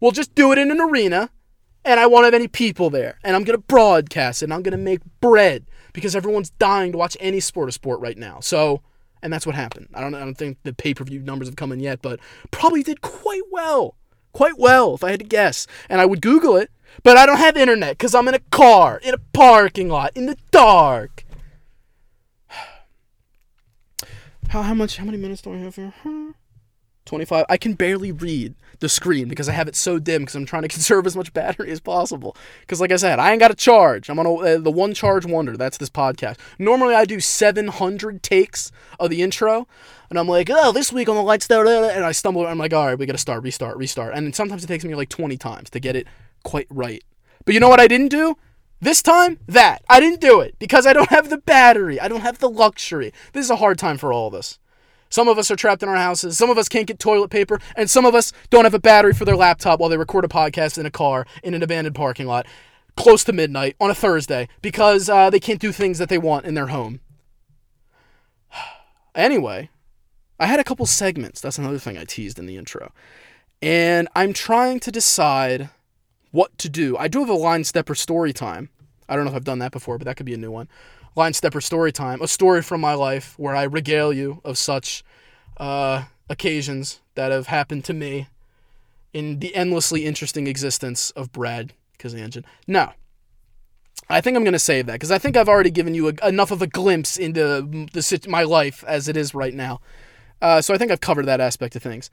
we'll 0.00 0.12
just 0.12 0.34
do 0.34 0.52
it 0.52 0.58
in 0.58 0.70
an 0.70 0.80
arena, 0.80 1.30
and 1.84 1.98
I 1.98 2.06
won't 2.06 2.26
have 2.26 2.34
any 2.34 2.48
people 2.48 2.90
there, 2.90 3.18
and 3.24 3.34
I'm 3.34 3.44
gonna 3.44 3.58
broadcast 3.58 4.42
it, 4.42 4.46
and 4.46 4.54
I'm 4.54 4.62
gonna 4.62 4.76
make 4.76 5.00
bread 5.20 5.64
because 5.94 6.14
everyone's 6.14 6.50
dying 6.50 6.92
to 6.92 6.98
watch 6.98 7.16
any 7.20 7.40
sport 7.40 7.68
of 7.68 7.74
sport 7.74 8.00
right 8.00 8.18
now. 8.18 8.40
So. 8.40 8.82
And 9.20 9.32
that's 9.32 9.44
what 9.44 9.56
happened. 9.56 9.88
I 9.94 10.00
don't, 10.00 10.14
I 10.14 10.20
don't 10.20 10.36
think 10.36 10.58
the 10.62 10.72
pay 10.72 10.94
per 10.94 11.02
view 11.02 11.18
numbers 11.18 11.48
have 11.48 11.56
come 11.56 11.72
in 11.72 11.80
yet, 11.80 12.00
but 12.02 12.20
probably 12.52 12.84
did 12.84 13.00
quite 13.00 13.42
well 13.50 13.96
quite 14.32 14.58
well 14.58 14.94
if 14.94 15.04
I 15.04 15.10
had 15.10 15.20
to 15.20 15.26
guess. 15.26 15.66
And 15.88 16.00
I 16.00 16.06
would 16.06 16.22
Google 16.22 16.56
it, 16.56 16.70
but 17.02 17.16
I 17.16 17.26
don't 17.26 17.38
have 17.38 17.56
internet 17.56 17.98
because 17.98 18.14
I'm 18.14 18.28
in 18.28 18.34
a 18.34 18.40
car, 18.50 19.00
in 19.02 19.14
a 19.14 19.18
parking 19.32 19.88
lot, 19.88 20.12
in 20.14 20.26
the 20.26 20.36
dark. 20.50 21.24
How, 24.48 24.62
how 24.62 24.74
much, 24.74 24.96
how 24.96 25.04
many 25.04 25.18
minutes 25.18 25.42
do 25.42 25.52
I 25.52 25.58
have 25.58 25.76
here? 25.76 25.92
25. 27.08 27.46
I 27.48 27.56
can 27.56 27.74
barely 27.74 28.12
read 28.12 28.54
the 28.80 28.88
screen 28.88 29.28
because 29.28 29.48
I 29.48 29.52
have 29.52 29.68
it 29.68 29.74
so 29.74 29.98
dim 29.98 30.22
because 30.22 30.34
I'm 30.34 30.46
trying 30.46 30.62
to 30.62 30.68
conserve 30.78 31.06
as 31.06 31.16
much 31.16 31.32
battery 31.32 31.70
as 31.70 31.80
possible. 31.80 32.36
Because, 32.60 32.80
like 32.80 32.92
I 32.92 32.96
said, 32.96 33.18
I 33.18 33.32
ain't 33.32 33.40
got 33.40 33.50
a 33.50 33.56
charge. 33.56 34.08
I'm 34.08 34.18
on 34.18 34.26
a, 34.26 34.34
uh, 34.34 34.58
the 34.58 34.70
one 34.70 34.94
charge 34.94 35.26
wonder. 35.26 35.56
That's 35.56 35.78
this 35.78 35.90
podcast. 35.90 36.38
Normally, 36.58 36.94
I 36.94 37.04
do 37.04 37.20
700 37.20 38.22
takes 38.22 38.70
of 39.00 39.10
the 39.10 39.22
intro, 39.22 39.66
and 40.10 40.18
I'm 40.18 40.28
like, 40.28 40.48
oh, 40.50 40.72
this 40.72 40.92
week 40.92 41.08
on 41.08 41.16
the 41.16 41.22
lights 41.22 41.46
there, 41.46 41.66
and 41.66 42.04
I 42.04 42.12
stumble. 42.12 42.46
I'm 42.46 42.58
like, 42.58 42.72
all 42.72 42.86
right, 42.86 42.98
we 42.98 43.06
got 43.06 43.12
to 43.12 43.18
start, 43.18 43.42
restart, 43.42 43.76
restart. 43.76 44.14
And 44.14 44.34
sometimes 44.34 44.62
it 44.62 44.68
takes 44.68 44.84
me 44.84 44.94
like 44.94 45.08
20 45.08 45.36
times 45.36 45.70
to 45.70 45.80
get 45.80 45.96
it 45.96 46.06
quite 46.44 46.66
right. 46.70 47.02
But 47.44 47.54
you 47.54 47.60
know 47.60 47.68
what 47.68 47.80
I 47.80 47.88
didn't 47.88 48.08
do? 48.08 48.36
This 48.80 49.02
time, 49.02 49.38
that. 49.48 49.82
I 49.88 49.98
didn't 49.98 50.20
do 50.20 50.40
it 50.40 50.54
because 50.58 50.86
I 50.86 50.92
don't 50.92 51.10
have 51.10 51.30
the 51.30 51.38
battery. 51.38 52.00
I 52.00 52.06
don't 52.06 52.20
have 52.20 52.38
the 52.38 52.48
luxury. 52.48 53.12
This 53.32 53.44
is 53.44 53.50
a 53.50 53.56
hard 53.56 53.78
time 53.78 53.98
for 53.98 54.12
all 54.12 54.28
of 54.28 54.34
us. 54.34 54.58
Some 55.10 55.28
of 55.28 55.38
us 55.38 55.50
are 55.50 55.56
trapped 55.56 55.82
in 55.82 55.88
our 55.88 55.96
houses. 55.96 56.36
Some 56.36 56.50
of 56.50 56.58
us 56.58 56.68
can't 56.68 56.86
get 56.86 56.98
toilet 56.98 57.30
paper. 57.30 57.60
And 57.76 57.90
some 57.90 58.04
of 58.04 58.14
us 58.14 58.32
don't 58.50 58.64
have 58.64 58.74
a 58.74 58.78
battery 58.78 59.14
for 59.14 59.24
their 59.24 59.36
laptop 59.36 59.80
while 59.80 59.88
they 59.88 59.96
record 59.96 60.24
a 60.24 60.28
podcast 60.28 60.78
in 60.78 60.86
a 60.86 60.90
car 60.90 61.26
in 61.42 61.54
an 61.54 61.62
abandoned 61.62 61.96
parking 61.96 62.26
lot 62.26 62.46
close 62.96 63.22
to 63.24 63.32
midnight 63.32 63.76
on 63.80 63.90
a 63.90 63.94
Thursday 63.94 64.48
because 64.60 65.08
uh, 65.08 65.30
they 65.30 65.38
can't 65.40 65.60
do 65.60 65.70
things 65.70 65.98
that 65.98 66.08
they 66.08 66.18
want 66.18 66.44
in 66.44 66.54
their 66.54 66.68
home. 66.68 67.00
Anyway, 69.14 69.68
I 70.38 70.46
had 70.46 70.60
a 70.60 70.64
couple 70.64 70.86
segments. 70.86 71.40
That's 71.40 71.58
another 71.58 71.78
thing 71.78 71.98
I 71.98 72.04
teased 72.04 72.38
in 72.38 72.46
the 72.46 72.56
intro. 72.56 72.92
And 73.60 74.06
I'm 74.14 74.32
trying 74.32 74.78
to 74.80 74.92
decide 74.92 75.70
what 76.30 76.56
to 76.58 76.68
do. 76.68 76.96
I 76.96 77.08
do 77.08 77.20
have 77.20 77.28
a 77.28 77.34
line 77.34 77.64
stepper 77.64 77.96
story 77.96 78.32
time. 78.32 78.68
I 79.08 79.16
don't 79.16 79.24
know 79.24 79.30
if 79.32 79.36
I've 79.36 79.44
done 79.44 79.58
that 79.58 79.72
before, 79.72 79.98
but 79.98 80.04
that 80.04 80.16
could 80.16 80.26
be 80.26 80.34
a 80.34 80.38
new 80.38 80.52
one. 80.52 80.68
Line 81.18 81.32
Stepper 81.32 81.60
story 81.60 81.90
time, 81.90 82.22
a 82.22 82.28
story 82.28 82.62
from 82.62 82.80
my 82.80 82.94
life 82.94 83.36
where 83.40 83.56
I 83.56 83.64
regale 83.64 84.12
you 84.12 84.40
of 84.44 84.56
such 84.56 85.02
uh, 85.56 86.04
occasions 86.30 87.00
that 87.16 87.32
have 87.32 87.48
happened 87.48 87.84
to 87.86 87.92
me 87.92 88.28
in 89.12 89.40
the 89.40 89.52
endlessly 89.52 90.06
interesting 90.06 90.46
existence 90.46 91.10
of 91.10 91.32
Brad 91.32 91.72
Kazanjian. 91.98 92.44
No, 92.68 92.92
I 94.08 94.20
think 94.20 94.36
I'm 94.36 94.44
going 94.44 94.52
to 94.52 94.60
save 94.60 94.86
that 94.86 94.92
because 94.92 95.10
I 95.10 95.18
think 95.18 95.36
I've 95.36 95.48
already 95.48 95.72
given 95.72 95.92
you 95.92 96.06
a, 96.08 96.28
enough 96.28 96.52
of 96.52 96.62
a 96.62 96.68
glimpse 96.68 97.16
into 97.16 97.62
the, 97.92 98.26
my 98.28 98.44
life 98.44 98.84
as 98.86 99.08
it 99.08 99.16
is 99.16 99.34
right 99.34 99.52
now. 99.52 99.80
Uh, 100.40 100.60
so 100.60 100.72
I 100.72 100.78
think 100.78 100.92
I've 100.92 101.00
covered 101.00 101.26
that 101.26 101.40
aspect 101.40 101.74
of 101.74 101.82
things. 101.82 102.10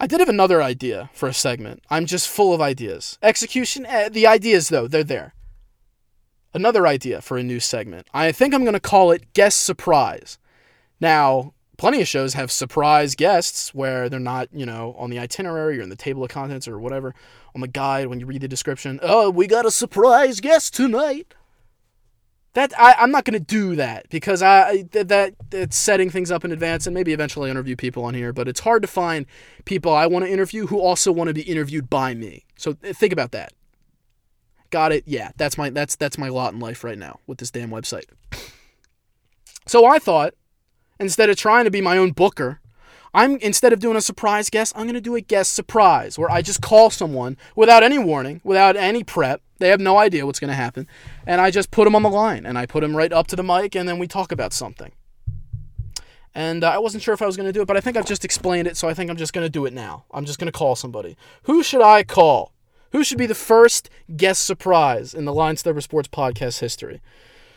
I 0.00 0.06
did 0.06 0.20
have 0.20 0.30
another 0.30 0.62
idea 0.62 1.10
for 1.12 1.28
a 1.28 1.34
segment. 1.34 1.84
I'm 1.90 2.06
just 2.06 2.30
full 2.30 2.54
of 2.54 2.62
ideas. 2.62 3.18
Execution, 3.22 3.84
eh, 3.84 4.08
the 4.08 4.26
ideas 4.26 4.70
though, 4.70 4.88
they're 4.88 5.04
there 5.04 5.34
another 6.54 6.86
idea 6.86 7.20
for 7.20 7.36
a 7.36 7.42
new 7.42 7.60
segment. 7.60 8.06
I 8.14 8.32
think 8.32 8.54
I'm 8.54 8.62
going 8.62 8.74
to 8.74 8.80
call 8.80 9.10
it 9.10 9.32
Guest 9.34 9.62
Surprise. 9.62 10.38
Now, 11.00 11.52
plenty 11.76 12.00
of 12.00 12.08
shows 12.08 12.34
have 12.34 12.50
surprise 12.50 13.14
guests 13.14 13.74
where 13.74 14.08
they're 14.08 14.20
not, 14.20 14.48
you 14.52 14.64
know, 14.64 14.94
on 14.96 15.10
the 15.10 15.18
itinerary 15.18 15.78
or 15.78 15.82
in 15.82 15.88
the 15.88 15.96
table 15.96 16.22
of 16.22 16.30
contents 16.30 16.68
or 16.68 16.78
whatever, 16.78 17.14
oh 17.16 17.50
on 17.56 17.60
the 17.60 17.68
guide 17.68 18.06
when 18.06 18.20
you 18.20 18.26
read 18.26 18.40
the 18.40 18.48
description. 18.48 19.00
Oh, 19.02 19.30
we 19.30 19.46
got 19.46 19.66
a 19.66 19.70
surprise 19.70 20.40
guest 20.40 20.74
tonight. 20.74 21.34
That 22.54 22.72
I, 22.78 22.94
I'm 23.00 23.10
not 23.10 23.24
going 23.24 23.34
to 23.34 23.44
do 23.44 23.74
that 23.74 24.08
because 24.10 24.40
I 24.40 24.84
that 24.92 25.34
it's 25.50 25.76
setting 25.76 26.08
things 26.08 26.30
up 26.30 26.44
in 26.44 26.52
advance 26.52 26.86
and 26.86 26.94
maybe 26.94 27.12
eventually 27.12 27.50
interview 27.50 27.74
people 27.74 28.04
on 28.04 28.14
here, 28.14 28.32
but 28.32 28.46
it's 28.46 28.60
hard 28.60 28.82
to 28.82 28.88
find 28.88 29.26
people 29.64 29.92
I 29.92 30.06
want 30.06 30.24
to 30.24 30.30
interview 30.30 30.68
who 30.68 30.78
also 30.78 31.10
want 31.10 31.26
to 31.26 31.34
be 31.34 31.42
interviewed 31.42 31.90
by 31.90 32.14
me. 32.14 32.44
So 32.56 32.74
think 32.74 33.12
about 33.12 33.32
that. 33.32 33.52
Got 34.74 34.90
it. 34.90 35.04
Yeah, 35.06 35.30
that's 35.36 35.56
my 35.56 35.70
that's 35.70 35.94
that's 35.94 36.18
my 36.18 36.28
lot 36.28 36.52
in 36.52 36.58
life 36.58 36.82
right 36.82 36.98
now 36.98 37.20
with 37.28 37.38
this 37.38 37.52
damn 37.52 37.70
website. 37.70 38.06
So 39.66 39.86
I 39.86 39.98
thought 39.98 40.34
instead 41.00 41.30
of 41.30 41.36
trying 41.36 41.64
to 41.64 41.70
be 41.70 41.80
my 41.80 41.96
own 41.96 42.10
booker, 42.10 42.60
I'm 43.14 43.36
instead 43.36 43.72
of 43.72 43.78
doing 43.78 43.96
a 43.96 44.02
surprise 44.02 44.50
guest, 44.50 44.74
I'm 44.76 44.82
going 44.82 44.92
to 44.92 45.00
do 45.00 45.14
a 45.14 45.22
guest 45.22 45.54
surprise 45.54 46.18
where 46.18 46.30
I 46.30 46.42
just 46.42 46.60
call 46.60 46.90
someone 46.90 47.38
without 47.56 47.82
any 47.82 47.96
warning, 47.96 48.42
without 48.44 48.76
any 48.76 49.04
prep. 49.04 49.40
They 49.60 49.68
have 49.68 49.80
no 49.80 49.96
idea 49.96 50.26
what's 50.26 50.38
going 50.38 50.50
to 50.50 50.54
happen, 50.54 50.86
and 51.24 51.40
I 51.40 51.50
just 51.50 51.70
put 51.70 51.84
them 51.84 51.94
on 51.94 52.02
the 52.02 52.10
line 52.10 52.44
and 52.44 52.58
I 52.58 52.66
put 52.66 52.80
them 52.80 52.94
right 52.94 53.12
up 53.12 53.28
to 53.28 53.36
the 53.36 53.44
mic 53.44 53.74
and 53.74 53.88
then 53.88 53.98
we 53.98 54.08
talk 54.08 54.32
about 54.32 54.52
something. 54.52 54.90
And 56.34 56.64
uh, 56.64 56.70
I 56.70 56.78
wasn't 56.78 57.04
sure 57.04 57.14
if 57.14 57.22
I 57.22 57.26
was 57.26 57.36
going 57.36 57.48
to 57.48 57.52
do 57.52 57.62
it, 57.62 57.66
but 57.66 57.76
I 57.76 57.80
think 57.80 57.96
I've 57.96 58.04
just 58.04 58.24
explained 58.24 58.66
it, 58.66 58.76
so 58.76 58.88
I 58.88 58.92
think 58.92 59.08
I'm 59.08 59.16
just 59.16 59.32
going 59.32 59.46
to 59.46 59.50
do 59.50 59.66
it 59.66 59.72
now. 59.72 60.04
I'm 60.10 60.24
just 60.24 60.40
going 60.40 60.52
to 60.52 60.58
call 60.58 60.74
somebody. 60.74 61.16
Who 61.44 61.62
should 61.62 61.80
I 61.80 62.02
call? 62.02 62.53
Who 62.94 63.02
should 63.02 63.18
be 63.18 63.26
the 63.26 63.34
first 63.34 63.90
guest 64.16 64.44
surprise 64.44 65.14
in 65.14 65.24
the 65.24 65.32
Line 65.34 65.56
Stepper 65.56 65.80
Sports 65.80 66.06
podcast 66.06 66.60
history? 66.60 67.00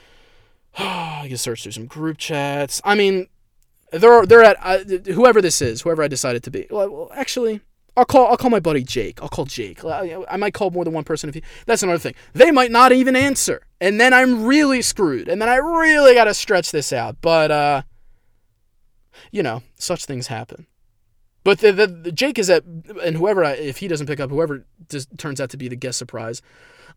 I 0.80 1.26
can 1.28 1.38
search 1.38 1.62
through 1.62 1.73
some 1.73 1.86
group 1.86 2.17
chats. 2.17 2.82
I 2.84 2.95
mean, 2.95 3.28
they're 3.91 4.26
they're 4.26 4.43
at 4.43 4.58
uh, 4.60 4.80
whoever 5.13 5.39
this 5.39 5.62
is, 5.62 5.84
whoever 5.84 6.02
I 6.02 6.08
decided 6.08 6.41
to 6.41 6.50
be. 6.50 6.65
Well, 6.71 7.12
actually, 7.13 7.62
I'll 7.95 8.04
call 8.04 8.26
I'll 8.30 8.38
call 8.38 8.50
my 8.50 8.60
buddy 8.60 8.82
Jake. 8.82 9.21
I'll 9.21 9.30
call 9.30 9.45
Jake. 9.45 9.86
I 9.86 10.38
might 10.38 10.56
call 10.56 10.71
more 10.71 10.84
than 10.84 10.95
one 10.95 11.04
person 11.04 11.30
if. 11.30 11.39
That's 11.67 11.84
another 11.84 12.00
thing. 12.00 12.15
They 12.34 12.50
might 12.50 12.71
not 12.71 12.91
even 12.91 13.15
answer, 13.15 13.62
and 13.80 14.02
then 14.02 14.15
I'm 14.15 14.45
really 14.45 14.82
screwed. 14.82 15.28
And 15.28 15.39
then 15.39 15.50
I 15.50 15.58
really 15.58 16.15
got 16.15 16.23
to 16.23 16.34
stretch 16.34 16.71
this 16.71 16.91
out. 16.91 17.17
But 17.21 17.52
uh, 17.52 17.82
you 19.32 19.43
know, 19.43 19.62
such 19.76 20.06
things 20.06 20.28
happen. 20.28 20.65
But 21.48 21.60
the, 21.60 21.72
the, 21.72 21.88
the 21.88 22.12
Jake 22.12 22.38
is 22.38 22.50
at, 22.50 22.66
and 22.66 23.16
whoever, 23.16 23.42
if 23.46 23.78
he 23.78 23.88
doesn't 23.88 24.06
pick 24.06 24.20
up, 24.20 24.30
whoever 24.30 24.66
just 24.90 25.18
turns 25.18 25.40
out 25.40 25.50
to 25.52 25.56
be 25.56 25.70
the 25.70 25.78
guest 25.78 25.98
surprise 25.98 26.42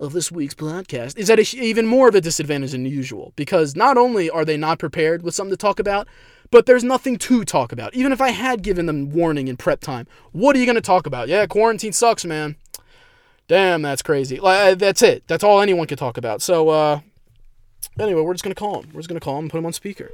of 0.01 0.13
this 0.13 0.33
week's 0.33 0.57
podcast 0.57 1.17
is 1.17 1.31
at 1.31 1.39
a, 1.39 1.57
even 1.57 1.87
more 1.87 2.09
of 2.09 2.17
a 2.17 2.21
disadvantage 2.21 2.73
than 2.73 2.85
usual 2.85 3.33
because 3.37 3.77
not 3.77 3.97
only 3.97 4.29
are 4.29 4.45
they 4.45 4.57
not 4.57 4.81
prepared 4.81 5.23
with 5.23 5.37
something 5.37 5.53
to 5.53 5.57
talk 5.57 5.79
about, 5.79 6.09
but 6.51 6.67
there's 6.67 6.83
nothing 6.83 7.17
to 7.17 7.45
talk 7.45 7.71
about. 7.71 7.95
Even 7.95 8.11
if 8.11 8.21
I 8.21 8.31
had 8.31 8.65
given 8.65 8.87
them 8.87 9.11
warning 9.11 9.49
and 9.49 9.57
prep 9.57 9.83
time, 9.83 10.09
what 10.33 10.57
are 10.57 10.59
you 10.59 10.67
going 10.67 10.75
to 10.75 10.81
talk 10.81 11.07
about? 11.07 11.29
Yeah, 11.29 11.47
quarantine 11.47 11.93
sucks, 11.93 12.25
man. 12.25 12.57
Damn, 13.47 13.83
that's 13.83 14.03
crazy. 14.03 14.41
Like, 14.41 14.81
that's 14.81 15.01
it. 15.01 15.29
That's 15.29 15.45
all 15.45 15.61
anyone 15.61 15.87
could 15.87 15.99
talk 15.99 16.17
about. 16.17 16.43
So, 16.43 16.71
uh, 16.71 17.01
anyway, 18.01 18.23
we're 18.23 18.35
just 18.35 18.43
going 18.43 18.57
to 18.57 18.59
call 18.59 18.83
him. 18.83 18.91
We're 18.93 18.99
just 18.99 19.09
going 19.09 19.21
to 19.21 19.25
call 19.25 19.39
him 19.39 19.45
and 19.45 19.51
put 19.53 19.59
him 19.59 19.67
on 19.67 19.73
speaker 19.73 20.11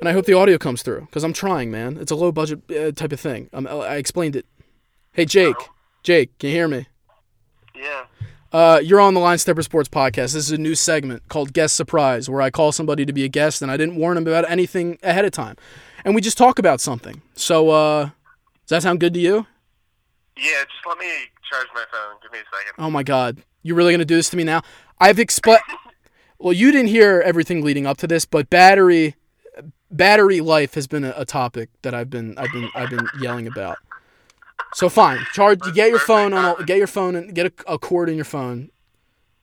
and 0.00 0.08
I 0.08 0.12
hope 0.12 0.24
the 0.24 0.34
audio 0.34 0.58
comes 0.58 0.82
through 0.82 1.02
because 1.02 1.22
I'm 1.22 1.32
trying, 1.32 1.70
man. 1.70 1.98
It's 1.98 2.10
a 2.10 2.16
low 2.16 2.32
budget 2.32 2.62
uh, 2.70 2.92
type 2.92 3.12
of 3.12 3.20
thing. 3.20 3.48
Um, 3.52 3.66
I 3.66 3.96
explained 3.96 4.34
it. 4.34 4.46
Hey, 5.12 5.26
Jake. 5.26 5.56
Hello? 5.58 5.68
Jake, 6.02 6.38
can 6.38 6.48
you 6.48 6.56
hear 6.56 6.68
me? 6.68 6.86
Yeah. 7.74 8.04
Uh, 8.52 8.80
you're 8.82 9.00
on 9.00 9.14
the 9.14 9.20
Line 9.20 9.38
Stepper 9.38 9.62
Sports 9.62 9.88
podcast. 9.88 10.32
This 10.32 10.36
is 10.36 10.50
a 10.50 10.58
new 10.58 10.74
segment 10.74 11.28
called 11.28 11.52
Guest 11.52 11.76
Surprise, 11.76 12.28
where 12.28 12.42
I 12.42 12.50
call 12.50 12.72
somebody 12.72 13.04
to 13.04 13.12
be 13.12 13.24
a 13.24 13.28
guest, 13.28 13.62
and 13.62 13.70
I 13.70 13.76
didn't 13.76 13.96
warn 13.96 14.16
them 14.16 14.26
about 14.26 14.50
anything 14.50 14.98
ahead 15.02 15.24
of 15.24 15.30
time, 15.30 15.56
and 16.04 16.14
we 16.14 16.20
just 16.20 16.36
talk 16.36 16.58
about 16.58 16.80
something. 16.80 17.22
So, 17.34 17.70
uh, 17.70 18.04
does 18.04 18.70
that 18.70 18.82
sound 18.82 18.98
good 18.98 19.14
to 19.14 19.20
you? 19.20 19.46
Yeah, 20.36 20.64
just 20.64 20.86
let 20.88 20.98
me 20.98 21.06
charge 21.48 21.66
my 21.74 21.84
phone. 21.92 22.16
Give 22.22 22.32
me 22.32 22.38
a 22.38 22.56
second. 22.56 22.84
Oh 22.84 22.90
my 22.90 23.04
God, 23.04 23.42
you're 23.62 23.76
really 23.76 23.92
gonna 23.92 24.04
do 24.04 24.16
this 24.16 24.30
to 24.30 24.36
me 24.36 24.42
now? 24.42 24.62
I've 24.98 25.20
explained. 25.20 25.60
well, 26.40 26.52
you 26.52 26.72
didn't 26.72 26.88
hear 26.88 27.22
everything 27.24 27.62
leading 27.62 27.86
up 27.86 27.98
to 27.98 28.08
this, 28.08 28.24
but 28.24 28.50
battery 28.50 29.14
battery 29.90 30.40
life 30.40 30.74
has 30.74 30.86
been 30.86 31.04
a, 31.04 31.14
a, 31.16 31.24
topic 31.24 31.68
that 31.82 31.94
I've 31.94 32.10
been 32.10 32.36
I've 32.38 32.52
been 32.52 32.70
I've 32.74 32.90
been 32.90 33.06
yelling 33.20 33.46
about. 33.46 33.78
So 34.74 34.88
fine, 34.88 35.18
charge. 35.32 35.60
You 35.66 35.72
get 35.72 35.90
your 35.90 35.98
phone 35.98 36.32
on. 36.32 36.64
Get 36.64 36.78
your 36.78 36.86
phone 36.86 37.16
and 37.16 37.34
get 37.34 37.46
a, 37.46 37.72
a, 37.72 37.78
cord 37.78 38.08
in 38.08 38.16
your 38.16 38.24
phone. 38.24 38.70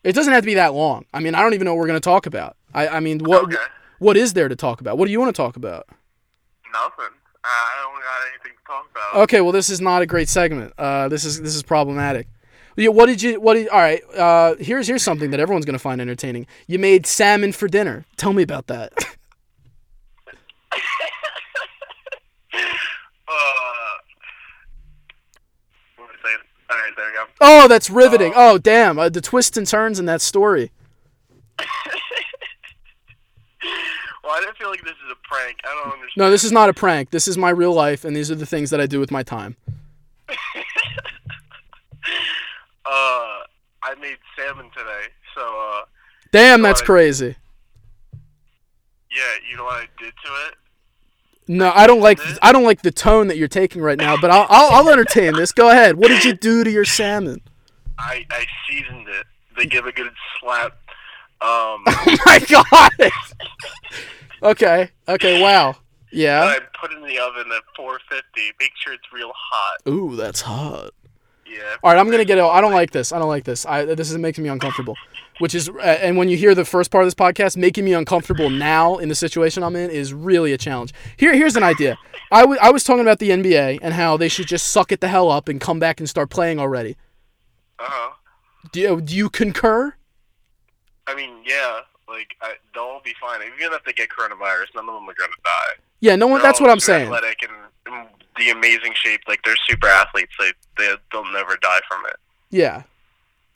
It 0.04 0.14
doesn't 0.14 0.32
have 0.32 0.44
to 0.44 0.46
be 0.46 0.54
that 0.54 0.74
long. 0.74 1.06
I 1.14 1.20
mean, 1.20 1.36
I 1.36 1.42
don't 1.42 1.54
even 1.54 1.66
know 1.66 1.74
what 1.74 1.82
we're 1.82 1.88
gonna 1.88 2.00
talk 2.00 2.26
about. 2.26 2.56
I 2.74 2.88
I 2.88 3.00
mean, 3.00 3.20
what 3.20 3.44
okay. 3.46 3.58
what 4.00 4.16
is 4.16 4.34
there 4.34 4.48
to 4.48 4.56
talk 4.56 4.82
about? 4.82 4.98
What 4.98 5.06
do 5.06 5.12
you 5.12 5.20
want 5.20 5.36
to 5.36 5.42
talk 5.42 5.56
about? 5.56 5.88
Nothing. 6.72 7.14
I 7.44 7.82
don't 7.82 8.02
got 8.02 8.28
anything 8.32 8.58
to 8.58 8.66
talk 8.66 8.90
about. 8.92 9.24
Okay, 9.24 9.42
well 9.42 9.52
this 9.52 9.70
is 9.70 9.82
not 9.82 10.02
a 10.02 10.06
great 10.06 10.30
segment. 10.30 10.74
Uh, 10.78 11.10
this 11.10 11.26
is 11.26 11.42
this 11.42 11.56
is 11.56 11.64
problematic. 11.64 12.28
Yeah, 12.78 12.90
what 12.90 13.08
did 13.08 13.24
you? 13.24 13.42
What 13.42 13.56
did? 13.56 13.70
All 13.70 13.80
right. 13.80 14.04
Uh, 14.14 14.56
here's 14.60 14.88
here's 14.88 15.02
something 15.02 15.32
that 15.32 15.40
everyone's 15.40 15.66
gonna 15.66 15.80
find 15.80 16.00
entertaining. 16.00 16.46
You 16.68 16.78
made 16.78 17.08
salmon 17.08 17.52
for 17.52 17.68
dinner. 17.68 18.06
Tell 18.18 18.34
me 18.34 18.44
about 18.44 18.68
that. 18.68 18.94
Uh, 23.30 23.98
what 25.98 26.08
was 26.08 26.16
I 26.24 26.28
saying? 26.28 26.38
All 26.70 26.78
right, 26.78 26.94
there 26.96 27.06
we 27.08 27.14
go. 27.14 27.27
Oh, 27.42 27.68
that's 27.68 27.90
riveting. 27.90 28.34
Oh, 28.36 28.58
damn. 28.58 28.98
Uh, 29.00 29.10
the 29.10 29.22
twists 29.22 29.58
and 29.58 29.66
turns 29.68 30.00
in 30.00 30.06
that 30.06 30.22
story. 30.22 30.72
Well, 34.24 34.36
I 34.36 34.42
didn't 34.42 34.58
feel 34.58 34.70
like 34.70 34.82
this 34.84 34.92
is 34.92 35.10
a 35.10 35.16
prank. 35.26 35.56
I 35.64 35.68
don't 35.74 35.94
understand. 35.94 36.18
No, 36.18 36.30
this 36.30 36.44
is 36.44 36.52
not 36.52 36.68
a 36.68 36.74
prank. 36.74 37.12
This 37.12 37.30
is 37.30 37.38
my 37.38 37.50
real 37.50 37.72
life, 37.74 38.04
and 38.04 38.14
these 38.14 38.30
are 38.30 38.36
the 38.36 38.46
things 38.46 38.72
that 38.72 38.82
I 38.82 38.86
do 38.86 39.00
with 39.00 39.10
my 39.10 39.24
time. 39.24 39.56
Uh, 42.86 43.44
I 43.84 43.96
made 44.02 44.18
salmon 44.38 44.70
today, 44.78 45.06
so 45.36 45.42
uh, 45.42 45.82
Damn, 46.32 46.62
that's 46.62 46.80
Right. 46.82 46.86
crazy. 46.86 47.36
yeah, 49.12 49.34
you 49.50 49.58
know 49.58 49.66
what 49.66 49.76
I 49.84 49.88
did 50.00 50.14
to 50.26 50.32
it? 50.48 50.56
No, 51.48 51.72
I 51.74 51.88
don't 51.88 52.02
like 52.02 52.20
I 52.42 52.52
don't 52.52 52.64
like 52.66 52.82
the 52.82 52.92
tone 52.92 53.28
that 53.28 53.38
you're 53.38 53.48
taking 53.48 53.82
right 53.82 53.98
now, 53.98 54.16
but 54.20 54.30
I'll 54.32 54.46
I'll, 54.50 54.72
I'll 54.72 54.90
entertain 54.90 55.34
this. 55.34 55.52
Go 55.52 55.70
ahead. 55.70 55.96
What 55.96 56.10
did 56.10 56.24
you 56.26 56.34
do 56.34 56.64
to 56.64 56.70
your 56.72 56.86
salmon? 56.86 57.42
I 57.98 58.26
I 58.30 58.46
seasoned 58.70 59.08
it. 59.08 59.26
They 59.58 59.66
give 59.66 59.86
a 59.86 59.92
good 59.92 60.12
slap. 60.40 60.74
Um, 61.42 61.84
Oh 61.88 62.18
my 62.26 62.40
god. 62.50 63.12
okay. 64.44 64.90
Okay. 65.08 65.42
Wow. 65.42 65.78
Yeah. 66.12 66.44
I 66.44 66.60
put 66.80 66.92
it 66.92 66.98
in 66.98 67.04
the 67.04 67.20
oven 67.20 67.52
at 67.52 67.64
450. 67.76 68.24
Make 68.60 68.72
sure 68.84 68.94
it's 68.94 69.04
real 69.14 69.32
hot. 69.36 69.78
Ooh, 69.88 70.16
that's 70.16 70.42
hot. 70.42 70.92
Yeah. 71.50 71.60
All 71.84 71.92
right, 71.92 72.00
I'm 72.00 72.10
gonna 72.10 72.26
get. 72.26 72.40
I 72.40 72.62
don't 72.62 72.74
like 72.74 72.92
this. 72.92 73.12
I 73.12 73.20
don't 73.20 73.30
like 73.30 73.44
this. 73.44 73.66
I 73.66 73.86
this 73.86 74.12
is 74.12 74.18
making 74.18 74.44
me 74.44 74.50
uncomfortable. 74.50 74.96
Which 75.40 75.54
is, 75.54 75.70
uh, 75.70 75.74
and 75.82 76.18
when 76.18 76.30
you 76.30 76.38
hear 76.38 76.56
the 76.56 76.66
first 76.66 76.90
part 76.90 77.04
of 77.04 77.08
this 77.08 77.14
podcast, 77.14 77.58
making 77.58 77.86
me 77.86 77.94
uncomfortable 77.94 78.50
now 78.50 78.98
in 78.98 79.08
the 79.08 79.14
situation 79.14 79.62
I'm 79.62 79.76
in 79.76 79.92
is 79.92 80.12
really 80.12 80.52
a 80.52 80.58
challenge. 80.58 80.94
Here, 81.16 81.36
here's 81.36 81.56
an 81.56 81.62
idea. 81.62 81.96
I 82.32 82.44
wa- 82.44 82.58
I 82.60 82.72
was 82.72 82.84
talking 82.84 83.02
about 83.02 83.20
the 83.20 83.30
NBA 83.30 83.80
and 83.84 83.94
how 83.94 84.18
they 84.18 84.30
should 84.30 84.48
just 84.48 84.70
suck 84.70 84.92
it 84.92 85.00
the 85.00 85.08
hell 85.08 85.30
up 85.30 85.48
and 85.48 85.62
come 85.62 85.80
back 85.80 86.00
and 86.00 86.10
start 86.10 86.32
playing 86.32 86.60
already. 86.60 86.98
Uh 87.78 87.84
huh. 87.88 88.14
Do 88.72 88.80
you, 88.80 89.00
do 89.00 89.16
you 89.16 89.30
concur? 89.30 89.94
I 91.06 91.14
mean, 91.16 91.30
yeah. 91.46 91.82
Like 92.08 92.36
I, 92.42 92.54
they'll 92.74 92.84
all 92.84 93.02
be 93.04 93.14
fine. 93.22 93.42
Even 93.42 93.74
if 93.74 93.84
they 93.84 93.94
get 93.94 94.10
coronavirus, 94.10 94.74
none 94.76 94.90
of 94.90 94.96
them 94.96 95.08
are 95.10 95.14
gonna 95.14 95.32
die. 95.44 95.82
Yeah, 96.00 96.16
no 96.16 96.28
one. 96.28 96.40
They're 96.40 96.50
That's 96.50 96.62
what 96.62 96.70
I'm 96.70 96.80
saying. 96.80 97.06
Athletic 97.08 97.44
and 97.44 97.52
the 98.38 98.50
amazing 98.50 98.94
shape. 98.96 99.22
Like 99.28 99.42
they're 99.44 99.56
super 99.70 99.88
athletes. 99.88 100.34
They 100.40 100.52
they 100.78 100.96
they'll 101.12 101.32
never 101.32 101.58
die 101.62 101.80
from 101.88 102.06
it. 102.08 102.18
Yeah. 102.50 102.84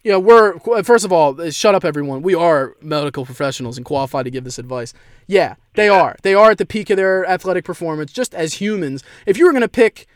Yeah, 0.04 0.16
we're 0.16 0.58
first 0.84 1.06
of 1.06 1.12
all, 1.12 1.52
shut 1.52 1.76
up 1.76 1.86
everyone. 1.86 2.24
We 2.24 2.34
are 2.34 2.76
medical 2.82 3.24
professionals 3.24 3.78
and 3.78 3.86
qualified 3.86 4.26
to 4.26 4.32
give 4.32 4.44
this 4.44 4.58
advice. 4.58 4.94
Yeah, 5.28 5.56
they 5.76 5.90
are. 5.90 6.16
They 6.24 6.34
are 6.34 6.52
at 6.52 6.58
the 6.58 6.66
peak 6.66 6.90
of 6.90 6.98
their 6.98 7.24
athletic 7.28 7.66
performance 7.66 8.12
just 8.12 8.34
as 8.34 8.56
humans. 8.56 9.04
If 9.28 9.38
you 9.38 9.46
were 9.46 9.52
going 9.52 9.62
to 9.62 9.68
pick 9.68 10.08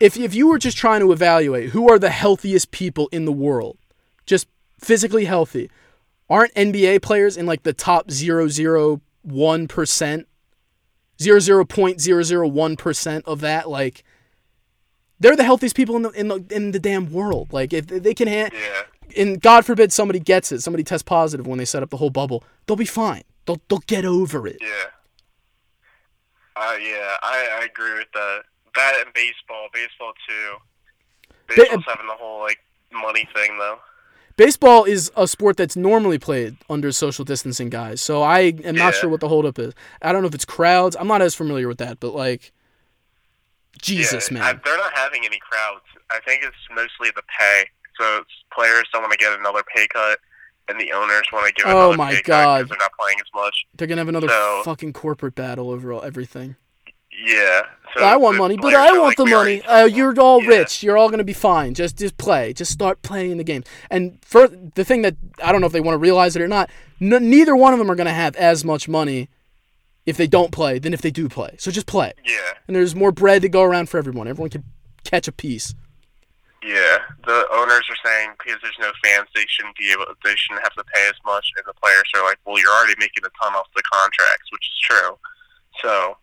if 0.00 0.16
if 0.16 0.34
you 0.34 0.48
were 0.48 0.58
just 0.58 0.76
trying 0.76 1.00
to 1.00 1.12
evaluate 1.12 1.70
who 1.70 1.90
are 1.90 1.98
the 1.98 2.10
healthiest 2.10 2.70
people 2.70 3.08
in 3.12 3.24
the 3.24 3.32
world, 3.32 3.78
just 4.26 4.46
physically 4.78 5.24
healthy, 5.24 5.70
aren't 6.28 6.52
NBA 6.54 7.00
players 7.02 7.36
in 7.36 7.46
like 7.46 7.62
the 7.62 7.72
top 7.72 8.08
001%? 8.08 10.24
0.001% 11.18 13.22
of 13.24 13.40
that 13.40 13.68
like 13.68 14.04
they're 15.18 15.36
the 15.36 15.44
healthiest 15.44 15.74
people 15.76 15.96
in 15.96 16.02
the 16.02 16.10
in 16.10 16.28
the 16.28 16.44
in 16.50 16.72
the 16.72 16.78
damn 16.78 17.10
world. 17.10 17.52
Like 17.52 17.72
if 17.72 17.86
they 17.86 18.12
can 18.14 18.28
ha- 18.28 18.50
Yeah. 18.52 18.82
and 19.22 19.40
God 19.40 19.64
forbid 19.64 19.92
somebody 19.92 20.20
gets 20.20 20.52
it, 20.52 20.60
somebody 20.60 20.84
tests 20.84 21.02
positive 21.02 21.46
when 21.46 21.58
they 21.58 21.64
set 21.64 21.82
up 21.82 21.90
the 21.90 21.96
whole 21.96 22.10
bubble, 22.10 22.44
they'll 22.66 22.76
be 22.76 22.84
fine. 22.84 23.22
They'll 23.46 23.60
they'll 23.68 23.78
get 23.86 24.04
over 24.04 24.46
it. 24.46 24.58
Yeah. 24.60 24.68
Uh, 26.56 26.76
yeah, 26.80 27.16
I, 27.22 27.58
I 27.60 27.64
agree 27.66 27.92
with 27.94 28.08
that. 28.14 28.40
That 28.74 28.94
and 29.04 29.12
baseball, 29.14 29.68
baseball 29.72 30.12
too. 30.28 30.56
Baseball's 31.48 31.84
having 31.86 32.06
the 32.06 32.14
whole 32.14 32.40
like 32.40 32.58
money 32.92 33.26
thing 33.34 33.56
though. 33.58 33.78
Baseball 34.36 34.84
is 34.84 35.10
a 35.16 35.26
sport 35.26 35.56
that's 35.56 35.76
normally 35.76 36.18
played 36.18 36.56
under 36.68 36.92
social 36.92 37.24
distancing, 37.24 37.70
guys. 37.70 38.02
So 38.02 38.22
I 38.22 38.40
am 38.64 38.74
not 38.74 38.92
Yeah. 38.94 39.00
sure 39.00 39.08
what 39.10 39.20
the 39.20 39.28
holdup 39.28 39.58
is. 39.58 39.72
I 40.02 40.12
don't 40.12 40.20
know 40.22 40.28
if 40.28 40.34
it's 40.34 40.44
crowds. 40.44 40.94
I'm 40.98 41.08
not 41.08 41.22
as 41.22 41.34
familiar 41.34 41.68
with 41.68 41.78
that, 41.78 42.00
but 42.00 42.14
like, 42.14 42.52
Jesus, 43.80 44.30
yeah, 44.30 44.38
man. 44.38 44.42
I, 44.42 44.52
they're 44.64 44.76
not 44.76 44.92
having 44.94 45.24
any 45.24 45.38
crowds. 45.38 45.84
I 46.10 46.20
think 46.26 46.42
it's 46.42 46.56
mostly 46.74 47.10
the 47.16 47.22
pay. 47.38 47.64
So 47.98 48.24
players 48.52 48.84
don't 48.92 49.02
want 49.02 49.12
to 49.12 49.18
get 49.18 49.38
another 49.38 49.62
pay 49.74 49.88
cut, 49.88 50.18
and 50.68 50.78
the 50.78 50.92
owners 50.92 51.24
want 51.32 51.46
to 51.46 51.52
give 51.54 51.64
Oh 51.66 51.94
my 51.94 52.20
God. 52.22 52.68
they're 52.68 52.76
not 52.78 52.92
playing 53.00 53.18
as 53.20 53.26
much. 53.34 53.64
They're 53.74 53.86
gonna 53.86 54.00
have 54.02 54.08
another 54.08 54.28
So- 54.28 54.62
fucking 54.66 54.92
corporate 54.92 55.34
battle 55.34 55.70
over 55.70 55.92
all, 55.92 56.02
everything. 56.04 56.56
Yeah. 57.24 57.62
So 57.96 58.02
I 58.04 58.16
want 58.16 58.36
money, 58.36 58.56
but 58.56 58.74
I 58.74 58.92
want 58.92 59.04
like, 59.04 59.16
the 59.16 59.26
money. 59.26 59.62
Uh, 59.62 59.84
you're 59.86 60.14
all 60.20 60.42
Yeah. 60.42 60.48
rich. 60.48 60.82
You're 60.82 60.98
all 60.98 61.08
gonna 61.08 61.24
be 61.24 61.32
fine. 61.32 61.72
Just 61.74 61.96
just 61.96 62.18
play. 62.18 62.52
Just 62.52 62.70
start 62.72 63.00
playing 63.02 63.38
the 63.38 63.44
game. 63.44 63.64
And 63.90 64.18
for 64.22 64.48
the 64.48 64.84
thing 64.84 65.02
that 65.02 65.16
I 65.42 65.50
don't 65.52 65.60
know 65.60 65.66
if 65.66 65.72
they 65.72 65.80
want 65.80 65.94
to 65.94 65.98
realize 65.98 66.36
it 66.36 66.42
or 66.42 66.48
not, 66.48 66.68
n- 67.00 67.30
neither 67.30 67.56
one 67.56 67.72
of 67.72 67.78
them 67.78 67.90
are 67.90 67.94
gonna 67.94 68.12
have 68.12 68.36
as 68.36 68.64
much 68.64 68.86
money 68.88 69.28
if 70.04 70.16
they 70.16 70.26
don't 70.26 70.52
play 70.52 70.78
than 70.78 70.92
if 70.92 71.00
they 71.00 71.10
do 71.10 71.28
play. 71.28 71.56
So 71.58 71.70
just 71.70 71.86
play. 71.86 72.12
Yeah. 72.24 72.52
And 72.66 72.76
there's 72.76 72.94
more 72.94 73.12
bread 73.12 73.42
to 73.42 73.48
go 73.48 73.62
around 73.62 73.88
for 73.88 73.98
everyone. 73.98 74.28
Everyone 74.28 74.50
can 74.50 74.64
catch 75.04 75.26
a 75.26 75.32
piece. 75.32 75.74
Yeah, 76.62 76.98
the 77.24 77.46
owners 77.52 77.84
are 77.88 77.96
saying 78.04 78.30
because 78.38 78.60
there's 78.60 78.76
no 78.80 78.90
fans, 79.04 79.28
they 79.36 79.44
shouldn't 79.48 79.76
be 79.76 79.92
able, 79.92 80.04
they 80.24 80.34
shouldn't 80.34 80.64
have 80.64 80.74
to 80.74 80.82
pay 80.92 81.06
as 81.06 81.14
much, 81.24 81.46
and 81.56 81.64
the 81.64 81.74
players 81.80 82.02
are 82.16 82.24
like, 82.24 82.38
well, 82.44 82.58
you're 82.58 82.72
already 82.72 82.94
making 82.98 83.22
a 83.24 83.30
ton 83.40 83.54
off 83.54 83.68
the 83.76 83.82
contracts, 83.92 84.50
which 84.50 84.66
is 84.66 84.78
true. 84.82 85.18
So, 85.80 86.16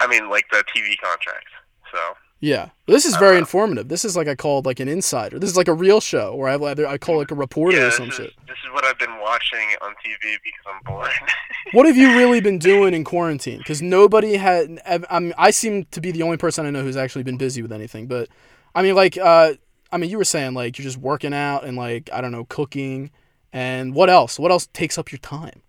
I 0.00 0.06
mean, 0.06 0.28
like 0.30 0.46
the 0.50 0.64
TV 0.74 0.96
contracts. 1.02 1.50
So, 1.92 1.98
Yeah, 2.40 2.70
this 2.86 3.04
is 3.04 3.16
very 3.16 3.38
informative. 3.38 3.88
This 3.88 4.04
is 4.04 4.16
like 4.16 4.28
I 4.28 4.34
called 4.34 4.66
like 4.66 4.80
an 4.80 4.88
insider. 4.88 5.38
This 5.38 5.50
is 5.50 5.56
like 5.56 5.68
a 5.68 5.74
real 5.74 6.00
show 6.00 6.34
where 6.34 6.48
I 6.48 6.54
I 6.86 6.98
call 6.98 7.18
like 7.18 7.30
a 7.30 7.34
reporter 7.34 7.78
yeah, 7.78 7.86
or 7.86 7.90
some 7.90 8.08
is, 8.08 8.14
shit. 8.14 8.32
this 8.46 8.56
is 8.64 8.72
what 8.72 8.84
I've 8.84 8.98
been 8.98 9.18
watching 9.20 9.74
on 9.82 9.90
TV 10.04 10.36
because 10.44 10.64
I'm 10.66 10.82
bored. 10.84 11.10
What 11.72 11.84
have 11.84 11.98
you 11.98 12.16
really 12.16 12.40
been 12.40 12.58
doing 12.58 12.94
in 12.94 13.04
quarantine? 13.04 13.58
Because 13.58 13.82
nobody 13.82 14.36
had. 14.36 14.80
I 14.86 15.20
mean, 15.20 15.34
I 15.36 15.50
seem 15.50 15.84
to 15.90 16.00
be 16.00 16.12
the 16.12 16.22
only 16.22 16.38
person 16.38 16.64
I 16.64 16.70
know 16.70 16.82
who's 16.82 16.96
actually 16.96 17.24
been 17.24 17.36
busy 17.36 17.60
with 17.60 17.72
anything. 17.72 18.06
But 18.06 18.30
I 18.74 18.80
mean, 18.80 18.94
like, 18.94 19.18
uh, 19.18 19.52
I 19.92 19.98
mean, 19.98 20.08
you 20.08 20.16
were 20.16 20.24
saying 20.24 20.54
like 20.54 20.78
you're 20.78 20.84
just 20.84 20.96
working 20.96 21.34
out 21.34 21.64
and 21.64 21.76
like 21.76 22.08
I 22.10 22.22
don't 22.22 22.32
know, 22.32 22.46
cooking, 22.46 23.10
and 23.52 23.94
what 23.94 24.08
else? 24.08 24.38
What 24.38 24.50
else 24.50 24.66
takes 24.72 24.96
up 24.96 25.12
your 25.12 25.18
time? 25.18 25.60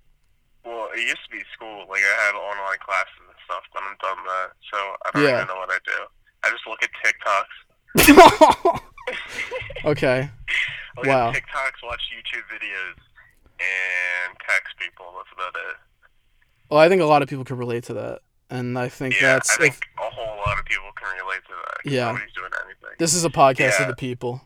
well, 0.66 0.88
it 0.96 1.02
used 1.02 1.24
to 1.26 1.32
be 1.32 1.44
school. 1.54 1.86
Like, 1.90 2.02
I 2.02 2.26
had 2.26 2.36
online 2.36 2.80
classes 2.80 3.29
stuff, 3.50 3.64
but 3.74 3.82
I'm 3.82 3.98
done 3.98 4.22
that. 4.30 4.50
So, 4.70 4.78
I 4.78 5.10
don't 5.14 5.24
Yeah. 5.26 5.42
even 5.42 5.48
know 5.50 5.58
what 5.58 5.72
I 5.74 5.80
do. 5.86 6.06
I 6.46 6.50
just 6.54 6.66
look 6.70 6.82
at 6.86 6.90
TikToks. 7.02 8.80
okay. 9.86 10.30
I 10.30 11.00
look 11.00 11.08
Wow. 11.08 11.30
at 11.30 11.36
TikToks, 11.36 11.82
watch 11.84 12.02
YouTube 12.14 12.44
videos, 12.54 12.98
and 13.60 14.38
text 14.48 14.78
people. 14.80 15.14
That's 15.18 15.30
about 15.34 15.56
it. 15.70 15.76
Well, 16.70 16.80
I 16.80 16.88
think 16.90 17.02
a 17.02 17.06
lot 17.06 17.22
of 17.22 17.30
people 17.30 17.44
can 17.46 17.58
relate 17.58 17.84
to 17.86 17.94
that, 17.96 18.20
and 18.50 18.78
I 18.78 18.90
think 18.90 19.20
Yeah, 19.20 19.34
that's 19.34 19.50
I 19.52 19.58
think 19.58 19.74
if 19.76 19.82
a 20.06 20.10
whole 20.10 20.38
lot 20.38 20.60
of 20.60 20.66
people 20.66 20.92
can 20.96 21.10
relate 21.18 21.42
to 21.48 21.54
that. 21.56 21.92
Yeah. 21.92 22.06
Nobody's 22.12 22.34
doing 22.34 22.52
anything. 22.66 22.96
this 23.00 23.14
is 23.14 23.26
a 23.26 23.30
podcast 23.30 23.82
of 23.82 23.88
the 23.88 23.96
people. 23.96 24.42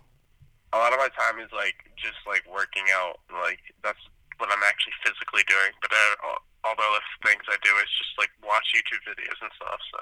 A 0.72 0.78
lot 0.78 0.94
of 0.94 1.00
my 1.00 1.10
time 1.20 1.40
is 1.40 1.52
like 1.52 1.76
just 1.98 2.16
like 2.26 2.44
working 2.52 2.84
out. 2.94 3.20
Like 3.32 3.60
that's 3.84 4.00
what 4.38 4.50
I'm 4.52 4.64
actually 4.66 4.94
physically 5.06 5.44
doing. 5.48 5.72
But 5.82 5.92
uh, 5.94 6.36
all, 6.64 6.76
the 6.76 6.84
other 6.84 7.04
things 7.26 7.44
I 7.50 7.58
do 7.64 7.70
is 7.78 7.90
just 7.98 8.12
like 8.18 8.30
watch 8.44 8.74
YouTube 8.76 9.04
videos 9.12 9.42
and 9.42 9.52
stuff. 9.56 9.80
So 9.92 10.00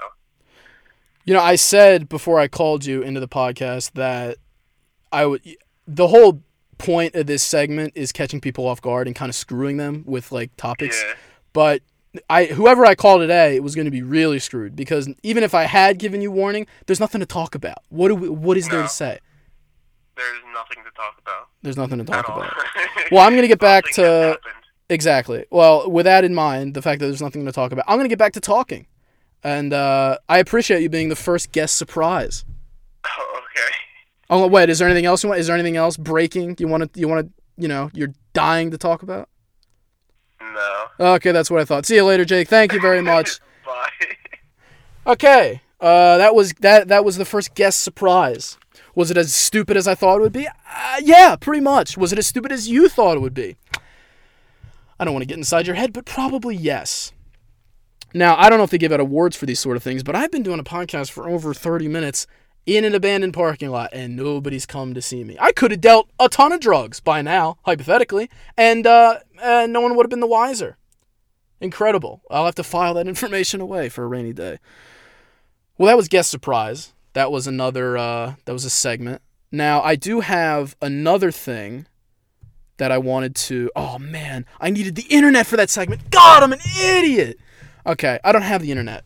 You 1.25 1.33
know, 1.33 1.41
I 1.41 1.55
said 1.55 2.09
before 2.09 2.39
I 2.39 2.47
called 2.47 2.85
you 2.85 3.01
into 3.01 3.19
the 3.19 3.27
podcast 3.27 3.93
that 3.93 4.37
I 5.11 5.25
would. 5.25 5.41
The 5.87 6.07
whole 6.07 6.41
point 6.77 7.15
of 7.15 7.27
this 7.27 7.43
segment 7.43 7.93
is 7.95 8.11
catching 8.11 8.41
people 8.41 8.67
off 8.67 8.81
guard 8.81 9.07
and 9.07 9.15
kind 9.15 9.29
of 9.29 9.35
screwing 9.35 9.77
them 9.77 10.03
with 10.05 10.31
like 10.31 10.55
topics. 10.57 11.01
yeah, 11.05 11.13
But 11.53 11.81
I, 12.29 12.45
whoever 12.45 12.85
I 12.85 12.95
call 12.95 13.19
today, 13.19 13.59
was 13.59 13.75
going 13.75 13.85
to 13.85 13.91
be 13.91 14.01
really 14.01 14.39
screwed 14.39 14.75
because 14.75 15.09
even 15.23 15.43
if 15.43 15.53
I 15.53 15.63
had 15.63 15.97
given 15.97 16.21
you 16.21 16.31
warning, 16.31 16.67
there's 16.85 16.99
nothing 16.99 17.19
to 17.19 17.25
talk 17.25 17.55
about. 17.55 17.79
What 17.89 18.07
do 18.09 18.15
we, 18.15 18.29
What 18.29 18.57
is 18.57 18.67
there 18.67 18.81
to 18.83 18.89
say? 18.89 19.19
there's 20.17 20.43
nothing 20.53 20.83
to 20.83 20.91
talk 20.91 21.17
about 21.21 21.47
There's 21.61 21.77
nothing 21.77 21.97
to 21.99 22.03
talk 22.03 22.27
about. 22.27 22.53
Well, 23.11 23.21
I'm 23.25 23.35
gonna 23.35 23.47
get 23.47 23.59
back 23.59 23.85
to. 23.93 24.39
Exactly. 24.91 25.45
Well, 25.49 25.89
with 25.89 26.05
that 26.05 26.23
in 26.23 26.35
mind, 26.35 26.73
the 26.75 26.81
fact 26.81 26.99
that 26.99 27.07
there's 27.07 27.21
nothing 27.21 27.45
to 27.45 27.51
talk 27.51 27.71
about, 27.71 27.85
I'm 27.87 27.97
gonna 27.97 28.09
get 28.09 28.19
back 28.19 28.33
to 28.33 28.39
talking, 28.39 28.85
and 29.43 29.73
uh, 29.73 30.17
I 30.29 30.37
appreciate 30.39 30.81
you 30.81 30.89
being 30.89 31.09
the 31.09 31.15
first 31.15 31.51
guest 31.51 31.75
surprise. 31.77 32.45
Oh, 33.05 33.39
okay. 33.39 33.73
Oh 34.29 34.47
wait, 34.47 34.69
is 34.69 34.79
there 34.79 34.87
anything 34.87 35.05
else 35.05 35.23
you 35.23 35.29
want? 35.29 35.39
Is 35.39 35.47
there 35.47 35.55
anything 35.55 35.77
else 35.77 35.97
breaking 35.97 36.55
you 36.59 36.67
want 36.67 36.93
to? 36.93 36.99
You 36.99 37.07
want 37.07 37.25
to? 37.27 37.33
You 37.57 37.67
know, 37.67 37.89
you're 37.93 38.13
dying 38.33 38.71
to 38.71 38.77
talk 38.77 39.01
about. 39.03 39.27
No. 40.39 40.85
Okay, 41.15 41.31
that's 41.31 41.49
what 41.49 41.59
I 41.61 41.65
thought. 41.65 41.85
See 41.85 41.95
you 41.95 42.03
later, 42.05 42.25
Jake. 42.25 42.47
Thank 42.47 42.73
you 42.73 42.81
very 42.81 43.01
much. 43.13 43.39
Bye. 43.65 43.89
Okay, 45.07 45.61
uh, 45.79 46.17
that 46.17 46.35
was 46.35 46.53
that 46.59 46.87
that 46.89 47.03
was 47.03 47.17
the 47.17 47.25
first 47.25 47.55
guest 47.55 47.81
surprise. 47.81 48.57
Was 48.93 49.09
it 49.09 49.17
as 49.17 49.33
stupid 49.33 49.77
as 49.77 49.87
I 49.87 49.95
thought 49.95 50.17
it 50.17 50.21
would 50.21 50.33
be? 50.33 50.47
Uh, 50.47 50.97
yeah, 51.01 51.35
pretty 51.37 51.61
much. 51.61 51.97
Was 51.97 52.11
it 52.11 52.19
as 52.19 52.27
stupid 52.27 52.51
as 52.51 52.67
you 52.67 52.89
thought 52.89 53.17
it 53.17 53.21
would 53.21 53.33
be? 53.33 53.55
I 55.01 55.03
don't 55.03 55.15
want 55.15 55.23
to 55.23 55.27
get 55.27 55.39
inside 55.39 55.65
your 55.65 55.75
head, 55.75 55.93
but 55.93 56.05
probably 56.05 56.55
yes. 56.55 57.11
Now, 58.13 58.35
I 58.37 58.49
don't 58.49 58.59
know 58.59 58.63
if 58.63 58.69
they 58.69 58.77
give 58.77 58.91
out 58.91 58.99
awards 58.99 59.35
for 59.35 59.47
these 59.47 59.59
sort 59.59 59.75
of 59.75 59.81
things, 59.81 60.03
but 60.03 60.15
I've 60.15 60.31
been 60.31 60.43
doing 60.43 60.59
a 60.59 60.63
podcast 60.63 61.09
for 61.09 61.27
over 61.27 61.55
30 61.55 61.87
minutes 61.87 62.27
in 62.67 62.85
an 62.85 62.93
abandoned 62.93 63.33
parking 63.33 63.71
lot 63.71 63.89
and 63.93 64.15
nobody's 64.15 64.67
come 64.67 64.93
to 64.93 65.01
see 65.01 65.23
me. 65.23 65.35
I 65.39 65.53
could 65.53 65.71
have 65.71 65.81
dealt 65.81 66.11
a 66.19 66.29
ton 66.29 66.51
of 66.51 66.59
drugs 66.59 66.99
by 66.99 67.23
now, 67.23 67.57
hypothetically, 67.65 68.29
and 68.55 68.85
uh, 68.85 69.17
uh, 69.41 69.65
no 69.67 69.81
one 69.81 69.95
would 69.95 70.05
have 70.05 70.11
been 70.11 70.19
the 70.19 70.27
wiser. 70.27 70.77
Incredible. 71.59 72.21
I'll 72.29 72.45
have 72.45 72.53
to 72.55 72.63
file 72.63 72.93
that 72.93 73.07
information 73.07 73.59
away 73.59 73.89
for 73.89 74.03
a 74.03 74.07
rainy 74.07 74.33
day. 74.33 74.59
Well, 75.79 75.87
that 75.87 75.97
was 75.97 76.09
guest 76.09 76.29
surprise. 76.29 76.93
That 77.13 77.31
was 77.31 77.47
another. 77.47 77.97
Uh, 77.97 78.35
that 78.45 78.53
was 78.53 78.65
a 78.65 78.69
segment. 78.69 79.23
Now 79.51 79.81
I 79.81 79.95
do 79.95 80.19
have 80.19 80.75
another 80.79 81.31
thing 81.31 81.87
that 82.81 82.91
I 82.91 82.97
wanted 82.97 83.35
to. 83.35 83.69
Oh 83.75 83.99
man, 83.99 84.43
I 84.59 84.71
needed 84.71 84.95
the 84.95 85.03
internet 85.03 85.45
for 85.45 85.55
that 85.55 85.69
segment. 85.69 86.09
God, 86.09 86.41
I'm 86.41 86.51
an 86.51 86.61
idiot. 86.83 87.37
Okay, 87.85 88.17
I 88.23 88.31
don't 88.31 88.41
have 88.41 88.63
the 88.63 88.71
internet. 88.71 89.03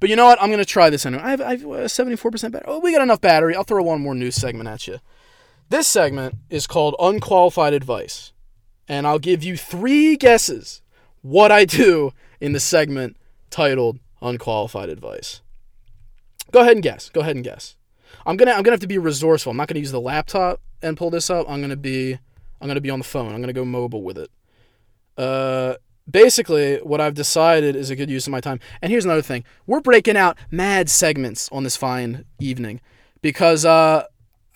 But 0.00 0.08
you 0.08 0.16
know 0.16 0.24
what? 0.24 0.40
I'm 0.40 0.50
gonna 0.50 0.64
try 0.64 0.88
this 0.88 1.04
anyway. 1.04 1.22
I 1.22 1.30
have, 1.32 1.40
I 1.42 1.50
have 1.50 1.62
uh, 1.64 1.84
74% 1.84 2.52
battery. 2.52 2.64
Oh, 2.66 2.80
we 2.80 2.92
got 2.92 3.02
enough 3.02 3.20
battery. 3.20 3.54
I'll 3.54 3.62
throw 3.62 3.82
one 3.82 4.00
more 4.00 4.14
news 4.14 4.36
segment 4.36 4.70
at 4.70 4.88
you. 4.88 5.00
This 5.68 5.86
segment 5.86 6.36
is 6.48 6.66
called 6.66 6.96
Unqualified 6.98 7.74
Advice, 7.74 8.32
and 8.88 9.06
I'll 9.06 9.18
give 9.18 9.44
you 9.44 9.58
three 9.58 10.16
guesses 10.16 10.80
what 11.20 11.52
I 11.52 11.66
do 11.66 12.12
in 12.40 12.52
the 12.52 12.60
segment 12.60 13.18
titled 13.50 13.98
Unqualified 14.22 14.88
Advice. 14.88 15.42
Go 16.52 16.60
ahead 16.60 16.72
and 16.72 16.82
guess. 16.82 17.10
Go 17.10 17.20
ahead 17.20 17.36
and 17.36 17.44
guess. 17.44 17.76
I'm 18.24 18.38
gonna 18.38 18.52
I'm 18.52 18.62
gonna 18.62 18.72
have 18.72 18.80
to 18.80 18.86
be 18.86 18.96
resourceful. 18.96 19.50
I'm 19.50 19.58
not 19.58 19.68
gonna 19.68 19.80
use 19.80 19.92
the 19.92 20.00
laptop 20.00 20.62
and 20.80 20.96
pull 20.96 21.10
this 21.10 21.28
up. 21.28 21.44
I'm 21.50 21.60
gonna 21.60 21.76
be 21.76 22.18
I'm 22.60 22.68
gonna 22.68 22.80
be 22.80 22.90
on 22.90 22.98
the 22.98 23.04
phone. 23.04 23.34
I'm 23.34 23.40
gonna 23.40 23.52
go 23.52 23.64
mobile 23.64 24.02
with 24.02 24.18
it. 24.18 24.30
Uh, 25.16 25.74
basically, 26.10 26.76
what 26.78 27.00
I've 27.00 27.14
decided 27.14 27.76
is 27.76 27.90
a 27.90 27.96
good 27.96 28.10
use 28.10 28.26
of 28.26 28.30
my 28.30 28.40
time. 28.40 28.60
And 28.82 28.90
here's 28.90 29.04
another 29.04 29.22
thing: 29.22 29.44
we're 29.66 29.80
breaking 29.80 30.16
out 30.16 30.38
mad 30.50 30.88
segments 30.88 31.48
on 31.52 31.64
this 31.64 31.76
fine 31.76 32.24
evening 32.38 32.80
because 33.22 33.64
uh, 33.64 34.04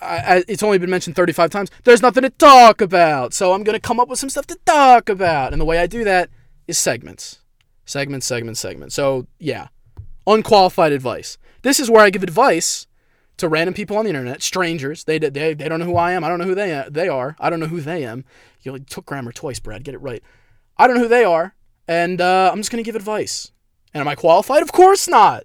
I, 0.00 0.16
I, 0.18 0.44
it's 0.48 0.62
only 0.62 0.78
been 0.78 0.90
mentioned 0.90 1.16
35 1.16 1.50
times. 1.50 1.70
There's 1.84 2.02
nothing 2.02 2.22
to 2.22 2.30
talk 2.30 2.80
about, 2.80 3.34
so 3.34 3.52
I'm 3.52 3.64
gonna 3.64 3.80
come 3.80 4.00
up 4.00 4.08
with 4.08 4.18
some 4.18 4.30
stuff 4.30 4.46
to 4.46 4.58
talk 4.64 5.08
about. 5.08 5.52
And 5.52 5.60
the 5.60 5.66
way 5.66 5.78
I 5.78 5.86
do 5.86 6.04
that 6.04 6.30
is 6.66 6.78
segments, 6.78 7.40
segments, 7.84 8.26
segments, 8.26 8.60
segments. 8.60 8.94
So 8.94 9.26
yeah, 9.38 9.68
unqualified 10.26 10.92
advice. 10.92 11.38
This 11.62 11.78
is 11.78 11.90
where 11.90 12.02
I 12.02 12.10
give 12.10 12.22
advice 12.22 12.86
to 13.40 13.48
random 13.48 13.74
people 13.74 13.96
on 13.96 14.04
the 14.04 14.10
internet, 14.10 14.42
strangers. 14.42 15.04
They, 15.04 15.18
they, 15.18 15.54
they 15.54 15.68
don't 15.68 15.80
know 15.80 15.86
who 15.86 15.96
I 15.96 16.12
am. 16.12 16.24
I 16.24 16.28
don't 16.28 16.38
know 16.38 16.46
who 16.46 16.54
they, 16.54 16.84
they 16.88 17.08
are. 17.08 17.36
I 17.38 17.50
don't 17.50 17.60
know 17.60 17.66
who 17.66 17.80
they 17.80 18.04
am. 18.04 18.24
You 18.62 18.78
took 18.78 19.06
grammar 19.06 19.32
twice, 19.32 19.58
Brad. 19.60 19.84
Get 19.84 19.94
it 19.94 19.98
right. 19.98 20.22
I 20.76 20.86
don't 20.86 20.96
know 20.96 21.02
who 21.02 21.08
they 21.08 21.24
are. 21.24 21.54
And 21.88 22.20
uh, 22.20 22.50
I'm 22.52 22.58
just 22.58 22.70
going 22.70 22.82
to 22.82 22.88
give 22.88 22.96
advice. 22.96 23.52
And 23.92 24.00
am 24.00 24.08
I 24.08 24.14
qualified? 24.14 24.62
Of 24.62 24.72
course 24.72 25.08
not. 25.08 25.44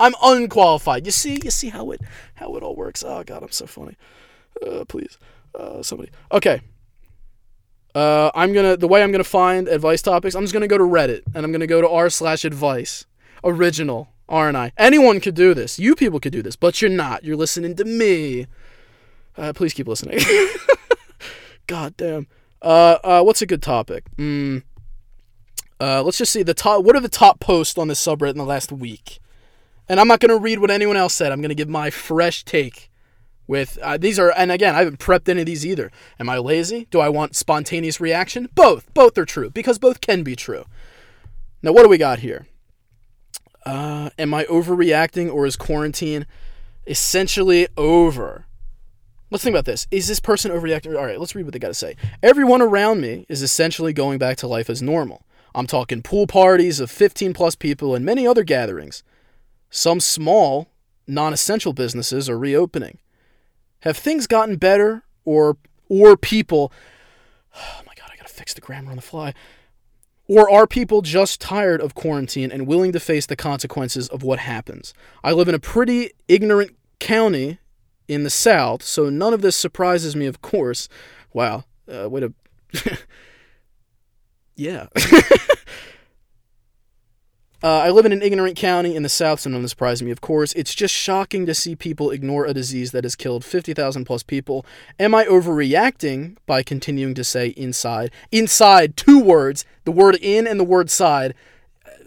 I'm 0.00 0.14
unqualified. 0.22 1.06
You 1.06 1.12
see, 1.12 1.40
you 1.42 1.50
see 1.50 1.70
how 1.70 1.90
it 1.90 2.00
how 2.34 2.54
it 2.56 2.62
all 2.62 2.76
works. 2.76 3.02
Oh 3.04 3.22
God, 3.24 3.42
I'm 3.42 3.50
so 3.50 3.66
funny. 3.66 3.96
Uh, 4.64 4.84
please, 4.84 5.18
uh, 5.54 5.82
somebody. 5.82 6.10
Okay. 6.30 6.60
Uh, 7.94 8.30
I'm 8.34 8.52
gonna 8.52 8.76
the 8.76 8.86
way 8.86 9.02
I'm 9.02 9.10
gonna 9.10 9.24
find 9.24 9.66
advice 9.66 10.02
topics. 10.02 10.34
I'm 10.34 10.42
just 10.42 10.52
gonna 10.52 10.68
go 10.68 10.78
to 10.78 10.84
Reddit 10.84 11.22
and 11.34 11.44
I'm 11.44 11.50
gonna 11.52 11.66
go 11.66 11.80
to 11.80 11.88
r 11.88 12.08
slash 12.10 12.44
advice 12.44 13.06
original 13.42 14.08
aren't 14.28 14.56
I? 14.56 14.72
Anyone 14.76 15.20
could 15.20 15.34
do 15.34 15.54
this. 15.54 15.78
You 15.78 15.94
people 15.94 16.20
could 16.20 16.32
do 16.32 16.42
this, 16.42 16.56
but 16.56 16.80
you're 16.80 16.90
not. 16.90 17.24
You're 17.24 17.36
listening 17.36 17.76
to 17.76 17.84
me. 17.84 18.46
Uh, 19.36 19.52
please 19.52 19.72
keep 19.72 19.88
listening. 19.88 20.18
God 21.66 21.96
damn. 21.96 22.26
Uh, 22.60 22.98
uh, 23.04 23.22
what's 23.22 23.42
a 23.42 23.46
good 23.46 23.62
topic? 23.62 24.04
Mm, 24.16 24.62
uh, 25.80 26.02
let's 26.02 26.18
just 26.18 26.32
see 26.32 26.42
the 26.42 26.54
top. 26.54 26.84
What 26.84 26.96
are 26.96 27.00
the 27.00 27.08
top 27.08 27.40
posts 27.40 27.78
on 27.78 27.88
this 27.88 28.04
subreddit 28.04 28.32
in 28.32 28.38
the 28.38 28.44
last 28.44 28.72
week? 28.72 29.20
And 29.88 30.00
I'm 30.00 30.08
not 30.08 30.20
to 30.30 30.38
read 30.38 30.58
what 30.58 30.70
anyone 30.70 30.96
else 30.96 31.14
said. 31.14 31.32
I'm 31.32 31.40
to 31.48 31.54
give 31.54 31.68
my 31.68 31.90
fresh 31.90 32.44
take. 32.44 32.90
With 33.46 33.78
uh, 33.82 33.96
these 33.96 34.18
are, 34.18 34.30
and 34.36 34.52
again, 34.52 34.74
I 34.74 34.80
haven't 34.80 34.98
prepped 34.98 35.26
any 35.26 35.40
of 35.40 35.46
these 35.46 35.64
either. 35.64 35.90
Am 36.20 36.28
I 36.28 36.36
lazy? 36.36 36.86
Do 36.90 37.00
I 37.00 37.08
want 37.08 37.34
spontaneous 37.34 37.98
reaction? 37.98 38.50
Both. 38.54 38.92
Both 38.92 39.16
are 39.16 39.24
true 39.24 39.48
because 39.48 39.78
both 39.78 40.02
can 40.02 40.22
be 40.22 40.36
true. 40.36 40.66
Now, 41.62 41.72
what 41.72 41.82
do 41.82 41.88
we 41.88 41.96
got 41.96 42.18
here? 42.18 42.46
Uh, 43.64 44.10
am 44.18 44.32
I 44.34 44.44
overreacting 44.44 45.32
or 45.32 45.46
is 45.46 45.56
quarantine 45.56 46.26
essentially 46.86 47.68
over? 47.76 48.46
Let's 49.30 49.44
think 49.44 49.54
about 49.54 49.66
this. 49.66 49.86
Is 49.90 50.08
this 50.08 50.20
person 50.20 50.50
overreacting? 50.50 50.96
All 50.96 51.04
right, 51.04 51.20
let's 51.20 51.34
read 51.34 51.44
what 51.44 51.52
they 51.52 51.58
got 51.58 51.68
to 51.68 51.74
say. 51.74 51.96
Everyone 52.22 52.62
around 52.62 53.00
me 53.00 53.26
is 53.28 53.42
essentially 53.42 53.92
going 53.92 54.18
back 54.18 54.36
to 54.38 54.46
life 54.46 54.70
as 54.70 54.80
normal. 54.80 55.24
I'm 55.54 55.66
talking 55.66 56.02
pool 56.02 56.26
parties 56.26 56.80
of 56.80 56.90
15 56.90 57.34
plus 57.34 57.54
people 57.54 57.94
and 57.94 58.04
many 58.04 58.26
other 58.26 58.44
gatherings. 58.44 59.02
Some 59.70 60.00
small, 60.00 60.68
non 61.06 61.32
essential 61.32 61.72
businesses 61.72 62.28
are 62.30 62.38
reopening. 62.38 62.98
Have 63.80 63.96
things 63.96 64.26
gotten 64.26 64.56
better 64.56 65.04
or 65.24 65.58
or 65.88 66.16
people 66.16 66.72
Oh 67.54 67.80
my 67.86 67.92
god, 67.96 68.10
I 68.12 68.16
got 68.16 68.26
to 68.26 68.32
fix 68.32 68.54
the 68.54 68.60
grammar 68.60 68.90
on 68.90 68.96
the 68.96 69.02
fly. 69.02 69.34
Or 70.28 70.50
are 70.50 70.66
people 70.66 71.00
just 71.00 71.40
tired 71.40 71.80
of 71.80 71.94
quarantine 71.94 72.52
and 72.52 72.66
willing 72.66 72.92
to 72.92 73.00
face 73.00 73.24
the 73.24 73.36
consequences 73.36 74.08
of 74.08 74.22
what 74.22 74.40
happens? 74.40 74.92
I 75.24 75.32
live 75.32 75.48
in 75.48 75.54
a 75.54 75.58
pretty 75.58 76.10
ignorant 76.28 76.76
county 76.98 77.58
in 78.06 78.24
the 78.24 78.30
South, 78.30 78.82
so 78.82 79.08
none 79.08 79.32
of 79.32 79.40
this 79.40 79.56
surprises 79.56 80.14
me, 80.14 80.26
of 80.26 80.42
course. 80.42 80.88
Wow. 81.32 81.64
Uh, 81.90 82.08
way 82.10 82.20
to. 82.20 82.34
yeah. 84.56 84.88
Uh, 87.60 87.78
I 87.78 87.90
live 87.90 88.06
in 88.06 88.12
an 88.12 88.22
ignorant 88.22 88.56
county 88.56 88.94
in 88.94 89.02
the 89.02 89.08
South, 89.08 89.40
so 89.40 89.50
none 89.50 89.62
this 89.62 89.72
surprises 89.72 90.02
me, 90.02 90.12
of 90.12 90.20
course. 90.20 90.52
It's 90.52 90.76
just 90.76 90.94
shocking 90.94 91.44
to 91.46 91.54
see 91.54 91.74
people 91.74 92.12
ignore 92.12 92.46
a 92.46 92.54
disease 92.54 92.92
that 92.92 93.02
has 93.02 93.16
killed 93.16 93.44
50,000 93.44 94.04
plus 94.04 94.22
people. 94.22 94.64
Am 95.00 95.12
I 95.12 95.24
overreacting 95.24 96.36
by 96.46 96.62
continuing 96.62 97.14
to 97.14 97.24
say 97.24 97.48
inside? 97.48 98.12
Inside, 98.30 98.96
two 98.96 99.18
words, 99.18 99.64
the 99.84 99.90
word 99.90 100.14
in 100.20 100.46
and 100.46 100.60
the 100.60 100.64
word 100.64 100.88
side. 100.88 101.34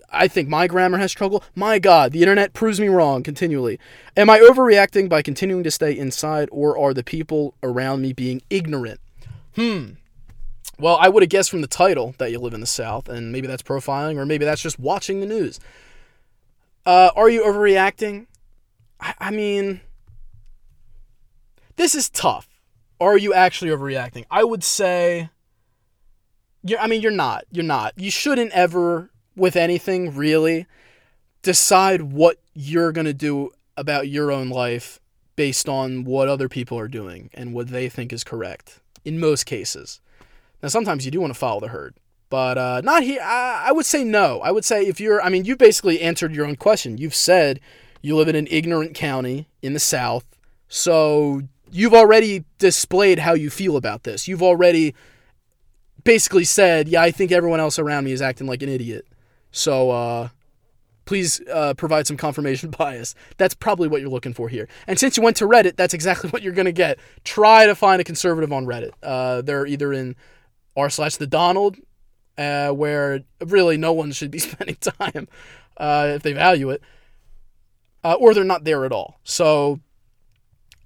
I 0.10 0.30
think 0.30 0.48
my 0.48 0.68
grammar 0.68 1.00
has 1.00 1.12
trouble. 1.12 1.44
My 1.54 1.80
God, 1.80 2.14
the 2.14 2.22
internet 2.22 2.54
proves 2.54 2.80
me 2.80 2.88
wrong 2.88 3.22
continually. 3.22 3.78
Am 4.16 4.30
I 4.30 4.40
overreacting 4.40 5.10
by 5.10 5.22
continuing 5.22 5.64
to 5.64 5.72
stay 5.72 5.98
inside, 5.98 6.48
or 6.52 6.78
are 6.78 6.94
the 6.94 7.04
people 7.04 7.56
around 7.62 8.02
me 8.02 8.14
being 8.14 8.42
ignorant? 8.50 9.02
Hmm. 9.56 9.92
Well, 10.82 10.98
I 11.00 11.10
would 11.10 11.22
have 11.22 11.30
guessed 11.30 11.52
from 11.52 11.62
the 11.62 11.68
title 11.68 12.16
that 12.18 12.32
you 12.32 12.40
live 12.40 12.56
in 12.56 12.60
the 12.60 12.66
South, 12.66 13.08
and 13.08 13.32
maybe 13.32 13.46
that's 13.46 13.62
profiling, 13.62 14.18
or 14.18 14.26
maybe 14.26 14.46
that's 14.46 14.64
just 14.64 14.80
watching 14.80 15.20
the 15.20 15.28
news. 15.28 15.60
Uh, 16.88 17.12
are 17.16 17.30
you 17.30 17.44
overreacting? 17.44 18.26
I, 19.00 19.14
I 19.20 19.30
mean, 19.32 19.82
this 21.76 21.94
is 21.94 22.10
tough. 22.10 22.48
Are 23.00 23.16
you 23.16 23.32
actually 23.32 23.70
overreacting? 23.70 24.26
I 24.32 24.44
would 24.44 24.64
say, 24.64 25.30
you're, 26.64 26.80
I 26.80 26.88
mean, 26.88 27.04
you're 27.04 27.12
not. 27.12 27.46
You're 27.52 27.64
not. 27.64 27.94
You 27.96 28.10
shouldn't 28.10 28.52
ever, 28.52 29.12
with 29.36 29.56
anything 29.56 30.16
really, 30.16 30.66
decide 31.44 32.02
what 32.02 32.40
you're 32.56 32.92
going 32.92 33.06
to 33.06 33.14
do 33.14 33.52
about 33.78 34.08
your 34.08 34.32
own 34.32 34.50
life 34.50 35.00
based 35.36 35.70
on 35.70 36.06
what 36.06 36.28
other 36.28 36.50
people 36.50 36.80
are 36.80 36.88
doing 36.88 37.30
and 37.36 37.54
what 37.54 37.68
they 37.68 37.88
think 37.88 38.12
is 38.12 38.24
correct 38.24 38.80
in 39.06 39.20
most 39.20 39.46
cases. 39.46 40.02
Now, 40.62 40.70
sometimes 40.70 41.06
you 41.06 41.12
do 41.12 41.22
want 41.22 41.34
to 41.34 41.40
follow 41.40 41.60
the 41.60 41.70
herd, 41.70 41.96
but 42.30 42.58
uh, 42.58 42.82
not 42.84 43.04
here. 43.04 43.22
I, 43.22 43.66
I 43.68 43.72
would 43.72 43.86
say 43.86 44.04
no. 44.04 44.40
I 44.42 44.52
would 44.52 44.66
say 44.66 44.86
if 44.86 45.00
you're, 45.00 45.22
I 45.22 45.30
mean, 45.30 45.46
you 45.46 45.56
basically 45.56 46.02
answered 46.02 46.34
your 46.34 46.46
own 46.46 46.56
question. 46.56 46.98
You've 46.98 47.16
said 47.16 47.60
you 48.02 48.16
live 48.16 48.28
in 48.28 48.36
an 48.36 48.48
ignorant 48.50 48.94
county 48.94 49.48
in 49.62 49.74
the 49.74 49.80
South, 49.80 50.26
so 50.68 51.42
you've 51.72 51.94
already 51.94 52.46
displayed 52.60 53.20
how 53.20 53.34
you 53.34 53.50
feel 53.50 53.76
about 53.76 54.04
this. 54.04 54.28
You've 54.28 54.44
already 54.44 54.94
basically 56.04 56.46
said, 56.46 56.88
yeah, 56.88 57.02
I 57.02 57.12
think 57.12 57.32
everyone 57.32 57.60
else 57.60 57.80
around 57.80 58.06
me 58.06 58.12
is 58.12 58.22
acting 58.22 58.48
like 58.48 58.62
an 58.62 58.70
idiot. 58.70 59.08
So, 59.52 59.92
uh, 59.92 60.30
please 61.06 61.42
uh, 61.52 61.74
provide 61.74 62.08
some 62.08 62.18
confirmation 62.18 62.70
bias. 62.78 63.16
That's 63.38 63.54
probably 63.54 63.88
what 63.88 64.02
you're 64.02 64.10
looking 64.10 64.34
for 64.34 64.50
here. 64.50 64.68
And 64.88 64.98
since 64.98 65.18
you 65.18 65.24
went 65.24 65.38
to 65.38 65.46
Reddit, 65.46 65.76
that's 65.76 65.94
exactly 65.94 66.30
what 66.32 66.42
you're 66.42 66.54
going 66.54 66.66
to 66.66 66.72
get. 66.72 67.00
Try 67.24 67.66
to 67.66 67.76
find 67.76 68.00
a 68.00 68.04
conservative 68.04 68.54
on 68.54 68.66
Reddit. 68.66 68.92
Uh, 69.04 69.42
they're 69.42 69.66
either 69.66 69.92
in 69.94 70.16
r 70.76 70.90
slash 70.90 71.18
the 71.18 71.28
Donald, 71.28 71.78
uh, 72.38 72.70
where 72.70 73.22
really 73.46 73.78
no 73.78 73.94
one 73.94 74.12
should 74.12 74.32
be 74.32 74.40
spending 74.50 74.76
time 74.76 75.28
uh, 75.78 76.14
if 76.16 76.24
they 76.24 76.34
value 76.34 76.70
it, 76.70 76.82
uh, 78.04 78.14
or 78.14 78.34
they're 78.34 78.44
not 78.44 78.64
there 78.64 78.86
at 78.86 78.92
all. 78.92 79.20
So 79.24 79.80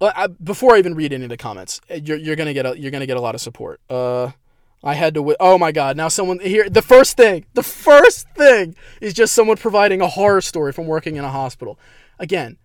I, 0.02 0.28
before 0.28 0.76
I 0.76 0.80
even 0.80 0.96
read 0.96 1.14
any 1.14 1.24
of 1.24 1.30
the 1.30 1.38
comments, 1.38 1.80
uh, 1.90 1.96
you're, 1.96 2.18
you're 2.18 2.36
gonna 2.36 2.54
get 2.54 2.66
a 2.66 2.80
you're 2.80 2.92
gonna 2.92 3.06
get 3.06 3.18
a 3.18 3.22
lot 3.22 3.36
of 3.36 3.42
support. 3.42 3.80
Uh, 3.90 4.32
I 4.84 4.94
had 4.94 5.14
to. 5.16 5.20
Wi- 5.20 5.38
oh 5.40 5.58
my 5.58 5.72
god! 5.72 5.98
Now 5.98 6.10
someone 6.10 6.40
here. 6.40 6.70
The 6.70 6.82
first 6.82 7.18
thing, 7.18 7.46
the 7.54 7.64
first 7.64 8.30
thing 8.30 8.76
is 9.02 9.14
just 9.14 9.34
someone 9.34 9.58
providing 9.58 10.02
a 10.02 10.08
horror 10.08 10.42
story 10.42 10.74
from 10.74 10.86
working 10.86 11.16
in 11.16 11.24
a 11.24 11.32
hospital. 11.32 11.80
Again, 12.20 12.58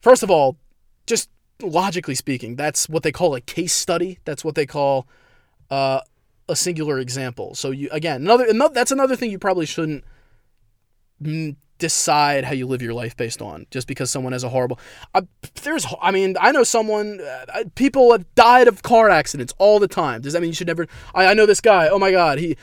first 0.00 0.22
of 0.22 0.30
all, 0.30 0.58
just 1.06 1.30
logically 1.62 2.14
speaking, 2.14 2.56
that's 2.56 2.88
what 2.88 3.02
they 3.02 3.12
call 3.12 3.34
a 3.34 3.40
case 3.40 3.72
study. 3.72 4.18
That's 4.24 4.44
what 4.44 4.54
they 4.54 4.66
call 4.66 5.08
uh, 5.70 6.00
a 6.48 6.56
singular 6.56 6.98
example. 6.98 7.54
So 7.54 7.70
you 7.70 7.88
again, 7.92 8.22
another, 8.22 8.46
another 8.46 8.74
that's 8.74 8.92
another 8.92 9.16
thing 9.16 9.30
you 9.30 9.38
probably 9.38 9.66
shouldn't 9.66 10.04
decide 11.78 12.44
how 12.44 12.52
you 12.52 12.66
live 12.66 12.80
your 12.80 12.94
life 12.94 13.16
based 13.16 13.42
on 13.42 13.66
just 13.70 13.86
because 13.86 14.10
someone 14.10 14.32
has 14.32 14.42
a 14.42 14.48
horrible 14.48 14.78
uh, 15.14 15.20
there's 15.62 15.86
i 16.00 16.10
mean 16.10 16.34
i 16.40 16.50
know 16.50 16.62
someone 16.62 17.20
uh, 17.20 17.64
people 17.74 18.12
have 18.12 18.34
died 18.34 18.66
of 18.66 18.82
car 18.82 19.10
accidents 19.10 19.52
all 19.58 19.78
the 19.78 19.88
time 19.88 20.20
does 20.22 20.32
that 20.32 20.40
mean 20.40 20.48
you 20.48 20.54
should 20.54 20.66
never 20.66 20.86
i, 21.14 21.26
I 21.26 21.34
know 21.34 21.44
this 21.44 21.60
guy 21.60 21.88
oh 21.88 21.98
my 21.98 22.10
god 22.10 22.38
he 22.38 22.56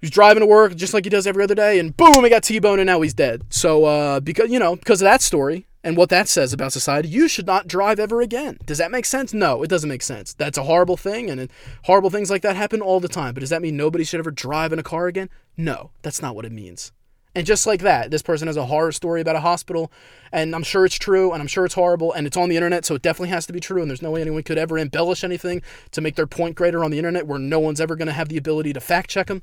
he's 0.00 0.10
driving 0.10 0.40
to 0.40 0.46
work 0.46 0.74
just 0.76 0.94
like 0.94 1.04
he 1.04 1.10
does 1.10 1.26
every 1.26 1.44
other 1.44 1.54
day 1.54 1.78
and 1.78 1.94
boom 1.94 2.24
he 2.24 2.30
got 2.30 2.42
t-boned 2.42 2.80
and 2.80 2.86
now 2.86 3.02
he's 3.02 3.14
dead 3.14 3.42
so 3.50 3.84
uh 3.84 4.20
because 4.20 4.50
you 4.50 4.58
know 4.58 4.76
because 4.76 5.02
of 5.02 5.06
that 5.06 5.20
story 5.20 5.66
and 5.84 5.96
what 5.96 6.08
that 6.10 6.28
says 6.28 6.52
about 6.52 6.72
society 6.72 7.08
you 7.08 7.28
should 7.28 7.46
not 7.46 7.68
drive 7.68 7.98
ever 7.98 8.20
again. 8.20 8.58
Does 8.66 8.78
that 8.78 8.90
make 8.90 9.04
sense? 9.04 9.34
No 9.34 9.62
it 9.62 9.68
doesn't 9.68 9.88
make 9.88 10.02
sense. 10.02 10.34
That's 10.34 10.58
a 10.58 10.64
horrible 10.64 10.96
thing 10.96 11.30
and 11.30 11.48
horrible 11.84 12.10
things 12.10 12.30
like 12.30 12.42
that 12.42 12.56
happen 12.56 12.80
all 12.80 13.00
the 13.00 13.08
time. 13.08 13.34
But 13.34 13.40
does 13.40 13.50
that 13.50 13.62
mean 13.62 13.76
nobody 13.76 14.04
should 14.04 14.20
ever 14.20 14.30
drive 14.30 14.72
in 14.72 14.78
a 14.78 14.84
car 14.84 15.06
again? 15.06 15.30
No 15.56 15.90
that's 16.02 16.22
not 16.22 16.34
what 16.34 16.44
it 16.44 16.52
means. 16.52 16.92
And 17.34 17.46
just 17.46 17.66
like 17.66 17.80
that, 17.80 18.10
this 18.10 18.20
person 18.20 18.46
has 18.46 18.58
a 18.58 18.66
horror 18.66 18.92
story 18.92 19.22
about 19.22 19.36
a 19.36 19.40
hospital, 19.40 19.90
and 20.32 20.54
I'm 20.54 20.62
sure 20.62 20.84
it's 20.84 20.98
true, 20.98 21.32
and 21.32 21.40
I'm 21.40 21.48
sure 21.48 21.64
it's 21.64 21.74
horrible, 21.74 22.12
and 22.12 22.26
it's 22.26 22.36
on 22.36 22.50
the 22.50 22.56
internet, 22.56 22.84
so 22.84 22.94
it 22.94 23.00
definitely 23.00 23.30
has 23.30 23.46
to 23.46 23.54
be 23.54 23.60
true, 23.60 23.80
and 23.80 23.90
there's 23.90 24.02
no 24.02 24.10
way 24.10 24.20
anyone 24.20 24.42
could 24.42 24.58
ever 24.58 24.76
embellish 24.76 25.24
anything 25.24 25.62
to 25.92 26.02
make 26.02 26.14
their 26.14 26.26
point 26.26 26.56
greater 26.56 26.84
on 26.84 26.90
the 26.90 26.98
internet 26.98 27.26
where 27.26 27.38
no 27.38 27.58
one's 27.58 27.80
ever 27.80 27.96
going 27.96 28.06
to 28.06 28.12
have 28.12 28.28
the 28.28 28.36
ability 28.36 28.74
to 28.74 28.80
fact 28.80 29.08
check 29.08 29.28
them. 29.28 29.40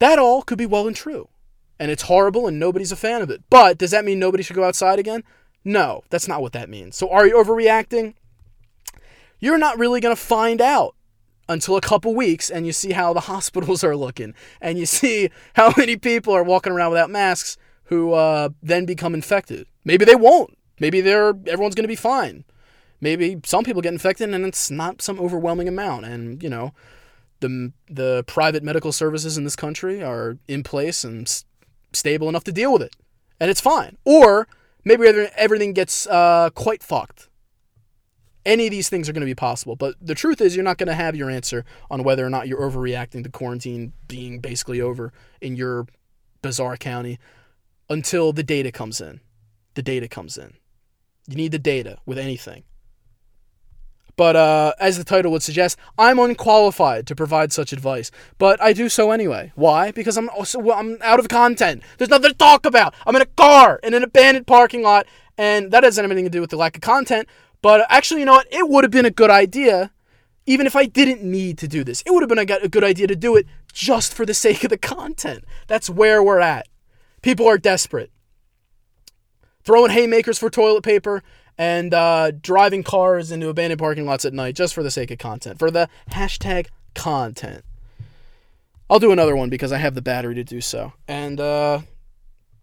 That 0.00 0.18
all 0.18 0.42
could 0.42 0.58
be 0.58 0.66
well 0.66 0.88
and 0.88 0.96
true. 0.96 1.28
And 1.80 1.90
it's 1.90 2.04
horrible, 2.04 2.46
and 2.46 2.60
nobody's 2.60 2.92
a 2.92 2.96
fan 2.96 3.22
of 3.22 3.30
it. 3.30 3.42
But 3.50 3.78
does 3.78 3.90
that 3.90 4.04
mean 4.04 4.20
nobody 4.20 4.44
should 4.44 4.54
go 4.54 4.64
outside 4.64 5.00
again? 5.00 5.24
No, 5.64 6.02
that's 6.10 6.28
not 6.28 6.42
what 6.42 6.52
that 6.52 6.68
means. 6.68 6.96
So 6.96 7.10
are 7.10 7.26
you 7.26 7.34
overreacting? 7.34 8.14
You're 9.40 9.58
not 9.58 9.78
really 9.78 10.00
going 10.00 10.14
to 10.14 10.20
find 10.20 10.60
out 10.60 10.94
until 11.48 11.76
a 11.76 11.80
couple 11.80 12.14
weeks 12.14 12.48
and 12.48 12.64
you 12.64 12.72
see 12.72 12.92
how 12.92 13.12
the 13.12 13.20
hospitals 13.32 13.82
are 13.82 13.96
looking 13.96 14.34
and 14.60 14.78
you 14.78 14.86
see 14.86 15.30
how 15.54 15.72
many 15.76 15.96
people 15.96 16.32
are 16.32 16.44
walking 16.44 16.72
around 16.72 16.90
without 16.90 17.10
masks 17.10 17.56
who 17.84 18.12
uh, 18.12 18.50
then 18.62 18.86
become 18.86 19.14
infected. 19.14 19.66
Maybe 19.84 20.04
they 20.04 20.14
won't. 20.14 20.56
Maybe 20.78 21.00
they're 21.00 21.30
everyone's 21.46 21.74
going 21.74 21.84
to 21.84 21.88
be 21.88 21.96
fine. 21.96 22.44
Maybe 23.00 23.40
some 23.44 23.64
people 23.64 23.82
get 23.82 23.92
infected 23.92 24.32
and 24.32 24.44
it's 24.46 24.70
not 24.70 25.02
some 25.02 25.18
overwhelming 25.18 25.66
amount 25.66 26.04
and, 26.04 26.42
you 26.42 26.48
know, 26.48 26.72
the 27.40 27.72
the 27.88 28.22
private 28.26 28.62
medical 28.62 28.92
services 28.92 29.38
in 29.38 29.44
this 29.44 29.56
country 29.56 30.02
are 30.02 30.36
in 30.46 30.62
place 30.62 31.04
and 31.04 31.42
stable 31.92 32.28
enough 32.28 32.44
to 32.44 32.52
deal 32.52 32.72
with 32.72 32.82
it. 32.82 32.96
And 33.38 33.50
it's 33.50 33.60
fine. 33.60 33.96
Or 34.04 34.48
maybe 34.84 35.06
everything 35.36 35.72
gets 35.72 36.06
uh, 36.06 36.50
quite 36.54 36.82
fucked 36.82 37.30
any 38.46 38.66
of 38.66 38.70
these 38.70 38.88
things 38.88 39.08
are 39.08 39.12
going 39.12 39.20
to 39.20 39.26
be 39.26 39.34
possible. 39.34 39.76
But 39.76 39.94
the 40.00 40.14
truth 40.14 40.40
is, 40.40 40.56
you're 40.56 40.64
not 40.64 40.78
going 40.78 40.88
to 40.88 40.94
have 40.94 41.14
your 41.14 41.30
answer 41.30 41.64
on 41.90 42.02
whether 42.02 42.24
or 42.24 42.30
not 42.30 42.48
you're 42.48 42.60
overreacting 42.60 43.22
to 43.24 43.30
quarantine 43.30 43.92
being 44.08 44.40
basically 44.40 44.80
over 44.80 45.12
in 45.40 45.56
your 45.56 45.86
bizarre 46.42 46.76
county 46.76 47.18
until 47.88 48.32
the 48.32 48.42
data 48.42 48.72
comes 48.72 49.00
in. 49.00 49.20
The 49.74 49.82
data 49.82 50.08
comes 50.08 50.36
in. 50.36 50.54
You 51.28 51.36
need 51.36 51.52
the 51.52 51.58
data 51.58 51.98
with 52.06 52.18
anything. 52.18 52.64
But 54.20 54.36
uh, 54.36 54.74
as 54.78 54.98
the 54.98 55.04
title 55.04 55.32
would 55.32 55.42
suggest, 55.42 55.78
I'm 55.96 56.18
unqualified 56.18 57.06
to 57.06 57.16
provide 57.16 57.54
such 57.54 57.72
advice. 57.72 58.10
But 58.36 58.60
I 58.60 58.74
do 58.74 58.90
so 58.90 59.12
anyway. 59.12 59.50
Why? 59.54 59.92
Because 59.92 60.18
I'm 60.18 60.28
also, 60.28 60.60
I'm 60.72 60.98
out 61.00 61.20
of 61.20 61.28
content. 61.28 61.82
There's 61.96 62.10
nothing 62.10 62.32
to 62.32 62.36
talk 62.36 62.66
about. 62.66 62.94
I'm 63.06 63.16
in 63.16 63.22
a 63.22 63.24
car 63.24 63.80
in 63.82 63.94
an 63.94 64.02
abandoned 64.02 64.46
parking 64.46 64.82
lot, 64.82 65.06
and 65.38 65.72
that 65.72 65.80
doesn't 65.80 66.04
have 66.04 66.10
anything 66.10 66.26
to 66.26 66.30
do 66.30 66.42
with 66.42 66.50
the 66.50 66.58
lack 66.58 66.76
of 66.76 66.82
content. 66.82 67.30
But 67.62 67.86
actually, 67.88 68.20
you 68.20 68.26
know 68.26 68.34
what? 68.34 68.46
It 68.52 68.68
would 68.68 68.84
have 68.84 68.90
been 68.90 69.06
a 69.06 69.10
good 69.10 69.30
idea, 69.30 69.90
even 70.44 70.66
if 70.66 70.76
I 70.76 70.84
didn't 70.84 71.22
need 71.22 71.56
to 71.56 71.66
do 71.66 71.82
this. 71.82 72.02
It 72.04 72.10
would 72.10 72.20
have 72.20 72.28
been 72.28 72.38
a 72.38 72.68
good 72.68 72.84
idea 72.84 73.06
to 73.06 73.16
do 73.16 73.36
it 73.36 73.46
just 73.72 74.12
for 74.12 74.26
the 74.26 74.34
sake 74.34 74.64
of 74.64 74.68
the 74.68 74.76
content. 74.76 75.44
That's 75.66 75.88
where 75.88 76.22
we're 76.22 76.40
at. 76.40 76.68
People 77.22 77.48
are 77.48 77.56
desperate. 77.56 78.10
Throwing 79.64 79.92
haymakers 79.92 80.38
for 80.38 80.50
toilet 80.50 80.82
paper 80.82 81.22
and 81.60 81.92
uh, 81.92 82.30
driving 82.30 82.82
cars 82.82 83.30
into 83.30 83.50
abandoned 83.50 83.78
parking 83.78 84.06
lots 84.06 84.24
at 84.24 84.32
night 84.32 84.56
just 84.56 84.72
for 84.72 84.82
the 84.82 84.90
sake 84.90 85.10
of 85.10 85.18
content, 85.18 85.58
for 85.58 85.70
the 85.70 85.90
hashtag 86.10 86.68
content. 86.94 87.62
I'll 88.88 88.98
do 88.98 89.12
another 89.12 89.36
one 89.36 89.50
because 89.50 89.70
I 89.70 89.76
have 89.76 89.94
the 89.94 90.00
battery 90.00 90.34
to 90.36 90.42
do 90.42 90.62
so. 90.62 90.94
And, 91.06 91.38
uh, 91.38 91.82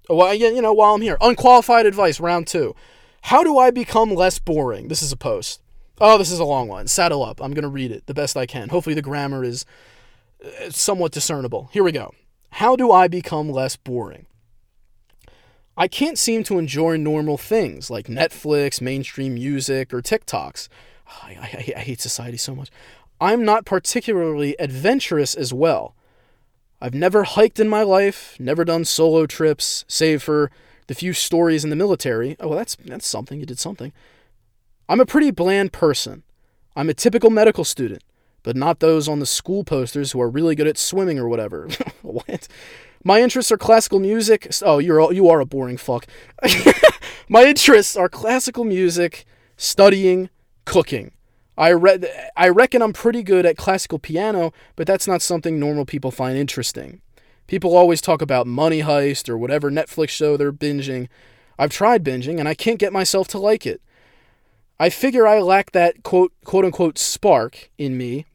well, 0.10 0.34
you 0.34 0.64
know, 0.64 0.74
while 0.74 0.96
I'm 0.96 1.04
here, 1.04 1.16
unqualified 1.22 1.86
advice, 1.86 2.20
round 2.20 2.48
two. 2.48 2.76
How 3.22 3.44
do 3.44 3.60
I 3.60 3.70
become 3.70 4.16
less 4.16 4.40
boring? 4.40 4.88
This 4.88 5.04
is 5.04 5.12
a 5.12 5.18
post. 5.18 5.62
Oh, 6.02 6.18
this 6.18 6.32
is 6.32 6.40
a 6.40 6.44
long 6.44 6.68
one. 6.68 6.88
Saddle 6.88 7.24
up. 7.24 7.40
I'm 7.40 7.54
going 7.54 7.62
to 7.64 7.70
read 7.70 7.92
it 7.92 8.08
the 8.08 8.16
best 8.16 8.36
I 8.36 8.48
can. 8.48 8.70
Hopefully, 8.70 8.96
the 8.96 9.04
grammar 9.04 9.44
is 9.44 9.64
uh, 10.44 10.72
somewhat 10.72 11.12
discernible. 11.12 11.70
Here 11.72 11.84
we 11.84 11.92
go. 11.92 12.16
How 12.50 12.76
do 12.76 12.92
I 12.92 13.08
become 13.08 13.52
less 13.52 13.76
boring? 13.76 14.26
I 15.78 15.88
can't 15.88 16.18
seem 16.18 16.44
to 16.46 16.58
enjoy 16.58 16.98
normal 16.98 17.38
things 17.38 17.92
like 17.92 18.08
Netflix, 18.08 18.82
mainstream 18.82 19.36
music, 19.36 19.94
or 19.94 20.02
TikToks. 20.02 20.68
I, 21.24 21.38
I, 21.40 21.74
I 21.78 21.80
hate 21.82 22.02
society 22.02 22.38
so 22.38 22.56
much. 22.56 22.70
I'm 23.22 23.46
not 23.46 23.66
particularly 23.66 24.56
adventurous 24.60 25.36
as 25.36 25.54
well. 25.54 25.96
I've 26.82 26.94
never 26.94 27.24
hiked 27.24 27.60
in 27.60 27.70
my 27.70 27.84
life, 27.84 28.36
never 28.40 28.66
done 28.66 28.86
solo 28.86 29.26
trips, 29.26 29.86
save 29.88 30.22
for 30.24 30.52
the 30.88 30.96
few 30.96 31.14
stories 31.14 31.64
in 31.64 31.70
the 31.70 31.76
military. 31.76 32.36
Oh, 32.40 32.50
well, 32.50 32.58
that's 32.58 32.76
that's 32.76 33.08
something. 33.08 33.40
You 33.40 33.46
did 33.46 33.60
something. 33.60 33.94
I'm 34.90 35.00
a 35.00 35.06
pretty 35.06 35.32
bland 35.32 35.74
person. 35.74 36.24
I'm 36.76 36.90
a 36.90 36.94
typical 36.94 37.30
medical 37.30 37.64
student, 37.64 38.04
but 38.44 38.56
not 38.56 38.80
those 38.80 39.08
on 39.08 39.20
the 39.20 39.26
school 39.26 39.64
posters 39.64 40.12
who 40.12 40.22
are 40.22 40.30
really 40.30 40.56
good 40.56 40.68
at 40.68 40.78
swimming 40.78 41.20
or 41.20 41.28
whatever. 41.28 41.68
what? 42.02 42.48
My 43.08 43.22
interests 43.22 43.54
are 43.54 43.58
classical 43.58 44.02
music. 44.02 44.50
Oh, 44.62 44.80
you're 44.80 45.14
you 45.14 45.30
are 45.30 45.40
a 45.40 45.46
boring 45.46 45.78
fuck. 45.78 46.06
My 47.30 47.46
interests 47.46 47.96
are 47.96 48.10
classical 48.10 48.66
music, 48.66 49.24
studying, 49.56 50.30
cooking. 50.66 51.12
I 51.58 51.72
read 51.72 52.06
I 52.36 52.50
reckon 52.50 52.82
I'm 52.82 52.92
pretty 52.92 53.24
good 53.24 53.46
at 53.46 53.56
classical 53.56 53.98
piano, 53.98 54.52
but 54.76 54.88
that's 54.88 55.08
not 55.08 55.22
something 55.22 55.58
normal 55.58 55.86
people 55.86 56.12
find 56.12 56.38
interesting. 56.38 57.00
People 57.48 57.78
always 57.78 58.02
talk 58.02 58.22
about 58.22 58.46
Money 58.46 58.82
Heist 58.82 59.30
or 59.30 59.38
whatever 59.38 59.72
Netflix 59.72 60.10
show 60.10 60.36
they're 60.36 60.52
binging. 60.52 61.08
I've 61.58 61.72
tried 61.72 62.04
binging 62.04 62.40
and 62.40 62.50
I 62.50 62.56
can't 62.56 62.78
get 62.78 62.92
myself 62.92 63.30
to 63.30 63.40
like 63.40 63.66
it. 63.66 63.82
I 64.82 64.90
figure 64.90 65.26
I 65.26 65.40
lack 65.40 65.72
that 65.72 66.04
quote 66.04 66.34
quote 66.44 66.66
unquote 66.66 66.98
spark 66.98 67.72
in 67.78 67.98
me 67.98 68.26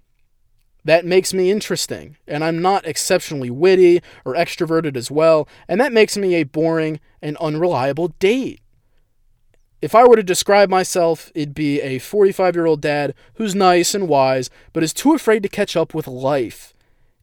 that 0.84 1.04
makes 1.04 1.32
me 1.32 1.50
interesting, 1.50 2.16
and 2.26 2.42
I'm 2.42 2.60
not 2.60 2.86
exceptionally 2.86 3.50
witty 3.50 4.00
or 4.24 4.34
extroverted 4.34 4.96
as 4.96 5.10
well, 5.10 5.48
and 5.68 5.80
that 5.80 5.92
makes 5.92 6.16
me 6.16 6.34
a 6.34 6.42
boring 6.42 6.98
and 7.20 7.36
unreliable 7.36 8.08
date. 8.18 8.60
If 9.80 9.94
I 9.94 10.04
were 10.04 10.16
to 10.16 10.22
describe 10.22 10.70
myself, 10.70 11.32
it'd 11.34 11.54
be 11.54 11.80
a 11.80 11.98
45 11.98 12.54
year 12.54 12.66
old 12.66 12.80
dad 12.80 13.14
who's 13.34 13.54
nice 13.54 13.94
and 13.94 14.08
wise, 14.08 14.48
but 14.72 14.82
is 14.82 14.92
too 14.92 15.12
afraid 15.12 15.42
to 15.42 15.48
catch 15.48 15.76
up 15.76 15.92
with 15.92 16.06
life. 16.06 16.72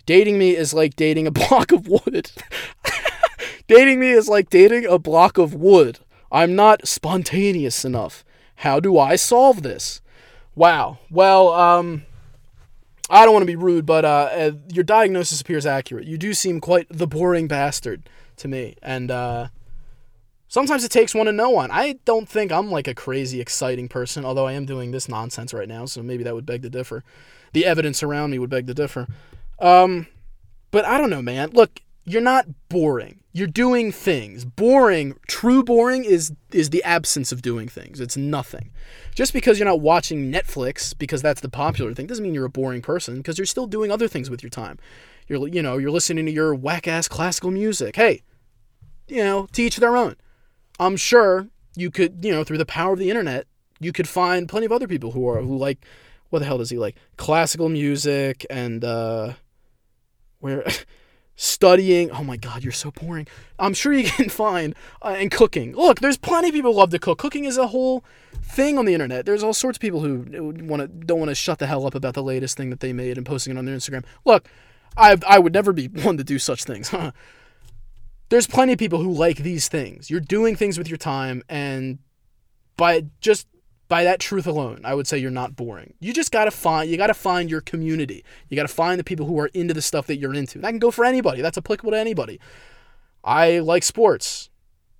Dating 0.06 0.38
me 0.38 0.56
is 0.56 0.74
like 0.74 0.96
dating 0.96 1.28
a 1.28 1.32
block 1.32 1.72
of 1.72 1.88
wood. 1.88 2.32
dating 3.68 4.00
me 4.00 4.10
is 4.10 4.28
like 4.28 4.50
dating 4.50 4.86
a 4.86 5.00
block 5.00 5.38
of 5.38 5.54
wood. 5.54 6.00
I'm 6.32 6.56
not 6.56 6.88
spontaneous 6.88 7.86
enough. 7.86 8.26
How 8.56 8.80
do 8.82 8.98
I 9.00 9.16
solve 9.16 9.64
this? 9.64 10.02
Wow. 10.54 11.00
Well, 11.10 11.54
um, 11.54 12.06
I 13.10 13.26
don't 13.26 13.34
want 13.34 13.44
to 13.44 13.48
be 13.48 13.56
rude, 13.56 13.86
but 13.86 14.06
uh, 14.06 14.30
uh, 14.32 14.52
your 14.72 14.84
diagnosis 14.84 15.42
appears 15.42 15.66
accurate. 15.66 16.06
You 16.06 16.18
do 16.18 16.34
seem 16.34 16.62
quite 16.62 16.88
the 16.90 17.08
boring 17.08 17.48
bastard 17.48 18.08
to 18.38 18.48
me, 18.48 18.76
and 18.84 19.10
uh, 19.10 19.48
sometimes 20.48 20.84
it 20.84 20.92
takes 20.92 21.16
one 21.16 21.26
to 21.26 21.32
know 21.32 21.50
one. 21.50 21.72
I 21.72 21.96
don't 22.06 22.30
think 22.30 22.52
I'm 22.52 22.70
like 22.70 22.88
a 22.88 22.94
crazy 22.94 23.42
exciting 23.42 23.88
person, 23.88 24.26
although 24.26 24.48
I 24.48 24.54
am 24.54 24.66
doing 24.66 24.92
this 24.92 25.10
nonsense 25.10 25.54
right 25.54 25.68
now, 25.68 25.86
so 25.86 26.04
maybe 26.04 26.24
that 26.24 26.36
would 26.36 26.46
beg 26.46 26.62
to 26.62 26.70
differ. 26.70 27.04
The 27.54 27.66
evidence 27.66 28.04
around 28.04 28.30
me 28.30 28.40
would 28.40 28.50
beg 28.50 28.68
to 28.68 28.74
differ. 28.76 29.08
Um, 29.58 30.08
but 30.72 30.86
I 30.86 31.00
don't 31.00 31.10
know, 31.10 31.22
man. 31.22 31.50
Look, 31.52 31.82
you're 32.06 32.22
not 32.22 32.46
boring. 32.70 33.19
You're 33.32 33.48
doing 33.48 33.92
things. 33.92 34.44
Boring, 34.44 35.16
true 35.28 35.64
boring 35.64 36.04
is 36.04 36.34
is 36.52 36.72
the 36.72 36.84
absence 36.84 37.32
of 37.32 37.42
doing 37.42 37.68
things. 37.68 38.00
It's 38.00 38.18
nothing. 38.18 38.72
Just 39.14 39.34
because 39.34 39.60
you're 39.60 39.68
not 39.68 39.82
watching 39.82 40.32
Netflix 40.32 40.98
because 40.98 41.22
that's 41.22 41.42
the 41.42 41.50
popular 41.50 41.94
thing 41.94 42.08
doesn't 42.08 42.24
mean 42.24 42.34
you're 42.34 42.46
a 42.46 42.50
boring 42.50 42.82
person 42.82 43.18
because 43.18 43.38
you're 43.38 43.46
still 43.46 43.68
doing 43.68 43.92
other 43.92 44.08
things 44.08 44.30
with 44.30 44.42
your 44.42 44.50
time. 44.50 44.80
You're 45.28 45.48
you 45.48 45.62
know, 45.62 45.78
you're 45.78 45.92
listening 45.92 46.26
to 46.26 46.32
your 46.32 46.56
whack-ass 46.56 47.08
classical 47.08 47.52
music. 47.52 47.96
Hey, 47.96 48.24
you 49.08 49.24
know, 49.24 49.48
teach 49.52 49.78
their 49.78 49.96
own. 49.96 50.16
I'm 50.80 50.98
sure 50.98 51.50
you 51.76 51.92
could, 51.92 52.26
you 52.26 52.32
know, 52.32 52.44
through 52.44 52.58
the 52.58 52.66
power 52.66 52.94
of 52.94 53.00
the 53.00 53.10
internet, 53.10 53.46
you 53.80 53.92
could 53.92 54.08
find 54.08 54.50
plenty 54.50 54.66
of 54.66 54.72
other 54.72 54.88
people 54.88 55.12
who 55.12 55.28
are 55.28 55.42
who 55.42 55.56
like 55.56 55.86
what 56.30 56.40
the 56.40 56.46
hell 56.46 56.58
does 56.58 56.70
he 56.70 56.78
like? 56.78 56.96
Classical 57.18 57.70
music 57.70 58.46
and 58.50 58.84
uh, 58.84 59.34
where 60.40 60.66
studying. 61.40 62.12
Oh 62.12 62.24
my 62.24 62.36
God, 62.36 62.64
you're 62.64 62.74
so 62.74 62.92
boring. 62.92 63.26
I'm 63.58 63.74
sure 63.74 63.94
you 63.94 64.04
can 64.12 64.28
find 64.30 64.76
uh, 65.02 65.16
and 65.18 65.32
cooking. 65.32 65.74
Look, 65.74 66.02
there's 66.02 66.18
plenty 66.18 66.50
of 66.50 66.54
people 66.54 66.74
who 66.74 66.78
love 66.78 66.90
to 66.90 67.00
cook. 67.00 67.18
Cooking 67.18 67.46
is 67.46 67.58
a 67.58 67.68
whole 67.68 68.04
thing 68.44 68.78
on 68.78 68.86
the 68.86 68.94
internet. 68.94 69.26
There's 69.26 69.42
all 69.42 69.54
sorts 69.54 69.78
of 69.78 69.82
people 69.82 70.02
who 70.02 70.54
want 70.66 70.82
to 70.82 70.88
don't 70.88 71.20
want 71.20 71.30
to 71.30 71.36
shut 71.36 71.60
the 71.60 71.68
hell 71.68 71.88
up 71.88 71.96
about 71.96 72.14
the 72.14 72.24
latest 72.24 72.58
thing 72.58 72.70
that 72.72 72.82
they 72.82 72.92
made 72.92 73.18
and 73.18 73.26
posting 73.26 73.56
it 73.56 73.58
on 73.58 73.64
their 73.64 73.76
Instagram. 73.76 74.04
Look, 74.26 74.50
I 74.98 75.18
I 75.26 75.40
would 75.40 75.54
never 75.54 75.72
be 75.72 75.88
one 76.04 76.18
to 76.18 76.24
do 76.26 76.40
such 76.40 76.66
things. 76.66 76.90
Huh? 76.90 77.12
there's 78.30 78.46
plenty 78.46 78.74
of 78.74 78.80
people 78.80 79.02
who 79.02 79.12
like 79.12 79.38
these 79.38 79.70
things. 79.70 80.10
You're 80.10 80.20
doing 80.20 80.58
things 80.58 80.78
with 80.78 80.90
your 80.90 80.98
time, 80.98 81.42
and 81.48 82.00
by 82.76 83.06
just 83.22 83.48
by 83.90 84.04
that 84.06 84.20
truth 84.20 84.48
alone, 84.48 84.82
I 84.86 84.94
would 84.94 85.08
say 85.08 85.18
you're 85.18 85.32
not 85.32 85.56
boring. 85.56 85.96
You 86.00 86.14
just 86.14 86.32
gotta 86.32 86.52
find 86.52 86.90
you 86.90 86.96
gotta 86.96 87.14
find 87.14 87.50
your 87.50 87.60
community. 87.60 88.24
You 88.48 88.56
gotta 88.56 88.70
find 88.70 89.00
the 89.00 89.04
people 89.04 89.26
who 89.26 89.38
are 89.40 89.48
into 89.48 89.74
the 89.74 89.82
stuff 89.82 90.08
that 90.08 90.18
you're 90.18 90.34
into. 90.34 90.60
That 90.60 90.70
can 90.70 90.80
go 90.80 90.92
for 90.92 91.04
anybody. 91.04 91.42
That's 91.42 91.58
applicable 91.58 91.92
to 91.92 91.98
anybody. 91.98 92.40
I 93.24 93.60
like 93.60 93.84
sports. 93.84 94.49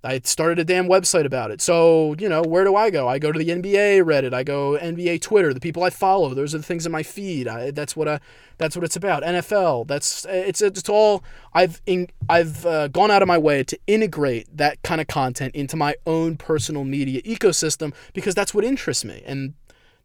I 0.02 0.20
started 0.24 0.58
a 0.58 0.64
damn 0.64 0.86
website 0.86 1.26
about 1.26 1.50
it. 1.50 1.60
So, 1.60 2.14
you 2.18 2.28
know, 2.28 2.42
where 2.42 2.64
do 2.64 2.74
I 2.74 2.88
go? 2.88 3.06
I 3.06 3.18
go 3.18 3.32
to 3.32 3.38
the 3.38 3.48
NBA 3.48 4.02
Reddit. 4.02 4.32
I 4.32 4.42
go 4.42 4.78
NBA 4.80 5.20
Twitter. 5.20 5.52
The 5.52 5.60
people 5.60 5.84
I 5.84 5.90
follow, 5.90 6.32
those 6.32 6.54
are 6.54 6.58
the 6.58 6.64
things 6.64 6.86
in 6.86 6.92
my 6.92 7.02
feed. 7.02 7.46
I, 7.46 7.70
that's 7.70 7.94
what 7.94 8.08
I, 8.08 8.20
that's 8.56 8.76
what 8.76 8.84
it's 8.84 8.96
about. 8.96 9.22
NFL. 9.22 9.86
That's 9.86 10.24
it's 10.24 10.62
it's 10.62 10.88
all 10.88 11.22
I've 11.52 11.82
in, 11.84 12.08
I've 12.30 12.64
uh, 12.64 12.88
gone 12.88 13.10
out 13.10 13.20
of 13.20 13.28
my 13.28 13.36
way 13.36 13.62
to 13.64 13.78
integrate 13.86 14.56
that 14.56 14.82
kind 14.82 15.02
of 15.02 15.06
content 15.06 15.54
into 15.54 15.76
my 15.76 15.96
own 16.06 16.38
personal 16.38 16.84
media 16.84 17.20
ecosystem 17.22 17.92
because 18.14 18.34
that's 18.34 18.54
what 18.54 18.64
interests 18.64 19.04
me 19.04 19.22
and 19.26 19.52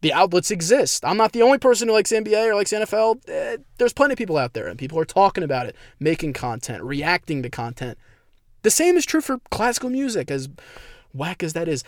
the 0.01 0.11
outlets 0.11 0.51
exist. 0.51 1.05
I'm 1.05 1.17
not 1.17 1.31
the 1.31 1.41
only 1.41 1.57
person 1.57 1.87
who 1.87 1.93
likes 1.93 2.11
NBA 2.11 2.51
or 2.51 2.55
likes 2.55 2.71
NFL. 2.71 3.27
Eh, 3.29 3.57
there's 3.77 3.93
plenty 3.93 4.11
of 4.11 4.17
people 4.17 4.37
out 4.37 4.53
there 4.53 4.67
and 4.67 4.77
people 4.77 4.99
are 4.99 5.05
talking 5.05 5.43
about 5.43 5.67
it, 5.67 5.75
making 5.99 6.33
content, 6.33 6.83
reacting 6.83 7.41
to 7.43 7.49
content 7.49 7.97
the 8.65 8.71
same 8.71 8.97
is 8.97 9.05
true 9.05 9.21
for 9.21 9.37
classical 9.51 9.91
music, 9.91 10.31
as 10.31 10.49
whack 11.13 11.43
as 11.43 11.53
that 11.53 11.67
is. 11.67 11.83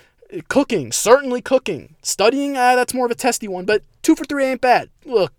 Cooking, 0.47 0.91
certainly 0.91 1.41
cooking. 1.41 1.95
Studying, 2.03 2.55
uh, 2.55 2.75
that's 2.75 2.93
more 2.93 3.05
of 3.05 3.11
a 3.11 3.15
testy 3.15 3.47
one, 3.47 3.65
but 3.65 3.82
two 4.03 4.15
for 4.15 4.25
three 4.25 4.45
ain't 4.45 4.61
bad. 4.61 4.89
Look, 5.03 5.34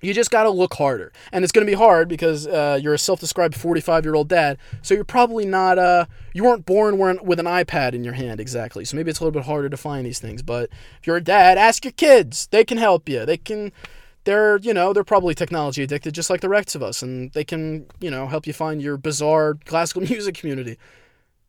you 0.00 0.14
just 0.14 0.30
got 0.30 0.44
to 0.44 0.50
look 0.50 0.74
harder. 0.74 1.12
And 1.32 1.42
it's 1.42 1.50
going 1.50 1.66
to 1.66 1.70
be 1.70 1.76
hard 1.76 2.08
because 2.08 2.46
uh, 2.46 2.78
you're 2.80 2.94
a 2.94 2.98
self 2.98 3.18
described 3.18 3.56
45 3.56 4.04
year 4.04 4.14
old 4.14 4.28
dad. 4.28 4.58
So 4.80 4.94
you're 4.94 5.04
probably 5.04 5.44
not, 5.44 5.78
uh, 5.78 6.06
you 6.32 6.44
weren't 6.44 6.66
born 6.66 6.98
with 6.98 7.40
an 7.40 7.46
iPad 7.46 7.92
in 7.94 8.04
your 8.04 8.14
hand 8.14 8.38
exactly. 8.38 8.84
So 8.84 8.96
maybe 8.96 9.10
it's 9.10 9.18
a 9.18 9.24
little 9.24 9.38
bit 9.38 9.46
harder 9.46 9.68
to 9.68 9.76
find 9.76 10.06
these 10.06 10.20
things. 10.20 10.42
But 10.42 10.70
if 11.00 11.06
you're 11.06 11.16
a 11.16 11.24
dad, 11.24 11.58
ask 11.58 11.84
your 11.84 11.92
kids. 11.92 12.46
They 12.52 12.64
can 12.64 12.78
help 12.78 13.08
you. 13.08 13.26
They 13.26 13.38
can 13.38 13.72
they're 14.26 14.58
you 14.58 14.74
know 14.74 14.92
they're 14.92 15.04
probably 15.04 15.34
technology 15.34 15.82
addicted 15.82 16.12
just 16.12 16.28
like 16.28 16.42
the 16.42 16.48
rest 16.48 16.74
of 16.74 16.82
us 16.82 17.00
and 17.00 17.32
they 17.32 17.44
can 17.44 17.86
you 18.00 18.10
know 18.10 18.26
help 18.26 18.46
you 18.46 18.52
find 18.52 18.82
your 18.82 18.98
bizarre 18.98 19.54
classical 19.64 20.02
music 20.10 20.34
community. 20.34 20.76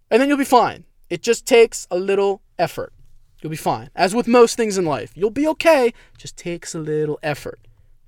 And 0.09 0.21
then 0.21 0.29
you'll 0.29 0.37
be 0.37 0.45
fine. 0.45 0.85
It 1.09 1.21
just 1.21 1.45
takes 1.45 1.85
a 1.91 1.99
little 1.99 2.41
effort. 2.57 2.93
You'll 3.41 3.49
be 3.49 3.57
fine. 3.57 3.89
As 3.93 4.15
with 4.15 4.27
most 4.27 4.55
things 4.55 4.77
in 4.77 4.85
life 4.85 5.11
you'll 5.15 5.31
be 5.31 5.47
okay. 5.47 5.93
Just 6.17 6.37
takes 6.37 6.73
a 6.73 6.79
little 6.79 7.19
effort. 7.21 7.59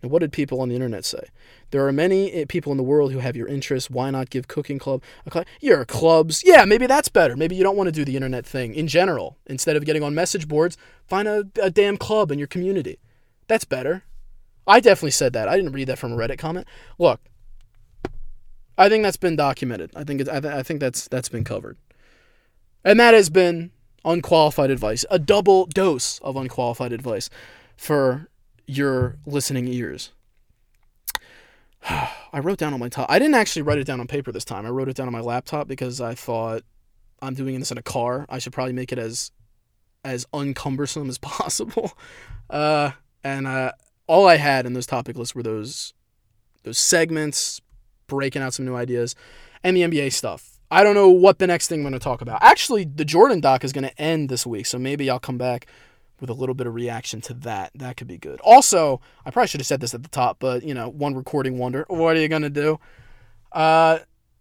And 0.02 0.10
what 0.12 0.20
did 0.20 0.32
people 0.32 0.62
on 0.62 0.70
the 0.70 0.76
internet 0.76 1.04
say? 1.04 1.28
There 1.72 1.86
are 1.86 1.92
many 1.92 2.32
eh, 2.32 2.46
people 2.48 2.72
in 2.72 2.78
the 2.78 2.84
world 2.84 3.12
who 3.12 3.20
have 3.20 3.36
your 3.36 3.48
interests. 3.48 3.90
Why 3.90 4.10
not 4.12 4.30
give 4.30 4.48
cooking 4.48 4.80
club 4.80 5.04
a 5.26 5.30
club 5.32 5.46
your 5.60 5.84
clubs? 5.84 6.44
Yeah 6.46 6.64
maybe 6.66 6.86
that's 6.86 7.10
better. 7.10 7.36
Maybe 7.36 7.56
you 7.56 7.64
don't 7.64 7.76
want 7.76 7.88
to 7.88 7.92
do 7.92 8.06
the 8.06 8.16
internet 8.16 8.46
thing 8.46 8.76
in 8.76 8.88
general. 8.88 9.38
Instead 9.48 9.76
of 9.76 9.84
getting 9.84 10.04
on 10.04 10.14
message 10.14 10.48
boards 10.48 10.78
find 11.08 11.28
a, 11.28 11.48
a 11.60 11.72
damn 11.72 11.98
club 11.98 12.32
in 12.32 12.38
your 12.38 12.48
community. 12.48 13.00
That's 13.48 13.66
better 13.66 14.04
I 14.68 14.80
definitely 14.80 15.12
said 15.12 15.34
that. 15.34 15.48
I 15.48 15.56
didn't 15.56 15.72
read 15.72 15.88
that 15.88 15.98
from 15.98 16.14
a 16.14 16.16
Reddit 16.16 16.38
comment. 16.38 16.68
Look, 16.98 17.22
I 18.78 18.88
think 18.90 19.04
that's 19.04 19.18
been 19.18 19.36
documented. 19.36 19.92
I 19.96 20.04
think 20.04 20.22
it's, 20.22 20.30
I, 20.30 20.40
th- 20.40 20.54
I 20.54 20.64
think 20.64 20.80
that's 20.80 21.08
that's 21.08 21.30
been 21.30 21.44
covered, 21.44 21.78
and 22.84 23.00
that 23.00 23.14
has 23.14 23.30
been 23.30 23.72
unqualified 24.06 24.70
advice, 24.70 25.06
a 25.10 25.20
double 25.20 25.66
dose 25.66 26.20
of 26.20 26.36
unqualified 26.36 26.94
advice 26.94 27.30
for 27.76 28.30
your 28.68 29.18
listening 29.26 29.68
ears. 29.68 30.12
I 31.90 32.40
wrote 32.40 32.58
down 32.58 32.74
on 32.74 32.80
my 32.80 32.90
top. 32.90 33.10
I 33.10 33.20
didn't 33.20 33.36
actually 33.36 33.64
write 33.64 33.80
it 33.80 33.86
down 33.86 34.00
on 34.00 34.08
paper 34.08 34.32
this 34.32 34.46
time. 34.46 34.66
I 34.66 34.70
wrote 34.70 34.90
it 34.90 34.96
down 34.96 35.08
on 35.08 35.14
my 35.14 35.22
laptop 35.22 35.68
because 35.68 36.00
I 36.00 36.16
thought 36.16 36.64
I'm 37.22 37.34
doing 37.34 37.60
this 37.60 37.72
in 37.72 37.78
a 37.78 37.84
car. 37.84 38.26
I 38.30 38.40
should 38.40 38.54
probably 38.54 38.74
make 38.74 38.92
it 38.92 39.00
as 39.00 39.32
as 40.06 40.26
uncumbersome 40.34 41.10
as 41.10 41.18
possible. 41.18 41.92
Uh, 42.50 42.92
and 43.24 43.48
uh, 43.48 43.74
all 44.10 44.28
I 44.28 44.38
had 44.38 44.66
in 44.66 44.74
those 44.74 44.88
topic 44.88 45.16
lists 45.18 45.36
were 45.36 45.44
those 45.44 45.94
those 46.64 46.80
segments, 46.80 47.62
breaking 48.08 48.42
out 48.42 48.54
some 48.54 48.66
new 48.66 48.76
ideas, 48.76 49.16
and 49.64 49.78
the 49.78 49.84
NBA 49.84 50.12
stuff. 50.12 50.60
I 50.72 50.84
don't 50.84 50.96
know 50.96 51.10
what 51.10 51.40
the 51.40 51.48
next 51.48 51.68
thing 51.68 51.80
I'm 51.80 51.84
going 51.84 51.94
to 51.94 52.00
talk 52.00 52.22
about. 52.22 52.44
Actually, 52.44 52.84
the 52.84 53.06
Jordan 53.06 53.40
doc 53.40 53.64
is 53.64 53.72
going 53.72 53.86
to 53.86 54.02
end 54.02 54.28
this 54.28 54.46
week, 54.46 54.66
so 54.66 54.78
maybe 54.78 55.10
I'll 55.10 55.20
come 55.20 55.38
back 55.38 55.68
with 56.20 56.30
a 56.30 56.34
little 56.34 56.56
bit 56.56 56.68
of 56.68 56.74
reaction 56.74 57.22
to 57.22 57.34
that. 57.36 57.72
That 57.76 57.98
could 57.98 58.08
be 58.08 58.18
good. 58.18 58.42
Also, 58.42 59.00
I 59.26 59.32
probably 59.32 59.48
should 59.48 59.62
have 59.62 59.68
said 59.68 59.80
this 59.80 59.94
at 59.94 60.04
the 60.04 60.10
top, 60.10 60.38
but 60.40 60.64
you 60.64 60.74
know, 60.74 60.90
one 60.90 61.14
recording 61.14 61.60
wonder. 61.60 61.86
What 61.88 62.18
are 62.18 62.20
you 62.20 62.28
going 62.28 62.42
to 62.42 62.50
do? 62.50 62.80
Uh, 63.52 64.00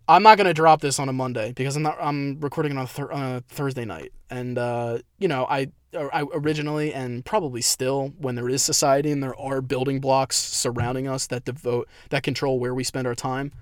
I'm 0.08 0.22
not 0.22 0.38
gonna 0.38 0.54
drop 0.54 0.80
this 0.80 0.98
on 0.98 1.08
a 1.08 1.12
Monday 1.12 1.52
because 1.52 1.76
I'm 1.76 1.82
not. 1.82 1.98
I'm 2.00 2.40
recording 2.40 2.76
on 2.76 2.86
a, 2.86 3.02
on 3.12 3.36
a 3.36 3.40
Thursday 3.42 3.84
night, 3.84 4.12
and 4.30 4.56
uh, 4.56 4.98
you 5.18 5.28
know, 5.28 5.46
I 5.48 5.68
I 5.94 6.24
originally 6.34 6.92
and 6.92 7.24
probably 7.24 7.62
still 7.62 8.12
when 8.18 8.34
there 8.34 8.48
is 8.48 8.62
society 8.62 9.10
and 9.10 9.22
there 9.22 9.38
are 9.38 9.62
building 9.62 10.00
blocks 10.00 10.36
surrounding 10.36 11.08
us 11.08 11.26
that 11.28 11.44
devote 11.44 11.88
that 12.10 12.22
control 12.22 12.58
where 12.58 12.74
we 12.74 12.84
spend 12.84 13.06
our 13.06 13.14
time 13.14 13.52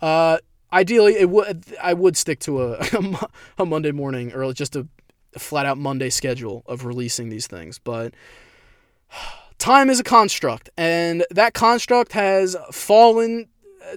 uh, 0.00 0.38
ideally 0.72 1.14
it 1.14 1.28
would 1.28 1.64
i 1.82 1.92
would 1.92 2.16
stick 2.16 2.38
to 2.40 2.62
a, 2.62 2.78
a 3.58 3.66
monday 3.66 3.92
morning 3.92 4.32
or 4.32 4.50
just 4.54 4.76
a 4.76 4.86
flat 5.36 5.66
out 5.66 5.76
monday 5.76 6.08
schedule 6.08 6.62
of 6.66 6.86
releasing 6.86 7.28
these 7.28 7.46
things 7.46 7.78
but 7.78 8.14
time 9.58 9.90
is 9.90 10.00
a 10.00 10.04
construct 10.04 10.70
and 10.78 11.24
that 11.30 11.52
construct 11.52 12.12
has 12.12 12.56
fallen 12.72 13.46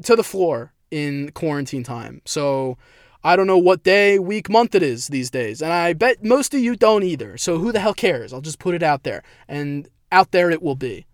to 0.04 0.16
the 0.16 0.24
floor 0.24 0.74
in 0.92 1.32
quarantine 1.32 1.84
time 1.84 2.22
so 2.26 2.78
I 3.24 3.36
don't 3.36 3.48
know 3.48 3.58
what 3.58 3.84
day, 3.84 4.18
week, 4.18 4.50
month 4.50 4.74
it 4.74 4.82
is 4.82 5.08
these 5.08 5.30
days. 5.30 5.62
And 5.62 5.72
I 5.72 5.94
bet 5.94 6.24
most 6.24 6.54
of 6.54 6.60
you 6.60 6.76
don't 6.76 7.04
either. 7.04 7.38
So 7.38 7.60
who 7.60 7.72
the 7.72 7.80
hell 7.80 7.94
cares? 7.94 8.34
I'll 8.34 8.42
just 8.42 8.60
put 8.60 8.74
it 8.74 8.82
out 8.82 9.04
there. 9.04 9.22
And 9.48 9.88
out 10.12 10.32
there 10.32 10.50
it 10.50 10.62
will 10.62 10.76
be. 10.76 11.06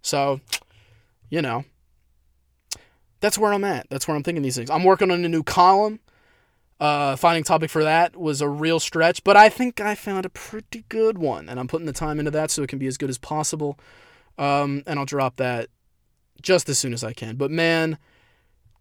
So, 0.00 0.40
you 1.28 1.42
know, 1.42 1.64
that's 3.20 3.38
where 3.38 3.52
I'm 3.52 3.64
at. 3.64 3.86
That's 3.90 4.08
where 4.08 4.16
I'm 4.16 4.22
thinking 4.22 4.42
these 4.42 4.56
things. 4.56 4.70
I'm 4.70 4.84
working 4.84 5.10
on 5.10 5.24
a 5.24 5.28
new 5.28 5.42
column. 5.42 6.00
Uh, 6.80 7.14
finding 7.14 7.44
topic 7.44 7.70
for 7.70 7.84
that 7.84 8.16
was 8.16 8.40
a 8.40 8.48
real 8.48 8.80
stretch, 8.80 9.22
but 9.22 9.36
I 9.36 9.48
think 9.48 9.80
I 9.80 9.94
found 9.94 10.26
a 10.26 10.28
pretty 10.28 10.84
good 10.88 11.16
one, 11.16 11.48
and 11.48 11.60
I'm 11.60 11.68
putting 11.68 11.86
the 11.86 11.92
time 11.92 12.18
into 12.18 12.32
that 12.32 12.50
so 12.50 12.64
it 12.64 12.68
can 12.68 12.80
be 12.80 12.88
as 12.88 12.96
good 12.96 13.08
as 13.08 13.18
possible. 13.18 13.78
Um, 14.36 14.82
and 14.84 14.98
I'll 14.98 15.04
drop 15.04 15.36
that 15.36 15.68
just 16.40 16.68
as 16.68 16.80
soon 16.80 16.92
as 16.92 17.04
I 17.04 17.12
can. 17.12 17.36
But 17.36 17.52
man, 17.52 17.98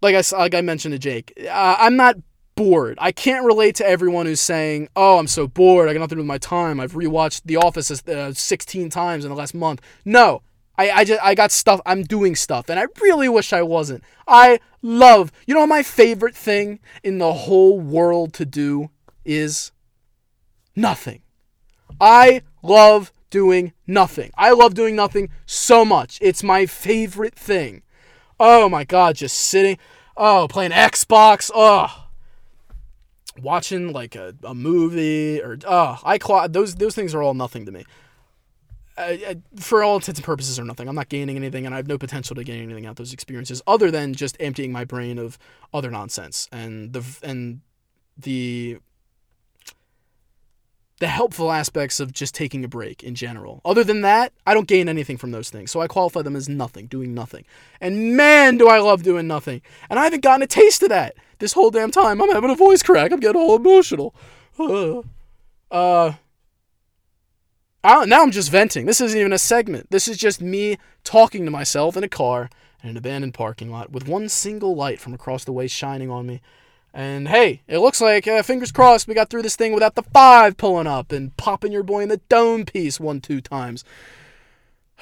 like 0.02 0.16
I 0.16 0.38
like 0.38 0.56
I 0.56 0.62
mentioned 0.62 0.93
to 0.93 0.99
Jake, 0.99 1.34
uh, 1.49 1.76
I'm 1.80 1.95
not 1.95 2.16
bored. 2.56 2.97
I 3.02 3.12
can't 3.12 3.45
relate 3.45 3.76
to 3.76 3.88
everyone 3.88 4.26
who's 4.26 4.41
saying, 4.41 4.89
"Oh, 4.95 5.18
I'm 5.18 5.28
so 5.28 5.47
bored. 5.47 5.89
I 5.89 5.93
got 5.93 5.99
nothing 5.99 6.10
to 6.10 6.16
do 6.16 6.22
with 6.22 6.28
my 6.28 6.38
time. 6.38 6.80
I've 6.80 6.93
rewatched 6.93 7.43
The 7.45 7.58
Office 7.58 7.91
uh, 8.08 8.34
16 8.34 8.89
times 8.89 9.26
in 9.26 9.30
the 9.30 9.36
last 9.36 9.54
month." 9.54 9.82
No, 10.06 10.41
I 10.78 10.91
I 10.91 11.04
just 11.04 11.24
I 11.24 11.36
got 11.36 11.52
stuff. 11.52 11.82
I'm 11.86 12.04
doing 12.04 12.36
stuff, 12.36 12.70
and 12.70 12.80
I 12.80 12.86
really 13.02 13.30
wish 13.30 13.54
I 13.54 13.62
wasn't. 13.62 14.04
I 14.28 14.60
love. 14.82 15.32
You 15.45 15.54
know, 15.54 15.68
my 15.68 15.84
favorite 15.84 16.36
thing 16.36 16.80
in 17.04 17.18
the 17.20 17.34
whole 17.34 17.80
world 17.80 18.34
to 18.34 18.45
do 18.45 18.89
is 19.24 19.72
nothing. 20.76 21.22
I 21.99 22.41
love 22.64 23.12
doing 23.30 23.74
nothing. 23.88 24.32
I 24.38 24.52
love 24.52 24.74
doing 24.74 24.95
nothing 24.95 25.30
so 25.45 25.86
much. 25.86 26.18
It's 26.22 26.43
my 26.43 26.66
favorite 26.66 27.36
thing. 27.36 27.84
Oh 28.44 28.68
my 28.68 28.84
god, 28.84 29.18
just 29.18 29.38
sitting. 29.38 29.78
Oh, 30.18 30.48
playing 30.50 30.72
Xbox. 30.72 31.52
Oh, 31.54 32.08
watching 33.39 33.94
like 33.94 34.16
a, 34.16 34.34
a 34.44 34.56
movie 34.56 35.39
or 35.39 35.60
oh 35.68 36.00
I 36.04 36.18
those 36.48 36.74
those 36.74 36.96
things 36.96 37.14
are 37.14 37.22
all 37.22 37.36
nothing 37.36 37.68
to 37.68 37.72
me. 37.72 37.86
I, 38.98 39.04
I, 39.06 39.36
for 39.58 39.84
all 39.84 39.96
intents 39.96 40.20
and 40.20 40.26
purposes 40.26 40.60
are 40.60 40.66
nothing. 40.66 40.88
I'm 40.88 40.96
not 40.96 41.08
gaining 41.08 41.38
anything, 41.38 41.68
and 41.68 41.76
I 41.76 41.78
have 41.78 41.88
no 41.88 42.00
potential 42.00 42.36
to 42.36 42.44
gain 42.44 42.64
anything 42.64 42.88
out 42.88 42.92
of 42.92 42.96
those 42.98 43.14
experiences 43.14 43.62
other 43.68 43.92
than 43.92 44.16
just 44.16 44.36
emptying 44.39 44.72
my 44.72 44.86
brain 44.86 45.20
of 45.20 45.38
other 45.72 45.92
nonsense 45.92 46.50
and 46.52 46.94
the 46.94 47.04
and 47.22 47.62
the 48.18 48.80
the 51.02 51.08
helpful 51.08 51.52
aspects 51.52 51.99
of 51.99 52.14
just 52.14 52.36
taking 52.36 52.64
a 52.64 52.68
break 52.68 53.04
in 53.04 53.16
general. 53.16 53.60
Other 53.66 53.84
than 53.84 54.02
that, 54.02 54.34
I 54.45 54.54
don't 54.54 54.68
gain 54.68 54.88
anything 54.88 55.18
from 55.18 55.32
those 55.32 55.49
things. 55.49 55.72
So 55.72 55.82
I 55.82 55.88
qualify 55.88 56.22
them 56.22 56.36
as 56.36 56.47
nothing, 56.47 56.86
doing 56.86 57.16
nothing. 57.16 57.43
And 57.82 58.16
man, 58.16 58.58
do 58.58 58.68
I 58.68 58.78
love 58.78 59.02
doing 59.02 59.26
nothing. 59.26 59.64
And 59.89 59.97
I 59.97 60.04
haven't 60.04 60.22
gotten 60.22 60.43
a 60.43 60.47
taste 60.47 60.84
of 60.84 60.89
that 60.89 61.16
this 61.39 61.54
whole 61.54 61.72
damn 61.72 61.89
time. 61.89 62.22
I'm 62.22 62.30
having 62.30 62.52
a 62.52 62.56
voice 62.56 62.84
crack. 62.84 63.12
I'm 63.12 63.20
getting 63.20 63.41
all 63.41 63.56
emotional. 63.58 64.16
Uh, 65.72 66.12
now 67.84 68.22
I'm 68.22 68.32
just 68.32 68.52
venting. 68.52 68.86
This 68.86 68.99
isn't 68.99 69.18
even 69.18 69.32
a 69.32 69.38
segment. 69.38 69.89
This 69.89 70.10
is 70.10 70.18
just 70.18 70.41
me 70.41 70.78
talking 71.06 71.45
to 71.45 71.52
myself 71.52 71.95
in 71.95 72.04
a 72.04 72.10
car 72.10 72.49
in 72.84 72.89
an 72.89 72.97
abandoned 72.97 73.34
parking 73.34 73.72
lot 73.72 73.89
with 73.89 74.06
one 74.06 74.28
single 74.28 74.76
light 74.76 74.99
from 74.99 75.14
across 75.14 75.45
the 75.45 75.54
way 75.54 75.68
shining 75.68 76.12
on 76.12 76.28
me. 76.28 76.41
And 76.94 77.30
hey, 77.30 77.62
it 77.68 77.80
looks 77.80 78.02
like, 78.02 78.28
uh, 78.28 78.44
fingers 78.44 78.72
crossed, 78.72 79.08
we 79.08 79.14
got 79.14 79.30
through 79.30 79.44
this 79.44 79.56
thing 79.56 79.74
without 79.74 79.96
the 79.96 80.04
five 80.04 80.58
pulling 80.58 80.88
up 80.88 81.12
and 81.12 81.36
popping 81.38 81.72
your 81.72 81.84
boy 81.84 82.02
in 82.02 82.10
the 82.10 82.18
dome 82.28 82.66
piece 82.66 83.00
one, 83.00 83.22
two 83.22 83.39
times. 83.39 83.86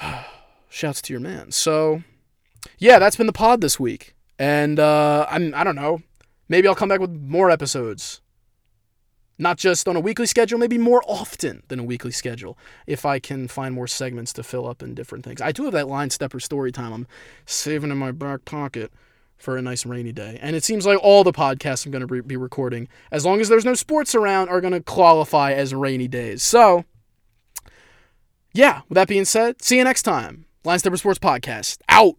Shouts 0.68 1.02
to 1.02 1.12
your 1.12 1.20
man. 1.20 1.50
So, 1.50 2.04
yeah, 2.78 3.00
that's 3.00 3.16
been 3.16 3.26
the 3.26 3.32
pod 3.32 3.60
this 3.60 3.80
week. 3.80 4.14
And 4.38 4.78
uh, 4.78 5.26
I'm, 5.28 5.52
I 5.54 5.64
don't 5.64 5.74
know. 5.74 6.02
Maybe 6.48 6.68
I'll 6.68 6.76
come 6.76 6.88
back 6.88 7.00
with 7.00 7.10
more 7.10 7.50
episodes. 7.50 8.20
Not 9.36 9.56
just 9.56 9.88
on 9.88 9.96
a 9.96 10.00
weekly 10.00 10.26
schedule, 10.26 10.58
maybe 10.58 10.78
more 10.78 11.02
often 11.06 11.62
than 11.68 11.80
a 11.80 11.84
weekly 11.84 12.10
schedule 12.12 12.58
if 12.86 13.04
I 13.04 13.18
can 13.18 13.48
find 13.48 13.74
more 13.74 13.86
segments 13.86 14.32
to 14.34 14.42
fill 14.42 14.68
up 14.68 14.82
in 14.82 14.94
different 14.94 15.24
things. 15.24 15.40
I 15.40 15.50
do 15.50 15.64
have 15.64 15.72
that 15.72 15.88
line 15.88 16.10
stepper 16.10 16.40
story 16.40 16.70
time 16.70 16.92
I'm 16.92 17.06
saving 17.46 17.90
in 17.90 17.98
my 17.98 18.12
back 18.12 18.44
pocket 18.44 18.92
for 19.40 19.56
a 19.56 19.62
nice 19.62 19.84
rainy 19.86 20.12
day. 20.12 20.38
And 20.40 20.54
it 20.54 20.62
seems 20.62 20.86
like 20.86 20.98
all 21.02 21.24
the 21.24 21.32
podcasts 21.32 21.84
I'm 21.84 21.92
going 21.92 22.06
to 22.06 22.22
be 22.22 22.36
recording, 22.36 22.88
as 23.10 23.24
long 23.24 23.40
as 23.40 23.48
there's 23.48 23.64
no 23.64 23.74
sports 23.74 24.14
around, 24.14 24.48
are 24.48 24.60
going 24.60 24.74
to 24.74 24.82
qualify 24.82 25.52
as 25.52 25.74
rainy 25.74 26.06
days. 26.06 26.42
So, 26.42 26.84
yeah, 28.52 28.82
with 28.88 28.96
that 28.96 29.08
being 29.08 29.24
said, 29.24 29.62
see 29.62 29.78
you 29.78 29.84
next 29.84 30.02
time. 30.02 30.44
Line 30.62 30.78
Stepper 30.78 30.98
Sports 30.98 31.18
Podcast, 31.18 31.78
out. 31.88 32.16